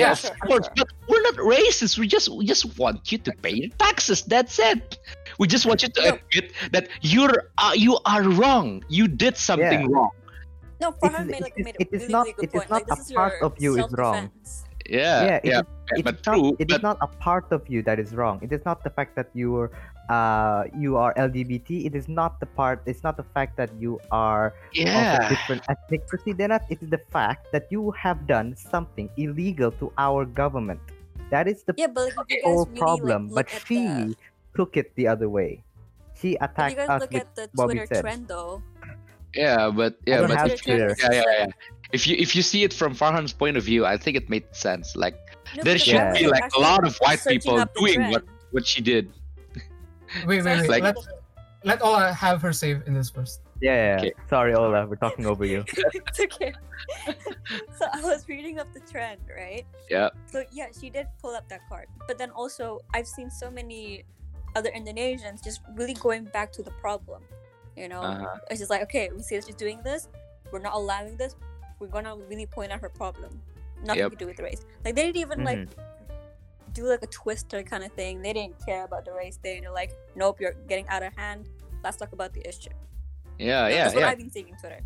yeah 0.00 0.12
sure, 0.14 0.30
of 0.32 0.40
course, 0.50 0.66
sure. 0.66 0.74
but 0.80 0.88
we're 1.08 1.24
not 1.28 1.36
racist. 1.56 1.92
We 2.00 2.06
just 2.16 2.26
we 2.38 2.44
just 2.44 2.64
want 2.82 3.00
you 3.10 3.18
to 3.26 3.32
pay 3.44 3.54
your 3.60 3.70
taxes. 3.84 4.18
That's 4.32 4.56
it. 4.72 4.98
We 5.40 5.46
just 5.54 5.64
want 5.68 5.78
you 5.84 5.88
to 5.96 6.00
No. 6.02 6.08
admit 6.14 6.46
that 6.74 6.84
you're 7.12 7.36
uh, 7.62 7.72
you 7.84 7.92
are 8.12 8.24
wrong. 8.40 8.68
You 8.98 9.04
did 9.24 9.34
something 9.48 9.82
Yeah. 9.86 9.94
wrong. 9.94 10.12
No, 10.82 10.88
It's- 10.88 11.00
Farhan 11.00 11.26
made 11.32 11.40
like 11.46 11.56
made 11.66 11.76
a 11.80 11.82
it 11.84 11.88
is 11.96 12.02
really, 12.02 12.12
not- 12.16 12.26
really 12.26 12.34
good 12.38 12.44
it 12.44 12.52
is 12.52 12.58
point. 12.60 12.70
not 12.74 12.82
like, 12.82 12.90
a 12.92 13.14
part 13.20 13.32
your 13.40 13.46
of 13.48 13.52
you 13.64 13.70
is 13.82 13.88
wrong. 14.00 14.20
Self-defense. 14.90 15.24
Yeah, 15.24 15.24
yeah, 15.24 15.36
it 15.36 15.44
yeah, 15.44 15.60
is- 15.60 15.66
yeah, 15.92 15.98
it 15.98 16.04
but 16.04 16.14
is 16.16 16.20
true. 16.22 16.42
Not, 16.42 16.60
it 16.60 16.70
is 16.70 16.78
but 16.78 16.82
not 16.82 16.98
a 17.00 17.06
part 17.06 17.46
of 17.50 17.68
you 17.68 17.82
that 17.82 17.98
is 17.98 18.14
wrong. 18.14 18.38
It 18.42 18.52
is 18.52 18.64
not 18.64 18.84
the 18.84 18.90
fact 18.90 19.14
that 19.16 19.30
you 19.34 19.56
are, 19.56 19.70
uh, 20.08 20.64
you 20.76 20.96
are 20.96 21.14
LGBT. 21.14 21.86
It 21.86 21.94
is 21.94 22.08
not 22.08 22.40
the 22.40 22.46
part. 22.46 22.82
It's 22.86 23.02
not 23.02 23.16
the 23.16 23.24
fact 23.34 23.56
that 23.56 23.70
you 23.78 24.00
are 24.10 24.54
of 24.78 24.86
a 24.86 25.28
different 25.28 25.62
ethnicity. 25.66 26.36
Then 26.36 26.52
it 26.52 26.78
is 26.80 26.90
the 26.90 27.00
fact 27.10 27.52
that 27.52 27.66
you 27.70 27.90
have 27.92 28.26
done 28.26 28.56
something 28.56 29.10
illegal 29.16 29.70
to 29.72 29.92
our 29.98 30.24
government. 30.24 30.80
That 31.30 31.48
is 31.48 31.62
the 31.64 31.74
Yeah, 31.76 31.88
but 31.88 32.14
like, 32.16 32.26
if 32.30 32.44
you 32.46 32.54
whole 32.54 32.66
really, 32.66 32.78
problem. 32.78 33.30
Like, 33.30 33.50
but 33.50 33.62
she 33.66 34.14
the, 34.14 34.16
took 34.54 34.76
it 34.76 34.94
the 34.94 35.08
other 35.08 35.28
way. 35.28 35.62
She 36.14 36.38
if 36.40 36.66
you 36.68 36.74
attacked 36.74 36.76
guys 36.76 36.88
us 36.88 37.00
look 37.00 37.12
with 37.12 37.22
at 37.22 37.34
the 37.36 37.50
what 37.54 37.66
Twitter 37.66 37.86
said. 37.86 38.00
trend 38.02 38.28
though, 38.28 38.62
yeah, 39.34 39.68
but 39.70 39.98
yeah, 40.06 40.22
but 40.22 40.30
have 40.30 40.54
Twitter 40.54 40.62
trend 40.62 40.80
Twitter. 40.80 40.90
is 40.92 41.02
yeah, 41.02 41.12
yeah, 41.12 41.22
yeah. 41.38 41.46
If 41.92 42.06
you 42.06 42.16
if 42.18 42.34
you 42.34 42.42
see 42.42 42.64
it 42.64 42.72
from 42.72 42.94
Farhan's 42.94 43.32
point 43.32 43.56
of 43.56 43.64
view, 43.64 43.86
I 43.86 43.96
think 43.96 44.16
it 44.16 44.28
made 44.28 44.44
sense. 44.52 44.96
Like 44.96 45.16
No, 45.56 45.62
There 45.62 45.78
should 45.78 45.96
I 45.96 46.18
be, 46.18 46.26
like, 46.26 46.50
a 46.56 46.60
lot 46.60 46.84
of 46.84 46.96
white 46.98 47.22
people 47.26 47.64
doing 47.78 48.10
what- 48.10 48.24
what 48.50 48.66
she 48.66 48.80
did. 48.82 49.12
wait 50.26 50.42
wait 50.44 50.60
wait 50.60 50.68
Like- 50.68 50.82
let, 50.82 50.96
let 51.64 51.82
ola 51.82 52.12
have 52.12 52.42
her 52.42 52.52
say 52.52 52.70
in 52.86 52.94
this 52.94 53.10
first 53.10 53.40
Yeah, 53.60 53.72
yeah, 53.72 53.88
yeah. 53.88 53.96
Okay. 53.98 54.12
Sorry, 54.28 54.52
Ola, 54.54 54.86
we're 54.86 54.96
talking 55.00 55.24
over 55.26 55.44
you. 55.44 55.64
it's 56.08 56.20
okay. 56.20 56.52
so 57.78 57.84
I 57.92 58.00
was 58.02 58.28
reading 58.28 58.58
up 58.58 58.68
the 58.74 58.80
trend, 58.80 59.20
right? 59.34 59.64
Yeah. 59.88 60.10
So 60.26 60.44
yeah, 60.52 60.68
she 60.78 60.90
did 60.90 61.06
pull 61.22 61.34
up 61.34 61.48
that 61.48 61.62
card. 61.70 61.86
But 62.06 62.18
then 62.18 62.30
also 62.30 62.80
I've 62.92 63.08
seen 63.08 63.30
so 63.30 63.50
many 63.50 64.04
other 64.56 64.70
Indonesians 64.76 65.42
just 65.42 65.60
really 65.74 65.94
going 65.94 66.24
back 66.24 66.52
to 66.52 66.62
the 66.62 66.70
problem. 66.84 67.22
You 67.76 67.88
know? 67.88 68.00
Uh-huh. 68.00 68.36
It's 68.50 68.60
just 68.60 68.70
like, 68.70 68.82
okay, 68.88 69.10
we 69.14 69.22
see 69.22 69.36
that 69.36 69.46
she's 69.46 69.54
doing 69.54 69.80
this, 69.84 70.08
we're 70.50 70.60
not 70.60 70.74
allowing 70.74 71.16
this, 71.16 71.36
we're 71.78 71.88
gonna 71.88 72.16
really 72.16 72.46
point 72.46 72.72
out 72.72 72.80
her 72.80 72.88
problem. 72.88 73.40
Nothing 73.84 74.02
Yep. 74.02 74.10
to 74.12 74.16
do 74.16 74.26
with 74.26 74.38
race. 74.40 74.64
Like 74.84 74.94
they 74.94 75.02
didn't 75.04 75.18
even 75.18 75.44
like 75.44 75.58
Mm-hmm. 75.58 76.72
do 76.72 76.86
like 76.88 77.02
a 77.02 77.06
twister 77.08 77.62
kind 77.62 77.84
of 77.84 77.92
thing. 77.92 78.22
They 78.22 78.32
didn't 78.32 78.56
care 78.64 78.84
about 78.84 79.04
the 79.04 79.12
race 79.12 79.36
thing. 79.36 79.62
They're 79.62 79.72
like, 79.72 79.92
nope, 80.14 80.40
you're 80.40 80.54
getting 80.68 80.86
out 80.88 81.02
of 81.02 81.14
hand. 81.16 81.48
Let's 81.84 81.96
talk 81.96 82.12
about 82.12 82.32
the 82.32 82.46
issue. 82.48 82.70
Yeah, 83.38 83.68
yeah, 83.68 83.76
That's 83.84 83.94
what 83.94 84.00
yeah. 84.00 84.08
I've 84.10 84.18
been 84.18 84.30
seeing 84.30 84.50
on 84.52 84.58
Twitter. 84.58 84.80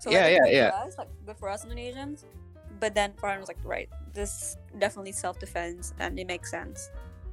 So 0.00 0.10
Yeah, 0.10 0.22
like, 0.22 0.32
yeah, 0.32 0.46
yeah. 0.46 0.70
For 0.70 0.86
us, 0.88 0.98
like 0.98 1.08
good 1.26 1.36
for 1.36 1.48
us 1.48 1.64
Indonesians. 1.64 2.24
But 2.80 2.94
then 2.94 3.12
Farhan 3.12 3.40
was 3.40 3.48
like, 3.48 3.58
right, 3.64 3.88
this 4.12 4.56
definitely 4.78 5.12
self 5.12 5.38
defense 5.38 5.94
and 5.98 6.18
it 6.18 6.26
makes 6.26 6.50
sense. 6.50 6.90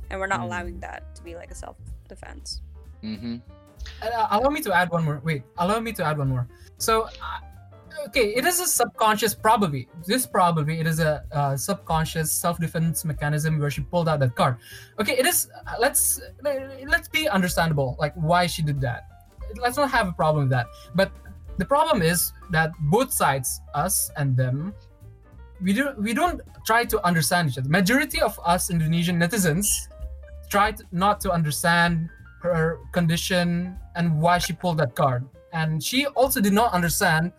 And 0.10 0.19
we're 0.19 0.28
not 0.28 0.41
Mm. 0.41 0.43
allowing 0.43 0.80
that 0.82 1.15
to 1.15 1.24
be 1.24 1.36
like 1.36 1.52
a 1.52 1.56
self 1.56 1.78
defense. 2.08 2.62
Mm-hmm. 3.04 3.38
Uh, 4.02 4.28
allow 4.32 4.50
me 4.50 4.62
to 4.62 4.72
add 4.74 4.89
one 4.91 5.04
more. 5.04 5.19
Wait, 5.24 5.43
allow 5.58 5.80
me 5.80 5.91
to 5.93 6.04
add 6.06 6.17
one 6.17 6.30
more. 6.30 6.48
So, 6.78 7.04
uh, 7.04 7.39
okay, 8.08 8.34
it 8.36 8.45
is 8.45 8.60
a 8.60 8.67
subconscious, 8.67 9.34
probably. 9.34 9.88
This 10.06 10.25
probably 10.25 10.79
it 10.79 10.88
is 10.88 10.99
a 10.99 11.23
uh, 11.32 11.58
subconscious 11.58 12.32
self-defense 12.32 13.06
mechanism 13.06 13.60
where 13.60 13.69
she 13.69 13.82
pulled 13.82 14.10
out 14.10 14.19
that 14.19 14.36
card. 14.36 14.58
Okay, 14.99 15.13
it 15.17 15.25
is. 15.25 15.49
Uh, 15.67 15.75
let's 15.79 16.21
let's 16.43 17.08
be 17.08 17.27
understandable, 17.27 17.95
like 17.99 18.13
why 18.15 18.47
she 18.47 18.62
did 18.62 18.82
that. 18.82 19.08
Let's 19.62 19.77
not 19.77 19.91
have 19.91 20.08
a 20.08 20.13
problem 20.13 20.45
with 20.45 20.51
that. 20.51 20.67
But 20.95 21.12
the 21.58 21.65
problem 21.65 22.01
is 22.01 22.34
that 22.51 22.71
both 22.91 23.13
sides, 23.13 23.62
us 23.73 24.12
and 24.17 24.36
them, 24.36 24.73
we 25.62 25.73
do 25.73 25.93
we 25.97 26.13
don't 26.13 26.41
try 26.65 26.86
to 26.86 27.06
understand 27.06 27.49
each 27.49 27.58
other. 27.58 27.69
Majority 27.69 28.21
of 28.21 28.39
us 28.43 28.69
Indonesian 28.69 29.19
netizens 29.19 29.67
try 30.49 30.71
to, 30.71 30.84
not 30.91 31.19
to 31.21 31.32
understand 31.32 32.10
her 32.41 32.79
condition 32.91 33.77
and 33.95 34.19
why 34.19 34.38
she 34.38 34.53
pulled 34.53 34.77
that 34.77 34.95
card. 34.95 35.25
And 35.53 35.82
she 35.84 36.08
also 36.08 36.41
did 36.41 36.53
not 36.53 36.73
understand 36.73 37.32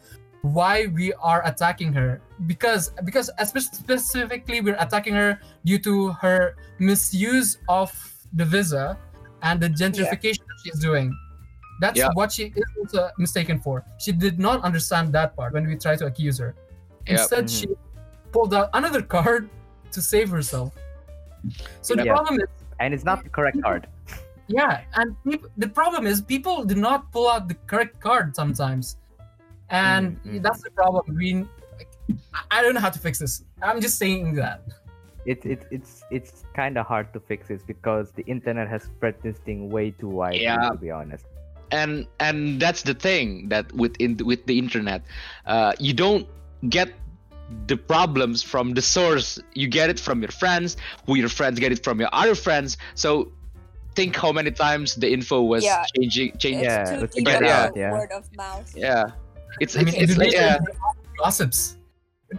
why 0.45 0.87
we 0.93 1.11
are 1.25 1.41
attacking 1.49 1.91
her 1.91 2.21
because 2.47 2.93
because 3.05 3.31
specifically 3.45 4.61
we're 4.61 4.77
attacking 4.79 5.15
her 5.15 5.41
due 5.65 5.79
to 5.79 6.13
her 6.21 6.55
misuse 6.79 7.57
of 7.67 7.91
the 8.35 8.45
visa 8.45 8.99
and 9.43 9.59
the 9.59 9.69
gentrification 9.71 10.45
that 10.45 10.59
she's 10.63 10.79
doing. 10.79 11.17
That's 11.81 11.99
Yeah. 11.99 12.11
what 12.13 12.31
she 12.31 12.53
is 12.55 12.65
also 12.79 13.11
mistaken 13.17 13.59
for. 13.59 13.85
She 13.99 14.13
did 14.13 14.39
not 14.39 14.63
understand 14.63 15.15
that 15.15 15.35
part 15.35 15.55
when 15.55 15.67
we 15.67 15.77
try 15.77 15.97
to 15.97 16.07
accuse 16.07 16.39
her. 16.39 16.55
Instead, 17.07 17.47
mm-hmm. 17.47 17.69
she 17.69 17.69
pulled 18.31 18.53
out 18.53 18.69
another 18.75 19.01
card 19.01 19.49
to 19.93 20.03
save 20.03 20.29
herself. 20.29 20.77
So 21.81 21.95
the 21.95 22.05
problem 22.05 22.41
is 22.41 22.49
And 22.81 22.93
it's 22.93 23.05
not 23.05 23.25
the 23.25 23.31
correct 23.31 23.63
card. 23.63 23.87
yeah, 24.47 24.83
and 24.95 25.17
the 25.57 25.69
problem 25.69 26.07
is 26.07 26.21
people 26.21 26.65
do 26.65 26.75
not 26.75 27.11
pull 27.13 27.31
out 27.31 27.49
the 27.49 27.55
correct 27.67 27.99
card 28.01 28.37
sometimes, 28.37 28.99
and 29.71 30.23
Mm, 30.25 30.35
mm. 30.39 30.43
that's 30.43 30.63
the 30.63 30.71
problem. 30.71 31.17
We, 31.17 31.45
I- 32.35 32.45
I 32.59 32.63
don't 32.63 32.75
know 32.75 32.81
how 32.81 32.91
to 32.91 32.99
fix 32.99 33.19
this. 33.19 33.45
I'm 33.63 33.81
just 33.81 33.99
saying 33.99 34.35
that. 34.37 34.63
It's 35.27 35.47
it's 35.47 35.65
it's 35.71 35.93
it's 36.11 36.45
kind 36.55 36.77
of 36.77 36.85
hard 36.87 37.13
to 37.15 37.21
fix 37.21 37.49
this 37.49 37.63
because 37.63 38.11
the 38.13 38.25
internet 38.27 38.69
has 38.69 38.83
spread 38.85 39.15
this 39.23 39.39
thing 39.39 39.71
way 39.71 39.91
too 39.93 40.09
wide. 40.09 40.35
Yeah. 40.37 40.69
To 40.69 40.77
be 40.77 40.91
honest. 40.91 41.25
and 41.73 42.07
and 42.21 42.61
that's 42.61 42.83
the 42.83 42.93
thing 42.93 43.49
that 43.49 43.73
with 43.73 43.97
in 43.99 44.19
with 44.31 44.45
the 44.47 44.57
internet 44.65 45.01
uh, 45.47 45.73
you 45.81 45.95
don't 45.95 46.27
get 46.69 46.89
the 47.67 47.77
problems 47.77 48.43
from 48.43 48.75
the 48.75 48.83
source 48.83 49.41
you 49.55 49.67
get 49.67 49.89
it 49.89 49.99
from 49.99 50.21
your 50.21 50.31
friends 50.43 50.77
who 51.07 51.17
your 51.17 51.31
friends 51.39 51.59
get 51.59 51.73
it 51.73 51.83
from 51.83 51.97
your 52.03 52.11
other 52.13 52.35
friends 52.47 52.77
so 52.95 53.11
think 53.97 54.15
how 54.25 54.31
many 54.31 54.51
times 54.67 54.95
the 55.03 55.09
info 55.17 55.41
was 55.43 55.65
Yeah. 55.65 55.85
changing 55.97 56.29
changing 56.43 56.65
It's 56.69 56.91
Yeah, 56.91 56.97
too 56.99 57.05
it's 57.05 57.15
deep 57.17 57.27
spread 57.29 57.45
out, 57.59 57.73
yeah. 57.77 57.93
word 57.97 58.13
of 58.13 58.25
mouth. 58.37 58.69
yeah 58.77 59.05
it's 59.61 59.77
I 59.77 59.81
it's, 59.81 59.93
mean, 59.93 60.03
it's 60.03 60.17
like 60.17 60.35
Indonesia 60.35 60.59
gossips. 61.19 61.77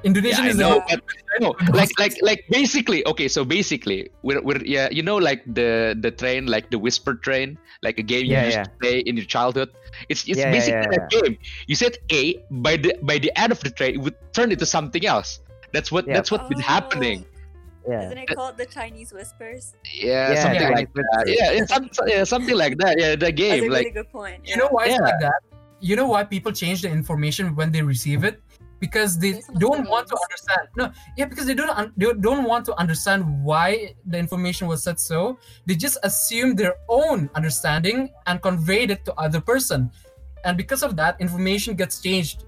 Indonesian 0.03 0.43
Yeah, 0.45 0.51
is 0.51 0.57
know, 0.57 0.78
a, 0.78 0.97
but 0.97 1.01
I 1.39 1.72
like, 1.72 1.91
like, 1.99 2.16
like, 2.22 2.43
basically, 2.49 3.05
okay. 3.07 3.28
So 3.28 3.45
basically, 3.45 4.09
we're, 4.24 4.41
we're, 4.41 4.59
yeah, 4.66 4.89
you 4.91 5.03
know, 5.03 5.16
like 5.16 5.45
the 5.45 5.95
the 5.99 6.11
train, 6.11 6.47
like 6.47 6.70
the 6.70 6.80
whisper 6.80 7.16
train, 7.16 7.57
like 7.84 7.97
a 7.99 8.03
game 8.03 8.26
you 8.26 8.36
Yeah, 8.36 8.45
used 8.45 8.57
yeah. 8.57 8.63
to 8.63 8.72
play 8.82 8.99
in 9.05 9.16
your 9.16 9.26
childhood. 9.26 9.70
It's 10.09 10.28
it's 10.28 10.39
Yeah, 10.39 10.51
yeah, 10.51 10.51
basically 10.51 10.97
yeah, 10.99 11.07
a 11.07 11.22
game. 11.22 11.38
You 11.68 11.76
said 11.76 11.95
A, 12.11 12.43
by 12.51 12.76
the 12.76 12.97
by 13.03 13.20
the 13.20 13.32
end 13.39 13.51
of 13.55 13.59
the 13.63 13.70
train, 13.72 13.95
it 13.95 14.01
would 14.03 14.18
turn 14.34 14.51
into 14.51 14.66
something 14.66 15.05
else. 15.05 15.39
That's 15.72 15.91
what 15.91 16.07
Yeah. 16.07 16.20
that's 16.20 16.32
what's 16.32 16.49
been 16.49 16.59
happening. 16.59 17.24
Oh. 17.24 17.32
Yeah. 17.88 18.05
Isn't 18.09 18.18
it 18.18 18.30
called 18.34 18.57
the 18.57 18.66
Chinese 18.66 19.13
whispers? 19.13 19.78
Yeah, 19.93 20.34
Yeah, 20.34 20.41
something 20.41 20.61
yeah, 20.61 20.70
like 20.74 20.89
that. 20.91 21.24
Yeah, 21.30 21.66
some, 21.70 21.86
yeah, 22.09 22.24
something 22.26 22.57
like 22.57 22.76
that. 22.82 22.97
Yeah, 22.97 23.16
the 23.16 23.30
game. 23.32 23.61
That's 23.61 23.61
a 23.61 23.61
game, 23.61 23.70
really 23.70 23.86
like 23.86 23.93
good 23.93 24.09
point. 24.09 24.41
you 24.43 24.57
know 24.57 24.68
why 24.74 24.89
it's 24.89 24.97
Yeah. 24.97 25.05
like 25.05 25.22
that? 25.22 25.39
You 25.80 25.95
know 25.95 26.07
why 26.07 26.23
people 26.23 26.51
change 26.51 26.82
the 26.82 26.89
information 26.89 27.55
when 27.55 27.71
they 27.71 27.82
receive 27.82 28.23
it? 28.23 28.41
Because 28.80 29.17
they 29.17 29.41
don't 29.57 29.88
want 29.88 30.07
to 30.07 30.17
understand. 30.17 30.67
No, 30.76 30.91
yeah, 31.17 31.26
because 31.26 31.45
they 31.45 31.53
don't 31.53 31.69
un- 31.69 31.93
they 31.95 32.11
don't 32.13 32.43
want 32.43 32.65
to 32.65 32.76
understand 32.78 33.23
why 33.43 33.95
the 34.05 34.17
information 34.17 34.67
was 34.67 34.84
said 34.84 34.99
so. 34.99 35.39
They 35.65 35.76
just 35.76 35.97
assume 36.03 36.55
their 36.55 36.76
own 36.89 37.30
understanding 37.36 38.11
and 38.28 38.41
conveyed 38.41 38.91
it 38.91 39.05
to 39.05 39.13
other 39.15 39.39
person, 39.39 39.91
and 40.43 40.57
because 40.57 40.84
of 40.84 40.95
that, 40.97 41.19
information 41.21 41.76
gets 41.76 42.01
changed 42.01 42.43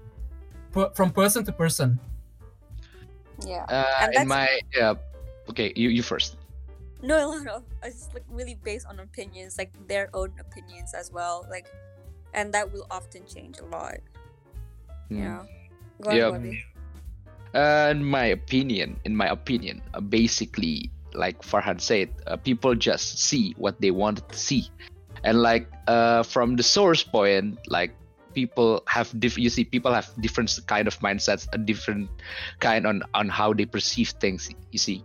per- 0.72 0.90
from 0.94 1.10
person 1.10 1.44
to 1.44 1.52
person. 1.52 1.98
Yeah. 3.46 3.64
uh, 3.68 4.02
And 4.02 4.14
in 4.14 4.28
my 4.28 4.48
yeah. 4.76 4.94
Okay, 5.48 5.72
you 5.76 5.88
you 5.88 6.02
first. 6.02 6.36
No, 7.02 7.30
no, 7.30 7.38
no. 7.38 7.56
It's 7.82 8.10
like 8.12 8.26
really 8.28 8.58
based 8.62 8.86
on 8.86 8.98
opinions, 9.00 9.56
like 9.56 9.70
their 9.86 10.10
own 10.12 10.34
opinions 10.40 10.94
as 10.94 11.12
well. 11.12 11.46
Like, 11.48 11.70
and 12.34 12.52
that 12.54 12.72
will 12.72 12.86
often 12.90 13.22
change 13.26 13.58
a 13.58 13.64
lot. 13.64 13.98
Hmm. 15.08 15.18
Yeah. 15.18 15.42
Go 16.02 16.10
on, 16.10 16.44
Yep. 16.44 16.54
Uh, 17.54 17.88
in 17.90 18.04
my 18.04 18.26
opinion, 18.26 19.00
in 19.04 19.16
my 19.16 19.28
opinion, 19.28 19.80
uh, 19.94 20.00
basically, 20.00 20.90
like 21.14 21.40
Farhan 21.40 21.80
said, 21.80 22.12
uh, 22.26 22.36
people 22.36 22.74
just 22.74 23.18
see 23.18 23.54
what 23.56 23.80
they 23.80 23.90
wanted 23.90 24.28
to 24.28 24.38
see, 24.38 24.68
and 25.24 25.40
like 25.40 25.66
uh, 25.88 26.22
from 26.22 26.56
the 26.56 26.62
source 26.62 27.02
point, 27.02 27.58
like 27.66 27.96
people 28.34 28.84
have 28.86 29.08
diff- 29.18 29.38
you 29.38 29.48
see 29.48 29.64
people 29.64 29.92
have 29.92 30.12
different 30.20 30.52
kind 30.66 30.86
of 30.86 31.00
mindsets, 31.00 31.48
a 31.52 31.58
different 31.58 32.10
kind 32.60 32.86
on 32.86 33.02
on 33.14 33.28
how 33.32 33.56
they 33.56 33.64
perceive 33.64 34.10
things. 34.20 34.52
You 34.70 34.78
see, 34.78 35.02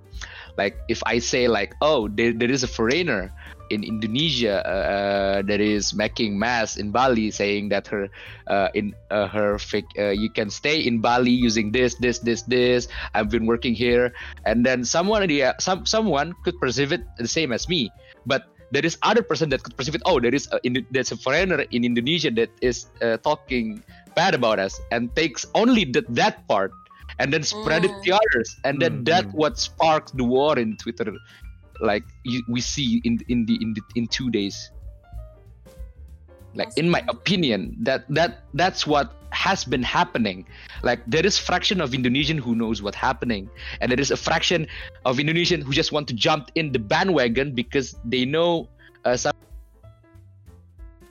like 0.57 0.77
if 0.87 1.01
I 1.05 1.19
say 1.19 1.47
like, 1.47 1.73
oh, 1.81 2.07
there, 2.07 2.33
there 2.33 2.51
is 2.51 2.63
a 2.63 2.67
foreigner 2.67 3.33
in 3.69 3.83
Indonesia 3.83 4.61
uh, 4.65 4.85
uh, 4.93 5.41
that 5.43 5.61
is 5.61 5.93
making 5.93 6.37
mass 6.37 6.77
in 6.77 6.91
Bali, 6.91 7.31
saying 7.31 7.69
that 7.69 7.87
her 7.87 8.09
uh, 8.47 8.69
in 8.73 8.93
uh, 9.09 9.27
her 9.27 9.57
fake 9.57 9.89
uh, 9.97 10.13
you 10.13 10.29
can 10.29 10.49
stay 10.49 10.79
in 10.79 10.99
Bali 10.99 11.31
using 11.31 11.71
this 11.71 11.95
this 11.95 12.19
this 12.19 12.43
this. 12.43 12.87
I've 13.13 13.29
been 13.29 13.45
working 13.45 13.73
here. 13.73 14.13
And 14.45 14.65
then 14.65 14.83
someone 14.85 15.25
yeah, 15.29 15.53
some 15.59 15.85
someone 15.85 16.33
could 16.43 16.59
perceive 16.59 16.91
it 16.91 17.01
the 17.17 17.27
same 17.27 17.51
as 17.51 17.67
me. 17.67 17.89
But 18.25 18.45
there 18.73 18.85
is 18.85 18.97
other 19.01 19.21
person 19.21 19.49
that 19.53 19.61
could 19.61 19.77
perceive 19.77 19.93
it 19.93 20.01
oh 20.09 20.19
there 20.19 20.33
is 20.33 20.49
a, 20.51 20.57
in, 20.65 20.81
there's 20.89 21.13
a 21.13 21.17
foreigner 21.17 21.61
in 21.69 21.85
Indonesia 21.85 22.31
that 22.33 22.49
is 22.61 22.89
uh, 23.05 23.17
talking 23.21 23.83
bad 24.17 24.33
about 24.33 24.57
us 24.57 24.81
and 24.89 25.13
takes 25.15 25.45
only 25.53 25.85
that 25.93 26.09
that 26.09 26.41
part 26.49 26.73
and 27.19 27.33
then 27.33 27.43
spread 27.43 27.85
it 27.85 27.91
to 28.03 28.11
others. 28.11 28.55
And 28.63 28.81
then 28.81 29.03
Mm, 29.03 29.05
that 29.05 29.25
mm. 29.25 29.33
what 29.33 29.59
sparked 29.59 30.15
the 30.17 30.23
war 30.23 30.57
in 30.57 30.77
Twitter. 30.77 31.13
Like 31.81 32.03
you, 32.23 32.43
we 32.47 32.61
see 32.61 33.01
in 33.03 33.19
in 33.29 33.45
the 33.45 33.55
in 33.61 33.73
the 33.73 33.81
in 33.95 34.07
two 34.07 34.29
days. 34.29 34.71
Like 36.55 36.69
in 36.77 36.89
my 36.89 37.03
opinion 37.09 37.75
that 37.81 38.05
that 38.13 38.45
that's 38.53 38.85
what 38.85 39.13
has 39.31 39.65
been 39.65 39.81
happening. 39.83 40.45
Like 40.83 41.01
there 41.07 41.25
is 41.25 41.37
fraction 41.37 41.81
of 41.81 41.93
indonesian 41.93 42.37
who 42.37 42.55
knows 42.55 42.81
what's 42.81 42.97
happening. 42.97 43.49
And 43.81 43.91
there 43.91 43.99
is 43.99 44.11
a 44.11 44.17
fraction 44.17 44.67
of 45.05 45.19
indonesian 45.19 45.61
who 45.61 45.73
just 45.73 45.91
want 45.91 46.07
to 46.09 46.13
jump 46.13 46.51
in 46.55 46.71
the 46.71 46.79
bandwagon 46.79 47.53
because 47.53 47.95
they 48.05 48.25
know 48.25 48.69
uh, 49.05 49.17
some 49.17 49.33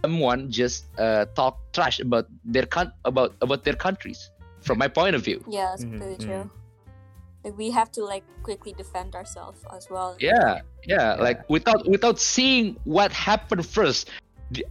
someone 0.02 0.50
just 0.50 0.86
uh, 0.98 1.26
talk 1.34 1.58
trash 1.72 2.00
about 2.00 2.26
their 2.44 2.66
con- 2.66 2.92
about 3.04 3.34
about 3.40 3.62
their 3.64 3.78
countries 3.78 4.31
from 4.62 4.78
my 4.78 4.88
point 4.88 5.14
of 5.14 5.22
view 5.22 5.38
Yeah, 5.48 5.68
that's 5.70 5.84
Mhm, 5.84 6.00
really 6.00 6.16
mhm. 6.18 6.26
true. 6.26 6.44
Like 7.44 7.58
we 7.58 7.70
have 7.74 7.90
to 7.98 8.04
like 8.06 8.22
quickly 8.46 8.72
defend 8.78 9.14
ourselves 9.18 9.60
as 9.76 9.88
well. 9.90 10.14
yeah 10.20 10.62
yeah 10.86 11.14
Yeah. 11.18 11.26
like 11.26 11.38
without 11.50 11.82
without 11.94 12.18
seeing 12.22 12.76
what 12.84 13.10
happened 13.12 13.66
first 13.66 14.10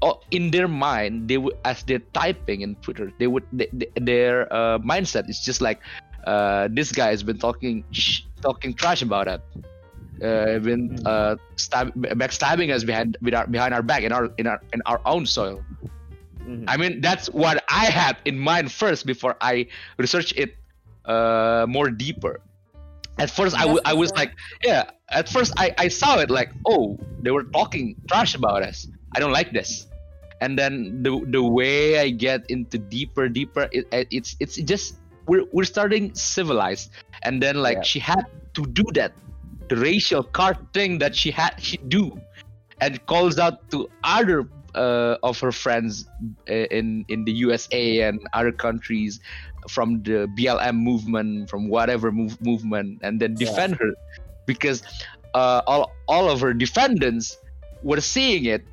uh, 0.01 0.13
in 0.31 0.51
their 0.55 0.67
mind 0.67 1.27
they 1.27 1.37
would 1.37 1.55
as 1.65 1.83
they're 1.83 2.05
typing 2.13 2.61
in 2.61 2.75
twitter 2.85 3.11
they 3.19 3.27
would 3.27 3.43
they, 3.51 3.67
they- 3.73 3.91
their 3.99 4.47
uh, 4.53 4.77
mindset 4.79 5.27
is 5.27 5.39
just 5.43 5.59
like 5.59 5.79
uh, 6.31 6.67
this 6.71 6.91
guy 6.91 7.09
has 7.11 7.23
been 7.23 7.39
talking 7.39 7.83
sh- 7.91 8.23
talking 8.45 8.71
trash 8.73 9.01
about 9.01 9.27
us 9.27 9.41
uh, 10.23 10.59
been 10.61 10.83
Mm. 10.95 11.07
uh, 11.11 11.33
stab- 11.57 11.95
backstabbing 12.21 12.69
us 12.71 12.83
behind 12.85 13.17
with 13.25 13.33
our, 13.33 13.47
behind 13.47 13.73
our 13.73 13.81
back 13.81 14.03
in 14.07 14.11
our 14.13 14.29
in 14.37 14.45
our 14.47 14.59
in 14.71 14.79
our 14.85 15.01
own 15.05 15.25
soil 15.25 15.59
Mhm. 16.47 16.65
I 16.67 16.77
mean, 16.77 17.01
that's 17.01 17.27
what 17.29 17.63
I 17.69 17.85
had 17.85 18.17
in 18.25 18.37
mind 18.39 18.71
first 18.71 19.05
before 19.05 19.35
I 19.41 19.67
researched 19.97 20.33
it 20.37 20.55
uh, 21.05 21.65
more 21.67 21.89
deeper. 21.89 22.41
At 23.19 23.29
first, 23.29 23.55
I, 23.55 23.61
w- 23.61 23.81
I 23.85 23.93
was 23.93 24.11
like, 24.13 24.33
yeah. 24.63 24.89
At 25.09 25.29
first, 25.29 25.53
I, 25.57 25.71
I 25.77 25.87
saw 25.89 26.19
it 26.19 26.29
like, 26.31 26.51
oh, 26.65 26.97
they 27.21 27.31
were 27.31 27.43
talking 27.43 27.95
trash 28.07 28.33
about 28.35 28.63
us. 28.63 28.87
I 29.15 29.19
don't 29.19 29.33
like 29.33 29.51
this. 29.51 29.87
And 30.41 30.57
then 30.57 31.03
the 31.03 31.21
the 31.29 31.43
way 31.43 31.99
I 31.99 32.09
get 32.09 32.49
into 32.49 32.79
deeper, 32.79 33.29
deeper, 33.29 33.69
it, 33.71 33.85
it's 34.09 34.35
it's 34.39 34.55
just 34.55 34.97
we're 35.27 35.45
we're 35.53 35.69
starting 35.69 36.15
civilized. 36.15 36.89
And 37.21 37.37
then 37.43 37.61
like 37.61 37.85
Yeah. 37.85 37.91
she 37.91 37.99
had 37.99 38.25
to 38.55 38.65
do 38.65 38.83
that, 38.97 39.13
the 39.69 39.75
racial 39.77 40.23
card 40.23 40.57
thing 40.73 40.97
that 40.97 41.13
she 41.15 41.29
had 41.29 41.61
she 41.61 41.77
do, 41.77 42.17
and 42.81 42.97
calls 43.05 43.37
out 43.37 43.69
to 43.69 43.85
other 44.03 44.49
uh, 44.76 45.17
of 45.24 45.39
her 45.39 45.51
friends 45.51 46.05
uh, 46.49 46.67
in 46.72 47.05
in 47.07 47.26
the 47.26 47.32
USA 47.45 48.01
and 48.07 48.19
other 48.34 48.51
countries 48.51 49.19
from 49.69 50.01
the 50.03 50.28
BLM 50.38 50.78
movement, 50.82 51.49
from 51.49 51.67
whatever 51.69 52.11
move, 52.11 52.39
movement, 52.41 52.99
and 53.03 53.19
then 53.19 53.36
Yeah. 53.38 53.47
defend 53.47 53.76
her 53.78 53.91
because 54.45 54.84
uh, 55.34 55.61
all 55.67 55.91
all 56.07 56.30
of 56.30 56.41
her 56.41 56.53
defendants 56.53 57.38
were 57.84 58.01
seeing 58.01 58.45
it 58.45 58.65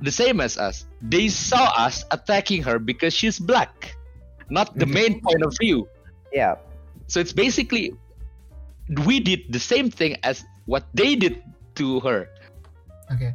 the 0.00 0.12
same 0.12 0.40
as 0.40 0.56
us. 0.58 0.86
They 1.02 1.28
saw 1.28 1.72
us 1.76 2.04
attacking 2.10 2.62
her 2.62 2.78
because 2.78 3.12
she's 3.14 3.38
black, 3.38 3.96
not 4.50 4.78
the 4.78 4.86
Mhm. 4.86 4.94
main 4.94 5.12
point 5.20 5.42
of 5.42 5.54
view. 5.60 5.88
Yeah. 6.32 6.56
So 7.06 7.20
it's 7.20 7.32
basically 7.32 7.92
we 9.06 9.20
did 9.20 9.40
the 9.50 9.58
same 9.60 9.90
thing 9.90 10.16
as 10.22 10.44
what 10.66 10.84
they 10.94 11.14
did 11.16 11.42
to 11.76 12.00
her. 12.00 12.28
Okay. 13.12 13.34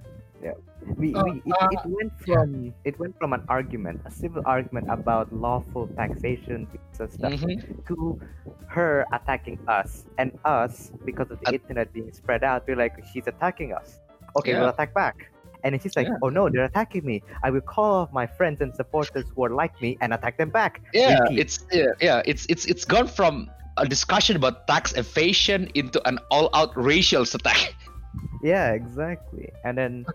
We, 0.97 1.13
Uh, 1.15 1.23
we 1.23 1.41
it, 1.45 1.53
uh, 1.59 1.67
it 1.71 1.79
went 1.85 2.13
from 2.19 2.73
it 2.83 2.95
went 2.99 3.17
from 3.19 3.33
an 3.33 3.43
argument, 3.47 4.01
a 4.05 4.11
civil 4.11 4.41
argument 4.45 4.87
about 4.89 5.31
lawful 5.33 5.87
taxation 5.95 6.67
stuff, 6.91 7.11
Mhm. 7.19 7.85
to 7.87 8.19
her 8.67 9.05
attacking 9.13 9.59
us 9.67 10.05
and 10.17 10.31
us 10.45 10.91
because 11.05 11.29
of 11.31 11.39
the 11.41 11.47
At- 11.49 11.53
internet 11.61 11.93
being 11.93 12.11
spread 12.11 12.43
out. 12.43 12.63
We're 12.67 12.75
like, 12.77 12.95
she's 13.11 13.27
attacking 13.27 13.73
us. 13.73 13.99
Okay, 14.35 14.51
Yeah. 14.51 14.59
we'll 14.61 14.69
attack 14.69 14.93
back. 14.93 15.29
And 15.63 15.79
she's 15.81 15.95
like, 15.95 16.07
Yeah. 16.07 16.17
oh 16.23 16.29
no, 16.29 16.49
they're 16.49 16.65
attacking 16.65 17.05
me. 17.05 17.23
I 17.43 17.49
will 17.49 17.61
call 17.63 18.09
my 18.11 18.27
friends 18.27 18.59
and 18.59 18.75
supporters 18.75 19.23
who 19.33 19.45
are 19.45 19.53
like 19.61 19.73
me 19.81 19.97
and 20.01 20.13
attack 20.13 20.37
them 20.37 20.49
back. 20.49 20.81
yeah 20.93 21.19
Repeat. 21.23 21.39
it's 21.39 21.55
yeah, 21.71 21.91
yeah 22.01 22.21
it's 22.25 22.43
it's 22.51 22.65
it's 22.65 22.83
gone 22.83 23.07
from 23.07 23.49
a 23.77 23.85
discussion 23.87 24.35
about 24.35 24.67
tax 24.67 24.93
evasion 24.97 25.69
into 25.73 25.97
an 26.07 26.19
all-out 26.29 26.71
racial 26.75 27.23
attack 27.23 27.73
Yeah, 28.43 28.73
exactly. 28.75 29.49
And 29.63 29.77
then, 29.79 30.05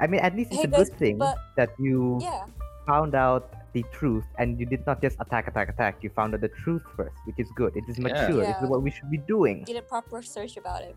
I 0.00 0.06
mean, 0.06 0.20
at 0.20 0.34
least 0.36 0.50
it's 0.52 0.60
Hey, 0.62 0.68
a 0.68 0.70
guys, 0.70 0.88
good 0.90 0.98
thing 0.98 1.18
but- 1.18 1.36
that 1.56 1.70
you 1.78 2.18
Yeah. 2.20 2.44
found 2.86 3.14
out 3.14 3.52
the 3.72 3.84
truth 3.92 4.24
and 4.38 4.60
you 4.60 4.66
did 4.66 4.84
not 4.86 5.00
just 5.00 5.16
attack, 5.20 5.48
attack, 5.48 5.68
attack. 5.68 5.96
You 6.02 6.10
found 6.10 6.34
out 6.34 6.40
the 6.42 6.48
truth 6.62 6.82
first, 6.96 7.16
which 7.24 7.38
is 7.38 7.48
good. 7.56 7.74
It 7.76 7.84
is 7.88 7.98
Yeah. 7.98 8.04
mature. 8.08 8.44
This 8.44 8.56
is 8.62 8.68
what 8.68 8.82
we 8.82 8.90
should 8.90 9.10
be 9.10 9.18
doing. 9.18 9.64
Did 9.64 9.76
a 9.76 9.82
proper 9.82 10.20
search 10.22 10.56
about 10.56 10.82
it. 10.82 10.94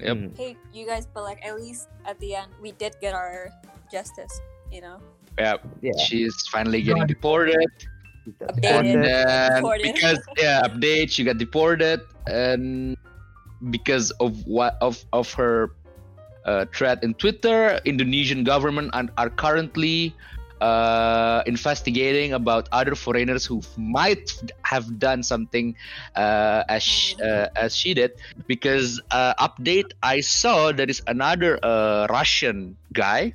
Yep. 0.00 0.16
Mm. 0.16 0.36
Hey, 0.36 0.56
you 0.72 0.86
guys, 0.86 1.06
but 1.06 1.22
like 1.24 1.44
at 1.46 1.54
least 1.60 1.88
at 2.06 2.18
the 2.20 2.34
end 2.34 2.48
we 2.60 2.72
did 2.72 2.96
get 3.00 3.14
our 3.14 3.50
justice. 3.92 4.40
You 4.72 4.80
know. 4.80 4.98
yeah 5.38 5.54
Yeah. 5.82 5.92
she's 6.04 6.34
finally 6.50 6.82
getting 6.82 7.02
God. 7.02 7.08
deported 7.08 7.66
Updated. 8.40 9.06
and 9.06 9.54
Deported. 9.56 9.94
because 9.94 10.18
yeah 10.36 10.62
update 10.62 11.10
she 11.10 11.24
got 11.24 11.38
deported 11.38 12.00
and 12.26 12.96
because 13.70 14.10
of 14.20 14.44
what 14.46 14.76
of 14.80 15.02
of 15.12 15.32
her 15.34 15.72
uh, 16.44 16.64
threat 16.72 17.02
in 17.02 17.14
twitter. 17.14 17.80
Indonesian 17.84 18.44
government 18.44 18.90
are, 18.92 19.08
are 19.16 19.30
currently 19.30 20.14
uh, 20.60 21.42
investigating 21.46 22.32
about 22.34 22.68
other 22.72 22.94
foreigners 22.94 23.46
who 23.46 23.62
might 23.76 24.30
have 24.62 24.98
done 24.98 25.22
something 25.22 25.74
uh, 26.16 26.64
as 26.68 26.82
sh- 26.82 27.14
uh, 27.20 27.48
as 27.56 27.74
she 27.74 27.94
did. 27.94 28.12
Because 28.46 29.00
uh, 29.10 29.34
update 29.40 29.92
i 30.02 30.20
saw 30.20 30.72
there 30.72 30.88
is 30.88 31.02
another 31.06 31.58
uh, 31.62 32.06
russian 32.10 32.76
guy 32.92 33.32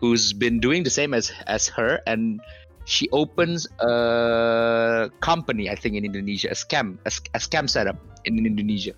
who's 0.00 0.32
been 0.32 0.60
doing 0.60 0.82
the 0.82 0.90
same 0.90 1.14
as 1.14 1.32
as 1.46 1.68
her 1.68 2.00
and 2.06 2.40
she 2.86 3.10
opens 3.10 3.66
a 3.80 5.10
company, 5.20 5.68
I 5.68 5.74
think, 5.74 5.96
in 5.96 6.04
Indonesia, 6.04 6.48
a 6.48 6.54
scam, 6.54 6.98
a, 7.04 7.10
a 7.34 7.40
scam 7.42 7.68
setup 7.68 7.98
in 8.24 8.38
Indonesia, 8.38 8.94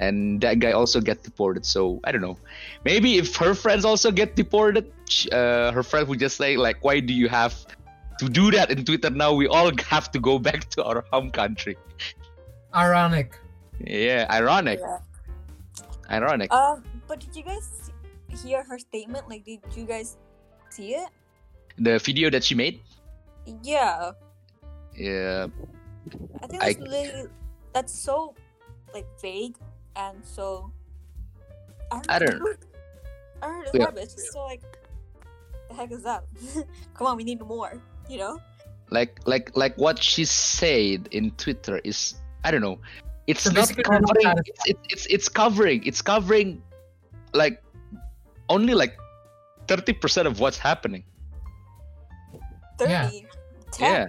and 0.00 0.40
that 0.40 0.58
guy 0.58 0.72
also 0.72 1.00
get 1.00 1.22
deported. 1.22 1.64
So 1.64 2.00
I 2.04 2.12
don't 2.12 2.20
know. 2.22 2.36
Maybe 2.84 3.18
if 3.18 3.36
her 3.36 3.54
friends 3.54 3.84
also 3.84 4.10
get 4.10 4.34
deported, 4.36 4.90
uh, 5.32 5.72
her 5.72 5.82
friend 5.82 6.08
would 6.08 6.18
just 6.20 6.36
say 6.36 6.56
like, 6.56 6.82
"Why 6.84 7.00
do 7.00 7.12
you 7.14 7.28
have 7.28 7.54
to 8.18 8.28
do 8.28 8.50
that 8.52 8.70
in 8.70 8.84
Twitter 8.84 9.10
now? 9.10 9.32
We 9.34 9.46
all 9.46 9.70
have 9.90 10.10
to 10.12 10.18
go 10.20 10.38
back 10.38 10.68
to 10.76 10.84
our 10.84 11.04
home 11.12 11.30
country." 11.30 11.76
Ironic. 12.74 13.38
Yeah, 13.80 14.26
ironic, 14.30 14.78
Yeah. 14.80 14.98
ironic. 16.10 16.52
Um, 16.52 16.82
but 17.06 17.20
did 17.20 17.34
you 17.34 17.42
guys 17.42 17.90
hear 18.42 18.62
her 18.64 18.78
statement? 18.78 19.28
Like, 19.28 19.44
did 19.44 19.60
you 19.74 19.84
guys 19.84 20.16
see 20.70 20.94
it? 20.94 21.08
the 21.76 21.98
video 21.98 22.30
that 22.30 22.44
she 22.44 22.54
made. 22.54 22.78
Yeah, 23.62 24.12
Yeah, 24.94 25.46
I 26.42 26.46
think 26.46 26.62
I- 26.62 26.72
that's 26.72 26.78
really 26.86 27.10
that's 27.74 27.90
so 27.92 28.34
like 28.94 29.06
vague 29.20 29.58
and 29.96 30.16
so. 30.24 30.70
I 31.92 32.00
I 32.08 32.18
don't- 32.18 32.38
know. 32.38 32.54
I 33.42 33.46
don't 33.46 33.64
know. 33.64 33.70
Yeah. 33.74 33.90
describe 33.90 33.94
just 33.96 34.32
so 34.32 34.40
like, 34.44 34.62
the 35.68 35.74
heck 35.74 35.92
is 35.92 36.02
that? 36.02 36.24
Come 36.94 37.06
on, 37.06 37.16
we 37.16 37.24
need 37.24 37.40
more. 37.40 37.80
You 38.08 38.18
know? 38.18 38.40
like 38.90 39.18
like 39.26 39.50
like 39.56 39.74
what 39.78 39.96
she 40.02 40.24
said 40.26 41.08
in 41.10 41.30
Twitter 41.32 41.80
is 41.84 42.14
I 42.44 42.50
don't 42.50 42.60
know. 42.60 42.78
It's 43.26 43.42
So 43.42 43.50
not 43.50 43.68
basically 43.68 43.84
not 43.98 44.04
covering. 44.14 44.38
It's, 44.46 44.62
it's 44.66 44.80
it's 44.92 45.06
it's 45.06 45.28
covering. 45.28 45.80
It's 45.86 46.02
covering, 46.02 46.62
like 47.32 47.62
only 48.50 48.74
like 48.74 48.94
thirty 49.66 49.94
percent 49.94 50.28
of 50.28 50.38
what's 50.40 50.58
happening. 50.58 51.02
30, 52.78 52.90
Yeah. 52.92 53.10
10. 53.72 53.80
Yeah, 53.80 54.06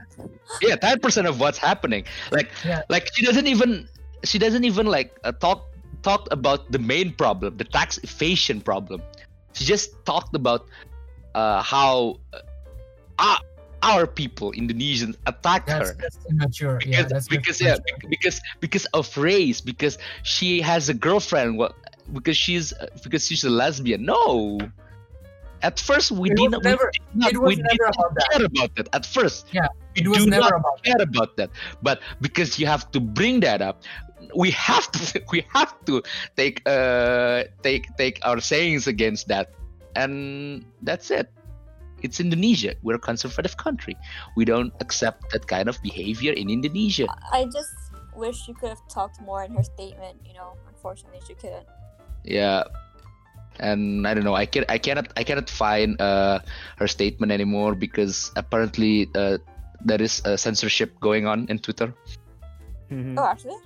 yeah, 0.62 0.76
ten 0.76 1.00
percent 1.00 1.26
of 1.28 1.40
what's 1.40 1.58
happening. 1.58 2.04
Like 2.32 2.52
Yeah. 2.66 2.84
like 2.90 3.10
she 3.16 3.26
doesn't 3.26 3.48
even 3.48 3.88
she 4.24 4.38
doesn't 4.38 4.64
even 4.66 4.86
like 4.86 5.18
uh, 5.24 5.32
talk 5.32 5.72
talked 6.06 6.30
about 6.32 6.72
the 6.72 6.80
main 6.80 7.10
problem, 7.14 7.58
the 7.58 7.66
tax 7.78 7.98
evasion 8.04 8.62
problem. 8.62 9.02
She 9.54 9.66
just 9.66 9.90
talked 10.06 10.36
about 10.36 10.62
uh, 11.34 11.62
how 11.64 12.20
uh, 13.20 13.38
our, 13.82 14.08
people, 14.08 14.52
Indonesians, 14.54 15.16
attack 15.26 15.66
That's, 15.66 15.90
her 15.90 15.96
that's 16.00 16.18
immature. 16.30 16.80
yeah, 16.82 17.04
because 17.04 17.12
that's 17.12 17.28
because 17.28 17.58
yeah 17.62 17.78
because 18.10 18.42
because 18.60 18.86
of 19.00 19.06
race 19.18 19.62
because 19.62 19.98
she 20.24 20.62
has 20.62 20.90
a 20.90 20.94
girlfriend 20.94 21.58
what 21.58 21.74
because 22.14 22.38
she's 22.38 22.74
because 23.04 23.28
she's 23.28 23.44
a 23.44 23.50
lesbian 23.62 24.02
no 24.06 24.60
at 25.70 25.76
first 25.90 26.08
we 26.14 26.30
It 26.30 26.38
did 26.38 26.52
not. 26.54 26.62
never- 26.70 26.90
we 26.94 27.00
did 27.10 27.18
not, 27.22 27.30
it 27.34 27.38
was 27.42 27.50
we 27.50 27.56
did 27.58 27.66
never 27.72 27.86
not 27.90 27.96
about 27.98 28.12
that. 28.18 28.28
care 28.32 28.46
about 28.52 28.70
that 28.78 28.88
at 28.98 29.04
first 29.16 29.40
Yeah, 29.58 29.68
we 29.96 30.00
It 30.02 30.08
was 30.14 30.22
do 30.24 30.30
never 30.30 30.50
not 30.54 30.60
about 30.62 30.78
care 30.88 31.02
about 31.10 31.32
that 31.40 31.50
but 31.88 31.98
because 32.22 32.50
you 32.60 32.66
have 32.70 32.84
to 32.96 33.00
bring 33.20 33.36
that 33.48 33.62
up 33.66 33.78
we 34.44 34.50
have 34.70 34.86
to 34.96 35.00
we 35.34 35.40
have 35.58 35.72
to 35.90 35.94
take 36.42 36.58
uh 36.76 37.44
take 37.68 37.84
take 38.02 38.16
our 38.28 38.40
sayings 38.52 38.84
against 38.94 39.24
that 39.34 39.46
and 40.02 40.14
that's 40.88 41.10
it 41.20 41.28
it's 42.06 42.20
Indonesia. 42.20 42.76
We're 42.86 43.00
a 43.02 43.06
conservative 43.12 43.58
country. 43.58 43.96
We 44.38 44.44
don't 44.46 44.70
accept 44.84 45.32
that 45.34 45.48
kind 45.48 45.66
of 45.72 45.82
behavior 45.82 46.34
in 46.38 46.52
Indonesia. 46.54 47.08
I 47.34 47.46
just 47.50 47.74
wish 48.14 48.46
you 48.48 48.54
could 48.54 48.70
have 48.70 48.84
talked 48.94 49.18
more 49.26 49.42
in 49.48 49.50
her 49.58 49.64
statement. 49.64 50.22
You 50.28 50.36
know, 50.38 50.54
unfortunately, 50.70 51.22
she 51.26 51.34
couldn't. 51.34 51.66
yeah 52.22 52.62
and 53.60 54.08
i 54.08 54.14
don't 54.14 54.24
know 54.24 54.36
i 54.36 54.46
can 54.46 54.66
i 54.70 54.78
cannot 54.78 55.08
i 55.18 55.24
cannot 55.24 55.50
find 55.50 56.00
uh 56.02 56.40
her 56.78 56.88
statement 56.88 57.32
anymore 57.32 57.76
because 57.76 58.32
apparently 58.36 59.10
uh 59.16 59.38
there 59.84 60.02
is 60.02 60.22
a 60.26 60.38
censorship 60.38 61.00
going 61.00 61.26
on 61.28 61.46
in 61.50 61.60
twitter 61.60 61.94
Mhm. 62.92 63.18
Oh, 63.18 63.26
actually, 63.26 63.58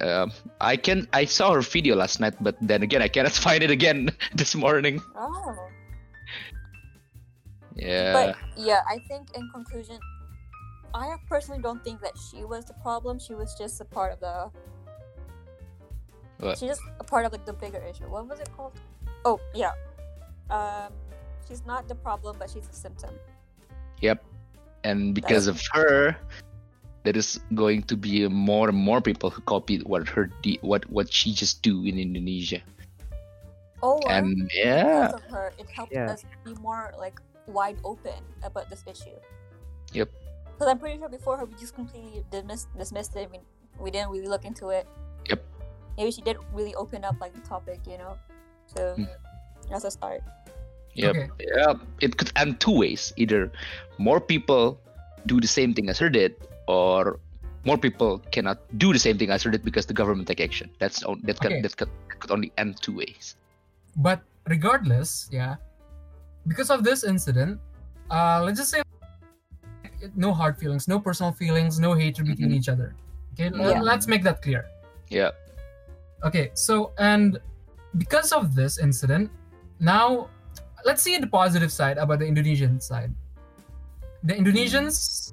um 0.00 0.30
i 0.60 0.76
can 0.76 1.08
i 1.12 1.24
saw 1.24 1.50
her 1.52 1.60
video 1.60 1.96
last 1.96 2.20
night 2.20 2.34
but 2.40 2.54
then 2.62 2.82
again 2.82 3.02
i 3.02 3.08
cannot 3.08 3.32
find 3.46 3.62
it 3.62 3.70
again 3.70 4.10
this 4.34 4.54
morning 4.54 5.02
oh. 5.18 5.54
yeah 7.74 8.12
But 8.14 8.36
yeah, 8.56 8.82
I 8.86 8.98
think 9.10 9.34
in 9.34 9.50
conclusion, 9.50 9.98
I 10.94 11.16
personally 11.28 11.60
don't 11.60 11.82
think 11.82 12.00
that 12.02 12.14
she 12.14 12.44
was 12.44 12.64
the 12.64 12.74
problem. 12.74 13.18
She 13.18 13.34
was 13.34 13.54
just 13.58 13.80
a 13.80 13.84
part 13.84 14.12
of 14.14 14.20
the. 14.22 14.50
What? 16.38 16.58
She's 16.58 16.68
just 16.70 16.82
a 17.00 17.04
part 17.04 17.26
of 17.26 17.32
like 17.32 17.44
the 17.44 17.52
bigger 17.52 17.82
issue. 17.82 18.06
What 18.06 18.28
was 18.28 18.38
it 18.38 18.48
called? 18.56 18.78
Oh 19.24 19.40
yeah, 19.54 19.72
um, 20.50 20.92
she's 21.48 21.64
not 21.64 21.88
the 21.88 21.94
problem, 21.94 22.36
but 22.38 22.50
she's 22.50 22.68
a 22.68 22.72
symptom. 22.76 23.10
yep 24.02 24.20
and 24.84 25.14
because 25.16 25.46
of 25.48 25.56
her 25.72 26.12
there 27.08 27.16
is 27.16 27.40
going 27.54 27.80
to 27.88 27.96
be 27.96 28.28
more 28.28 28.68
and 28.68 28.76
more 28.76 29.00
people 29.00 29.30
who 29.30 29.40
copy 29.48 29.78
what 29.88 30.04
her 30.04 30.28
de- 30.44 30.58
what 30.60 30.84
what 30.92 31.08
she 31.08 31.32
just 31.32 31.62
do 31.64 31.86
in 31.88 31.96
indonesia 31.96 32.60
Or 33.80 33.96
and 34.12 34.50
yeah 34.52 35.08
because 35.08 35.14
of 35.20 35.24
her, 35.32 35.46
it 35.56 35.68
helped 35.72 35.92
Yeah. 35.96 36.12
us 36.12 36.24
be 36.44 36.52
more 36.60 36.92
like 37.00 37.16
wide 37.48 37.76
open 37.84 38.16
about 38.44 38.68
this 38.72 38.80
issue. 38.88 39.16
Yep. 39.92 40.08
Because 40.52 40.68
I'm 40.72 40.80
pretty 40.80 40.96
sure 40.96 41.08
before 41.12 41.36
her, 41.36 41.44
we 41.44 41.52
just 41.60 41.76
completely 41.76 42.24
dismissed 42.32 42.68
dismissed 42.76 43.12
it. 43.16 43.28
I 43.28 43.30
mean, 43.32 43.44
we 43.76 43.92
didn't 43.92 44.08
really 44.08 44.28
look 44.28 44.44
into 44.48 44.68
it. 44.72 44.88
Yep. 45.28 45.40
Maybe 45.96 46.10
she 46.16 46.20
did 46.24 46.36
really 46.56 46.72
open 46.80 47.04
up 47.04 47.20
like 47.20 47.32
the 47.36 47.44
topic, 47.44 47.84
you 47.84 47.96
know. 48.00 48.16
So 48.66 48.94
Mm. 48.98 49.08
that's 49.70 49.84
a 49.84 49.90
start. 49.90 50.22
Yep. 50.94 51.10
Okay. 51.16 51.28
Yeah. 51.56 51.74
It 52.00 52.16
could 52.16 52.30
end 52.36 52.60
two 52.60 52.76
ways. 52.78 53.12
Either 53.16 53.50
more 53.98 54.20
people 54.20 54.78
do 55.26 55.40
the 55.40 55.48
same 55.48 55.74
thing 55.74 55.88
as 55.88 55.98
her 55.98 56.08
did, 56.08 56.36
or 56.68 57.18
more 57.64 57.78
people 57.78 58.20
cannot 58.30 58.58
do 58.78 58.92
the 58.92 58.98
same 58.98 59.18
thing 59.18 59.30
as 59.30 59.42
her 59.42 59.50
did 59.50 59.64
because 59.64 59.86
the 59.86 59.94
government 59.94 60.28
take 60.28 60.40
action. 60.40 60.70
That's 60.78 61.02
on, 61.02 61.20
that 61.24 61.40
can, 61.40 61.52
Okay. 61.52 61.62
that 61.62 61.76
could, 61.76 61.90
could 62.20 62.30
only 62.30 62.52
end 62.58 62.80
two 62.80 62.94
ways. 62.94 63.36
But 63.96 64.20
regardless, 64.46 65.28
yeah, 65.32 65.56
because 66.46 66.70
of 66.70 66.84
this 66.84 67.02
incident, 67.04 67.58
uh, 68.10 68.42
let's 68.44 68.58
just 68.58 68.70
say 68.70 68.82
no 70.14 70.34
hard 70.34 70.58
feelings, 70.58 70.86
no 70.86 71.00
personal 71.00 71.32
feelings, 71.32 71.80
no 71.80 71.94
hatred 71.94 72.28
between 72.28 72.50
Mhm. 72.50 72.58
each 72.60 72.68
other. 72.68 72.94
Okay, 73.32 73.50
Yeah. 73.50 73.80
let's 73.80 74.06
make 74.06 74.22
that 74.22 74.42
clear. 74.42 74.66
Yeah. 75.08 75.30
Okay, 76.22 76.50
so 76.54 76.92
and 76.98 77.40
because 77.98 78.32
of 78.32 78.54
this 78.54 78.78
incident, 78.78 79.30
now 79.80 80.28
let's 80.84 81.02
see 81.02 81.16
the 81.18 81.26
positive 81.26 81.72
side 81.72 81.98
about 81.98 82.18
the 82.18 82.26
Indonesian 82.26 82.80
side. 82.80 83.12
The 84.24 84.34
Indonesians 84.34 85.32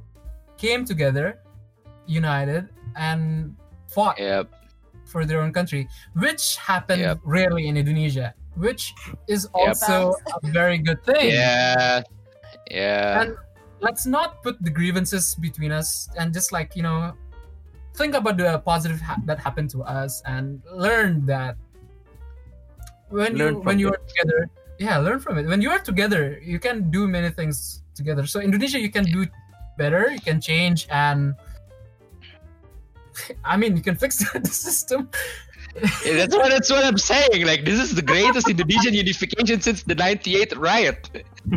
came 0.57 0.86
together, 0.86 1.39
united, 2.05 2.70
and 2.95 3.55
fought 3.88 4.20
Yeah. 4.20 4.43
for 5.05 5.26
their 5.26 5.41
own 5.41 5.51
country, 5.53 5.88
which 6.14 6.57
happened 6.57 7.01
Yep. 7.01 7.20
rarely 7.24 7.68
in 7.68 7.78
Indonesia, 7.78 8.34
which 8.55 8.93
is 9.28 9.47
Yep. 9.55 9.68
also 9.68 10.16
a 10.43 10.47
very 10.51 10.78
good 10.78 11.03
thing. 11.03 11.32
Yeah. 11.32 12.03
Yeah. 12.70 13.22
And 13.22 13.36
let's 13.80 14.05
not 14.05 14.43
put 14.43 14.62
the 14.62 14.70
grievances 14.70 15.36
between 15.36 15.72
us 15.72 16.07
and 16.18 16.34
just 16.34 16.51
like, 16.51 16.76
you 16.76 16.84
know, 16.84 17.14
think 17.95 18.16
about 18.16 18.38
the 18.38 18.59
positive 18.59 19.01
ha- 19.01 19.20
that 19.26 19.39
happened 19.39 19.70
to 19.72 19.84
us 19.84 20.22
and 20.26 20.62
learn 20.72 21.26
that 21.26 21.57
when 23.12 23.36
Learn 23.36 23.55
you 23.55 23.59
from 23.59 23.66
when 23.66 23.80
you 23.80 23.88
it. 23.89 23.95
are 23.95 24.01
together, 24.07 24.49
yeah, 24.80 24.97
learn 24.97 25.20
from 25.20 25.38
it. 25.38 25.45
When 25.45 25.62
you 25.62 25.70
are 25.70 25.80
together, 25.80 26.39
you 26.41 26.59
can 26.59 26.89
do 26.89 27.07
many 27.07 27.30
things 27.30 27.84
together. 27.95 28.26
So 28.26 28.39
Indonesia, 28.39 28.80
you 28.80 28.89
can 28.89 29.05
do 29.05 29.28
better, 29.78 30.12
you 30.12 30.22
can 30.22 30.41
change 30.41 30.88
and 30.89 31.36
I 33.45 33.57
mean, 33.57 33.76
you 33.76 33.84
can 33.84 33.95
fix 33.95 34.18
the 34.34 34.47
system. 34.47 35.09
Yeah, 36.05 36.18
that's 36.18 36.36
what 36.36 36.49
that's 36.49 36.70
what 36.70 36.84
I'm 36.84 36.97
saying. 36.97 37.45
Like 37.45 37.64
this 37.64 37.80
is 37.80 37.95
the 37.95 38.01
greatest 38.01 38.49
Indonesian 38.49 38.93
unification 38.93 39.62
since 39.62 39.84
the 39.84 39.95
'98 39.95 40.57
riot. 40.57 41.09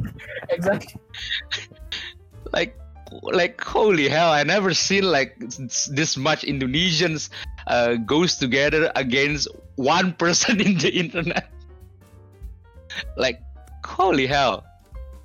exactly. 0.51 1.01
Like, 2.53 2.79
like 3.23 3.61
holy 3.61 4.09
hell! 4.09 4.31
I 4.31 4.43
never 4.43 4.75
seen 4.75 5.05
like 5.05 5.39
this 5.39 6.17
much 6.17 6.43
Indonesians 6.43 7.31
uh, 7.67 7.95
goes 7.97 8.37
together 8.37 8.91
against 8.97 9.49
one 9.77 10.13
person 10.13 10.61
in 10.67 10.79
the 10.79 10.91
internet. 10.91 11.51
Like, 13.17 13.41
holy 13.85 14.27
hell! 14.27 14.65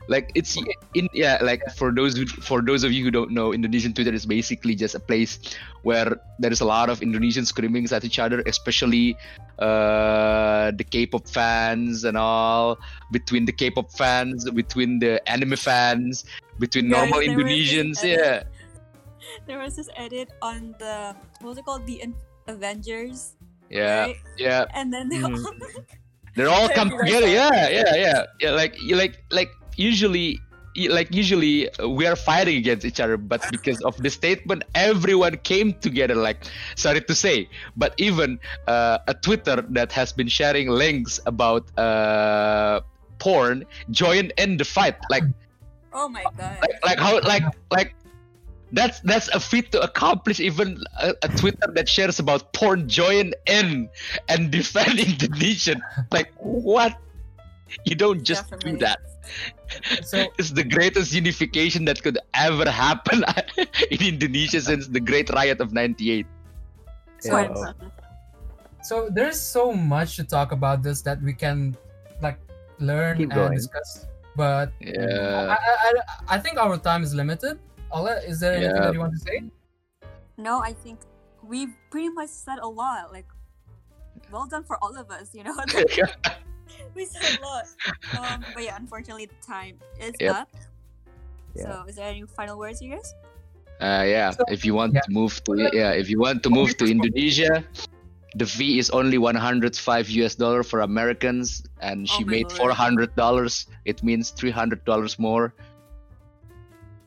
Like 0.10 0.32
it's 0.34 0.58
in 0.96 1.08
yeah. 1.14 1.38
Like 1.42 1.62
for 1.78 1.94
those 1.94 2.18
who, 2.18 2.26
for 2.26 2.64
those 2.64 2.84
of 2.84 2.92
you 2.92 3.04
who 3.04 3.12
don't 3.12 3.30
know, 3.30 3.54
Indonesian 3.54 3.94
Twitter 3.94 4.12
is 4.12 4.26
basically 4.26 4.74
just 4.74 4.96
a 4.96 5.00
place 5.00 5.38
where 5.84 6.18
there 6.40 6.52
is 6.52 6.62
a 6.62 6.66
lot 6.66 6.90
of 6.90 7.04
indonesian 7.04 7.46
screamings 7.46 7.94
at 7.94 8.04
each 8.04 8.18
other, 8.18 8.42
especially 8.48 9.16
uh, 9.60 10.72
the 10.72 10.84
K-pop 10.84 11.28
fans 11.30 12.06
and 12.06 12.18
all. 12.18 12.80
Between 13.12 13.46
the 13.46 13.52
K-pop 13.52 13.92
fans, 13.92 14.50
between 14.50 14.98
the 14.98 15.22
anime 15.30 15.56
fans, 15.56 16.26
between 16.60 16.90
Guys, 16.90 17.10
normal 17.10 17.20
there 17.24 17.36
was 17.38 17.48
this 17.48 17.74
Indonesians, 17.74 17.98
yeah, 18.04 18.44
There 19.48 19.60
was 19.60 19.76
this 19.76 19.90
edit 19.96 20.30
on 20.42 20.76
the 20.80 21.16
what 21.42 21.50
was 21.56 21.58
it 21.58 21.66
called? 21.66 21.86
The 21.86 22.02
In- 22.02 22.16
Avengers. 22.48 23.36
yeah, 23.70 24.12
Right? 24.12 24.18
yeah. 24.38 24.66
And 24.74 24.92
then 24.94 25.10
they 25.10 25.18
Mhm. 25.22 25.46
all 25.46 25.54
They're 26.36 26.50
all 26.50 26.68
Thank 26.72 26.76
come 26.76 26.90
together, 26.94 27.28
yeah, 27.28 27.68
yeah, 27.70 27.96
yeah, 27.96 28.20
yeah. 28.40 28.52
Like 28.52 28.78
like 28.94 29.24
like 29.32 29.50
usually 29.76 30.40
like 30.88 31.12
usually 31.14 31.68
uh, 31.82 31.90
we 31.90 32.06
are 32.08 32.16
fighting 32.16 32.56
against 32.58 32.86
each 32.86 33.00
other, 33.02 33.18
but 33.18 33.42
because 33.52 33.82
of 33.82 33.98
the 33.98 34.10
statement, 34.10 34.64
everyone 34.76 35.36
came 35.44 35.74
together. 35.82 36.16
Like, 36.16 36.46
sorry 36.76 37.02
to 37.02 37.16
say, 37.16 37.50
but 37.76 37.92
even 37.98 38.40
uh, 38.70 39.00
a 39.10 39.14
Twitter 39.14 39.66
that 39.76 39.92
has 39.92 40.14
been 40.14 40.30
sharing 40.30 40.70
links 40.70 41.20
about 41.26 41.68
uh, 41.78 42.80
porn 43.18 43.66
joined 43.92 44.32
in 44.38 44.56
the 44.56 44.64
fight. 44.64 44.96
Like, 45.10 45.26
Oh 45.94 46.08
my 46.10 46.24
uh, 46.24 46.32
god. 46.38 46.58
like, 46.62 46.86
like 46.86 47.00
how, 47.00 47.20
like, 47.22 47.44
like. 47.72 47.96
That's 48.72 49.00
that's 49.00 49.28
a 49.30 49.40
feat 49.40 49.72
to 49.72 49.82
accomplish. 49.82 50.40
Even 50.40 50.78
a, 51.02 51.16
a 51.24 51.28
Twitter 51.28 51.74
that 51.74 51.90
shares 51.90 52.20
about 52.20 52.54
porn 52.54 52.88
join 52.88 53.34
in 53.48 53.90
and 54.30 54.52
defend 54.54 55.00
Indonesian. 55.00 55.82
Like 56.12 56.32
what? 56.38 56.94
You 57.86 57.96
don't 57.96 58.24
just 58.24 58.46
do 58.60 58.78
that. 58.78 59.00
So 60.06 60.26
It's 60.38 60.52
the 60.52 60.64
greatest 60.64 61.14
unification 61.14 61.86
that 61.86 62.02
could 62.04 62.20
ever 62.36 62.70
happen 62.70 63.26
in 63.90 64.02
Indonesia 64.06 64.62
since 64.62 64.88
the 64.88 65.00
Great 65.00 65.30
Riot 65.34 65.62
of 65.62 65.74
'98. 65.74 66.28
So 67.20 67.38
Yeah. 67.38 67.74
so 68.84 69.10
there's 69.10 69.42
so 69.42 69.74
much 69.74 70.16
to 70.18 70.24
talk 70.24 70.52
about 70.52 70.84
this 70.84 71.02
that 71.10 71.22
we 71.26 71.34
can 71.34 71.74
like 72.22 72.38
learn 72.78 73.18
Keep 73.18 73.34
and 73.34 73.34
going. 73.34 73.58
discuss. 73.58 74.06
But 74.36 74.72
Yeah. 74.80 75.52
I, 75.52 75.58
I, 75.58 75.74
I, 75.84 76.36
I 76.36 76.40
think 76.40 76.58
our 76.58 76.78
time 76.78 77.04
is 77.04 77.14
limited. 77.14 77.60
Ola, 77.92 78.18
is 78.26 78.40
there 78.40 78.54
anything 78.54 78.76
Yeah. 78.76 78.82
that 78.86 78.94
you 78.94 79.00
want 79.00 79.14
to 79.14 79.20
say? 79.20 79.44
No, 80.38 80.62
I 80.62 80.74
think 80.74 81.00
we've 81.44 81.74
pretty 81.92 82.10
much 82.10 82.30
said 82.30 82.60
a 82.62 82.68
lot. 82.68 83.12
Like, 83.12 83.26
well 84.32 84.46
done 84.46 84.64
for 84.64 84.78
all 84.84 84.96
of 84.96 85.10
us. 85.12 85.34
You 85.34 85.44
know, 85.44 85.56
we 86.96 87.06
said 87.06 87.40
a 87.40 87.42
lot. 87.44 87.66
Um, 88.18 88.46
but 88.54 88.64
yeah, 88.64 88.76
unfortunately, 88.78 89.26
the 89.26 89.40
time 89.46 89.80
is 90.00 90.14
Yep. 90.20 90.36
up. 90.36 90.50
Yeah. 91.56 91.64
So, 91.64 91.86
is 91.90 91.96
there 91.96 92.08
any 92.10 92.24
final 92.24 92.58
words, 92.58 92.82
you 92.82 92.94
guys? 92.96 93.14
Uh, 93.82 94.04
yeah. 94.06 94.30
So- 94.32 94.44
if 94.50 94.64
you 94.64 94.74
want 94.76 94.94
yeah. 94.94 95.02
to 95.02 95.12
move 95.12 95.44
to 95.46 95.70
yeah, 95.74 95.92
if 95.92 96.10
you 96.10 96.20
want 96.20 96.44
to 96.44 96.50
move 96.50 96.78
to 96.78 96.86
Indonesia, 96.86 97.64
the 98.36 98.46
fee 98.46 98.78
is 98.80 98.90
only 98.92 99.18
105 99.18 100.10
US 100.10 100.36
dollar 100.36 100.62
for 100.64 100.82
Americans, 100.82 101.64
and 101.82 102.08
she 102.08 102.24
Oh 102.24 102.28
made 102.28 102.52
400 102.52 103.16
dollars. 103.16 103.66
It 103.86 104.04
means 104.04 104.30
300 104.32 104.86
dollars 104.86 105.18
more. 105.18 105.54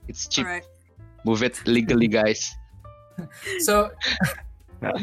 It's 0.08 0.26
cheap. 0.26 0.46
All 0.46 0.52
right. 0.52 0.64
Move 1.24 1.42
it 1.42 1.60
legally, 1.66 2.08
guys. 2.08 2.50
So 3.60 3.90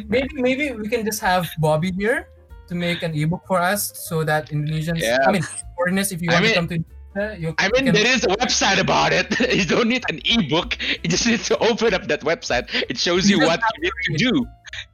maybe 0.07 0.27
maybe 0.35 0.71
we 0.75 0.89
can 0.89 1.05
just 1.05 1.21
have 1.21 1.47
Bobby 1.59 1.91
here 1.95 2.27
to 2.67 2.75
make 2.75 3.01
an 3.03 3.13
ebook 3.15 3.45
for 3.47 3.59
us 3.59 3.93
so 4.09 4.23
that 4.25 4.49
Indonesians 4.49 4.99
Yeah. 4.99 5.23
I 5.25 5.31
mean 5.31 5.45
foreigners 5.77 6.11
if 6.11 6.19
you 6.21 6.29
I 6.31 6.33
want 6.33 6.43
mean- 6.43 6.53
to 6.53 6.59
come 6.59 6.67
to 6.67 6.75
Indonesia, 6.75 7.27
you 7.41 7.49
I 7.57 7.69
mean, 7.73 7.85
can, 7.85 7.93
there 7.95 8.05
is 8.07 8.23
a 8.25 8.33
website 8.41 8.79
about 8.79 9.13
it. 9.13 9.29
you 9.59 9.65
don't 9.65 9.87
need 9.87 10.03
an 10.09 10.19
ebook. 10.25 10.75
You 11.03 11.07
just 11.09 11.25
need 11.25 11.39
to 11.47 11.55
open 11.69 11.93
up 11.93 12.05
that 12.11 12.21
website. 12.21 12.65
It 12.89 12.97
shows 12.97 13.29
you 13.29 13.39
You 13.39 13.47
what 13.47 13.61
you 13.77 13.81
need 13.87 13.97
to 14.05 14.13
do. 14.25 14.33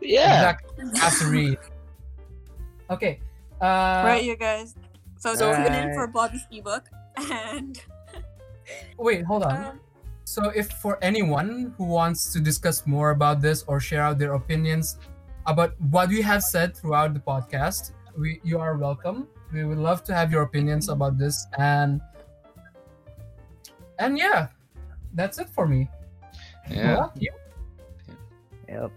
Yeah. 0.01 0.35
exactly 0.53 0.74
have 0.95 1.17
to 1.19 1.27
read. 1.27 1.57
Okay. 2.89 3.19
Uh, 3.61 4.03
right, 4.05 4.23
you 4.23 4.35
guys. 4.35 4.75
So, 5.17 5.33
So- 5.35 5.53
tune 5.55 5.73
in 5.73 5.93
for 5.93 6.07
Bobby's 6.07 6.45
ebook. 6.51 6.83
And 7.31 7.79
Wait, 8.97 9.23
hold 9.25 9.43
on. 9.43 9.55
um, 9.65 9.79
So, 10.25 10.49
if 10.49 10.69
for 10.81 10.97
anyone 11.01 11.73
who 11.77 11.85
wants 11.85 12.33
to 12.33 12.39
discuss 12.41 12.85
more 12.85 13.11
about 13.11 13.39
this 13.41 13.63
or 13.67 13.79
share 13.79 14.01
out 14.01 14.17
their 14.17 14.33
opinions 14.33 14.97
about 15.45 15.79
what 15.93 16.09
we 16.09 16.21
have 16.21 16.41
said 16.43 16.75
throughout 16.75 17.13
the 17.13 17.19
podcast, 17.21 17.91
we 18.17 18.41
you 18.43 18.57
are 18.59 18.75
welcome. 18.75 19.27
We 19.53 19.63
would 19.63 19.77
love 19.77 20.03
to 20.09 20.13
have 20.17 20.31
your 20.33 20.41
opinions 20.41 20.89
about 20.89 21.17
this, 21.21 21.45
and 21.61 22.01
and 23.99 24.17
yeah, 24.17 24.49
that's 25.13 25.37
it 25.37 25.47
for 25.53 25.67
me. 25.69 25.87
Yeah. 26.69 26.97
Well, 26.97 27.13
you? 27.15 27.31
Yep. 28.67 28.91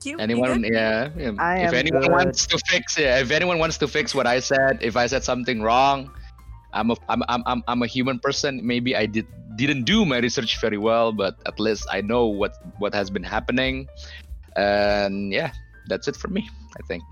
Q, 0.00 0.12
you 0.12 0.18
Anyone, 0.18 0.62
good? 0.62 0.72
yeah. 0.72 1.08
yeah. 1.16 1.68
If 1.68 1.72
anyone 1.72 2.02
good. 2.02 2.12
wants 2.12 2.46
to 2.48 2.58
fix 2.66 2.98
it, 2.98 3.06
if 3.20 3.30
anyone 3.30 3.58
wants 3.58 3.76
to 3.78 3.88
fix 3.88 4.14
what 4.14 4.26
I 4.26 4.40
said, 4.40 4.78
if 4.80 4.96
I 4.96 5.06
said 5.06 5.22
something 5.24 5.60
wrong, 5.62 6.10
I'm 6.72 6.90
a 6.90 6.96
I'm 7.08 7.22
I'm 7.28 7.42
I'm, 7.46 7.60
I'm 7.68 7.82
a 7.82 7.86
human 7.86 8.18
person. 8.18 8.60
Maybe 8.64 8.96
I 8.96 9.06
did 9.06 9.26
didn't 9.56 9.84
do 9.84 10.06
my 10.06 10.18
research 10.18 10.60
very 10.60 10.78
well, 10.78 11.12
but 11.12 11.36
at 11.46 11.60
least 11.60 11.86
I 11.90 12.00
know 12.00 12.26
what 12.26 12.56
what 12.78 12.94
has 12.94 13.10
been 13.10 13.24
happening. 13.24 13.88
And 14.56 15.32
yeah, 15.32 15.52
that's 15.88 16.08
it 16.08 16.16
for 16.16 16.28
me. 16.28 16.48
I 16.78 16.82
think. 16.86 17.02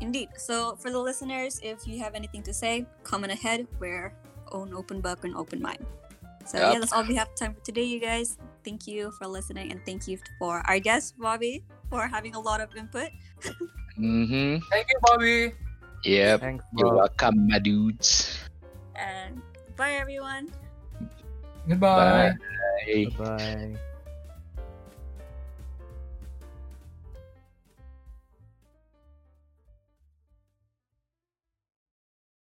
Indeed. 0.00 0.28
So, 0.36 0.76
for 0.76 0.90
the 0.90 0.98
listeners, 0.98 1.60
if 1.62 1.86
you 1.86 2.00
have 2.02 2.14
anything 2.14 2.42
to 2.44 2.52
say, 2.52 2.84
comment 3.04 3.32
ahead. 3.32 3.66
We're 3.78 4.12
an 4.52 4.74
open 4.74 5.00
book 5.00 5.24
and 5.24 5.34
open 5.36 5.62
mind. 5.62 5.86
So, 6.44 6.58
Yep. 6.58 6.72
yeah, 6.72 6.78
that's 6.80 6.92
all 6.92 7.04
we 7.06 7.14
have 7.14 7.32
time 7.34 7.54
for 7.54 7.62
today, 7.64 7.84
you 7.84 8.00
guys. 8.00 8.36
Thank 8.64 8.86
you 8.86 9.12
for 9.16 9.26
listening, 9.26 9.72
and 9.72 9.80
thank 9.86 10.08
you 10.08 10.18
for 10.38 10.60
our 10.68 10.78
guest, 10.78 11.16
Bobby, 11.16 11.64
for 11.94 12.10
having 12.10 12.34
a 12.34 12.40
lot 12.42 12.60
of 12.60 12.74
input. 12.74 13.14
Mm-hmm. 13.94 14.58
Thank 14.74 14.86
you, 14.90 14.98
Bobby. 15.06 15.52
Yep. 16.02 16.40
Thanks, 16.40 16.64
You're 16.74 16.98
welcome, 16.98 17.46
my 17.46 17.60
dudes. 17.62 18.42
And 18.98 19.40
bye, 19.78 19.94
everyone. 19.94 20.50
Goodbye. 21.68 22.34
Bye. 22.86 23.06
Bye. 23.14 23.78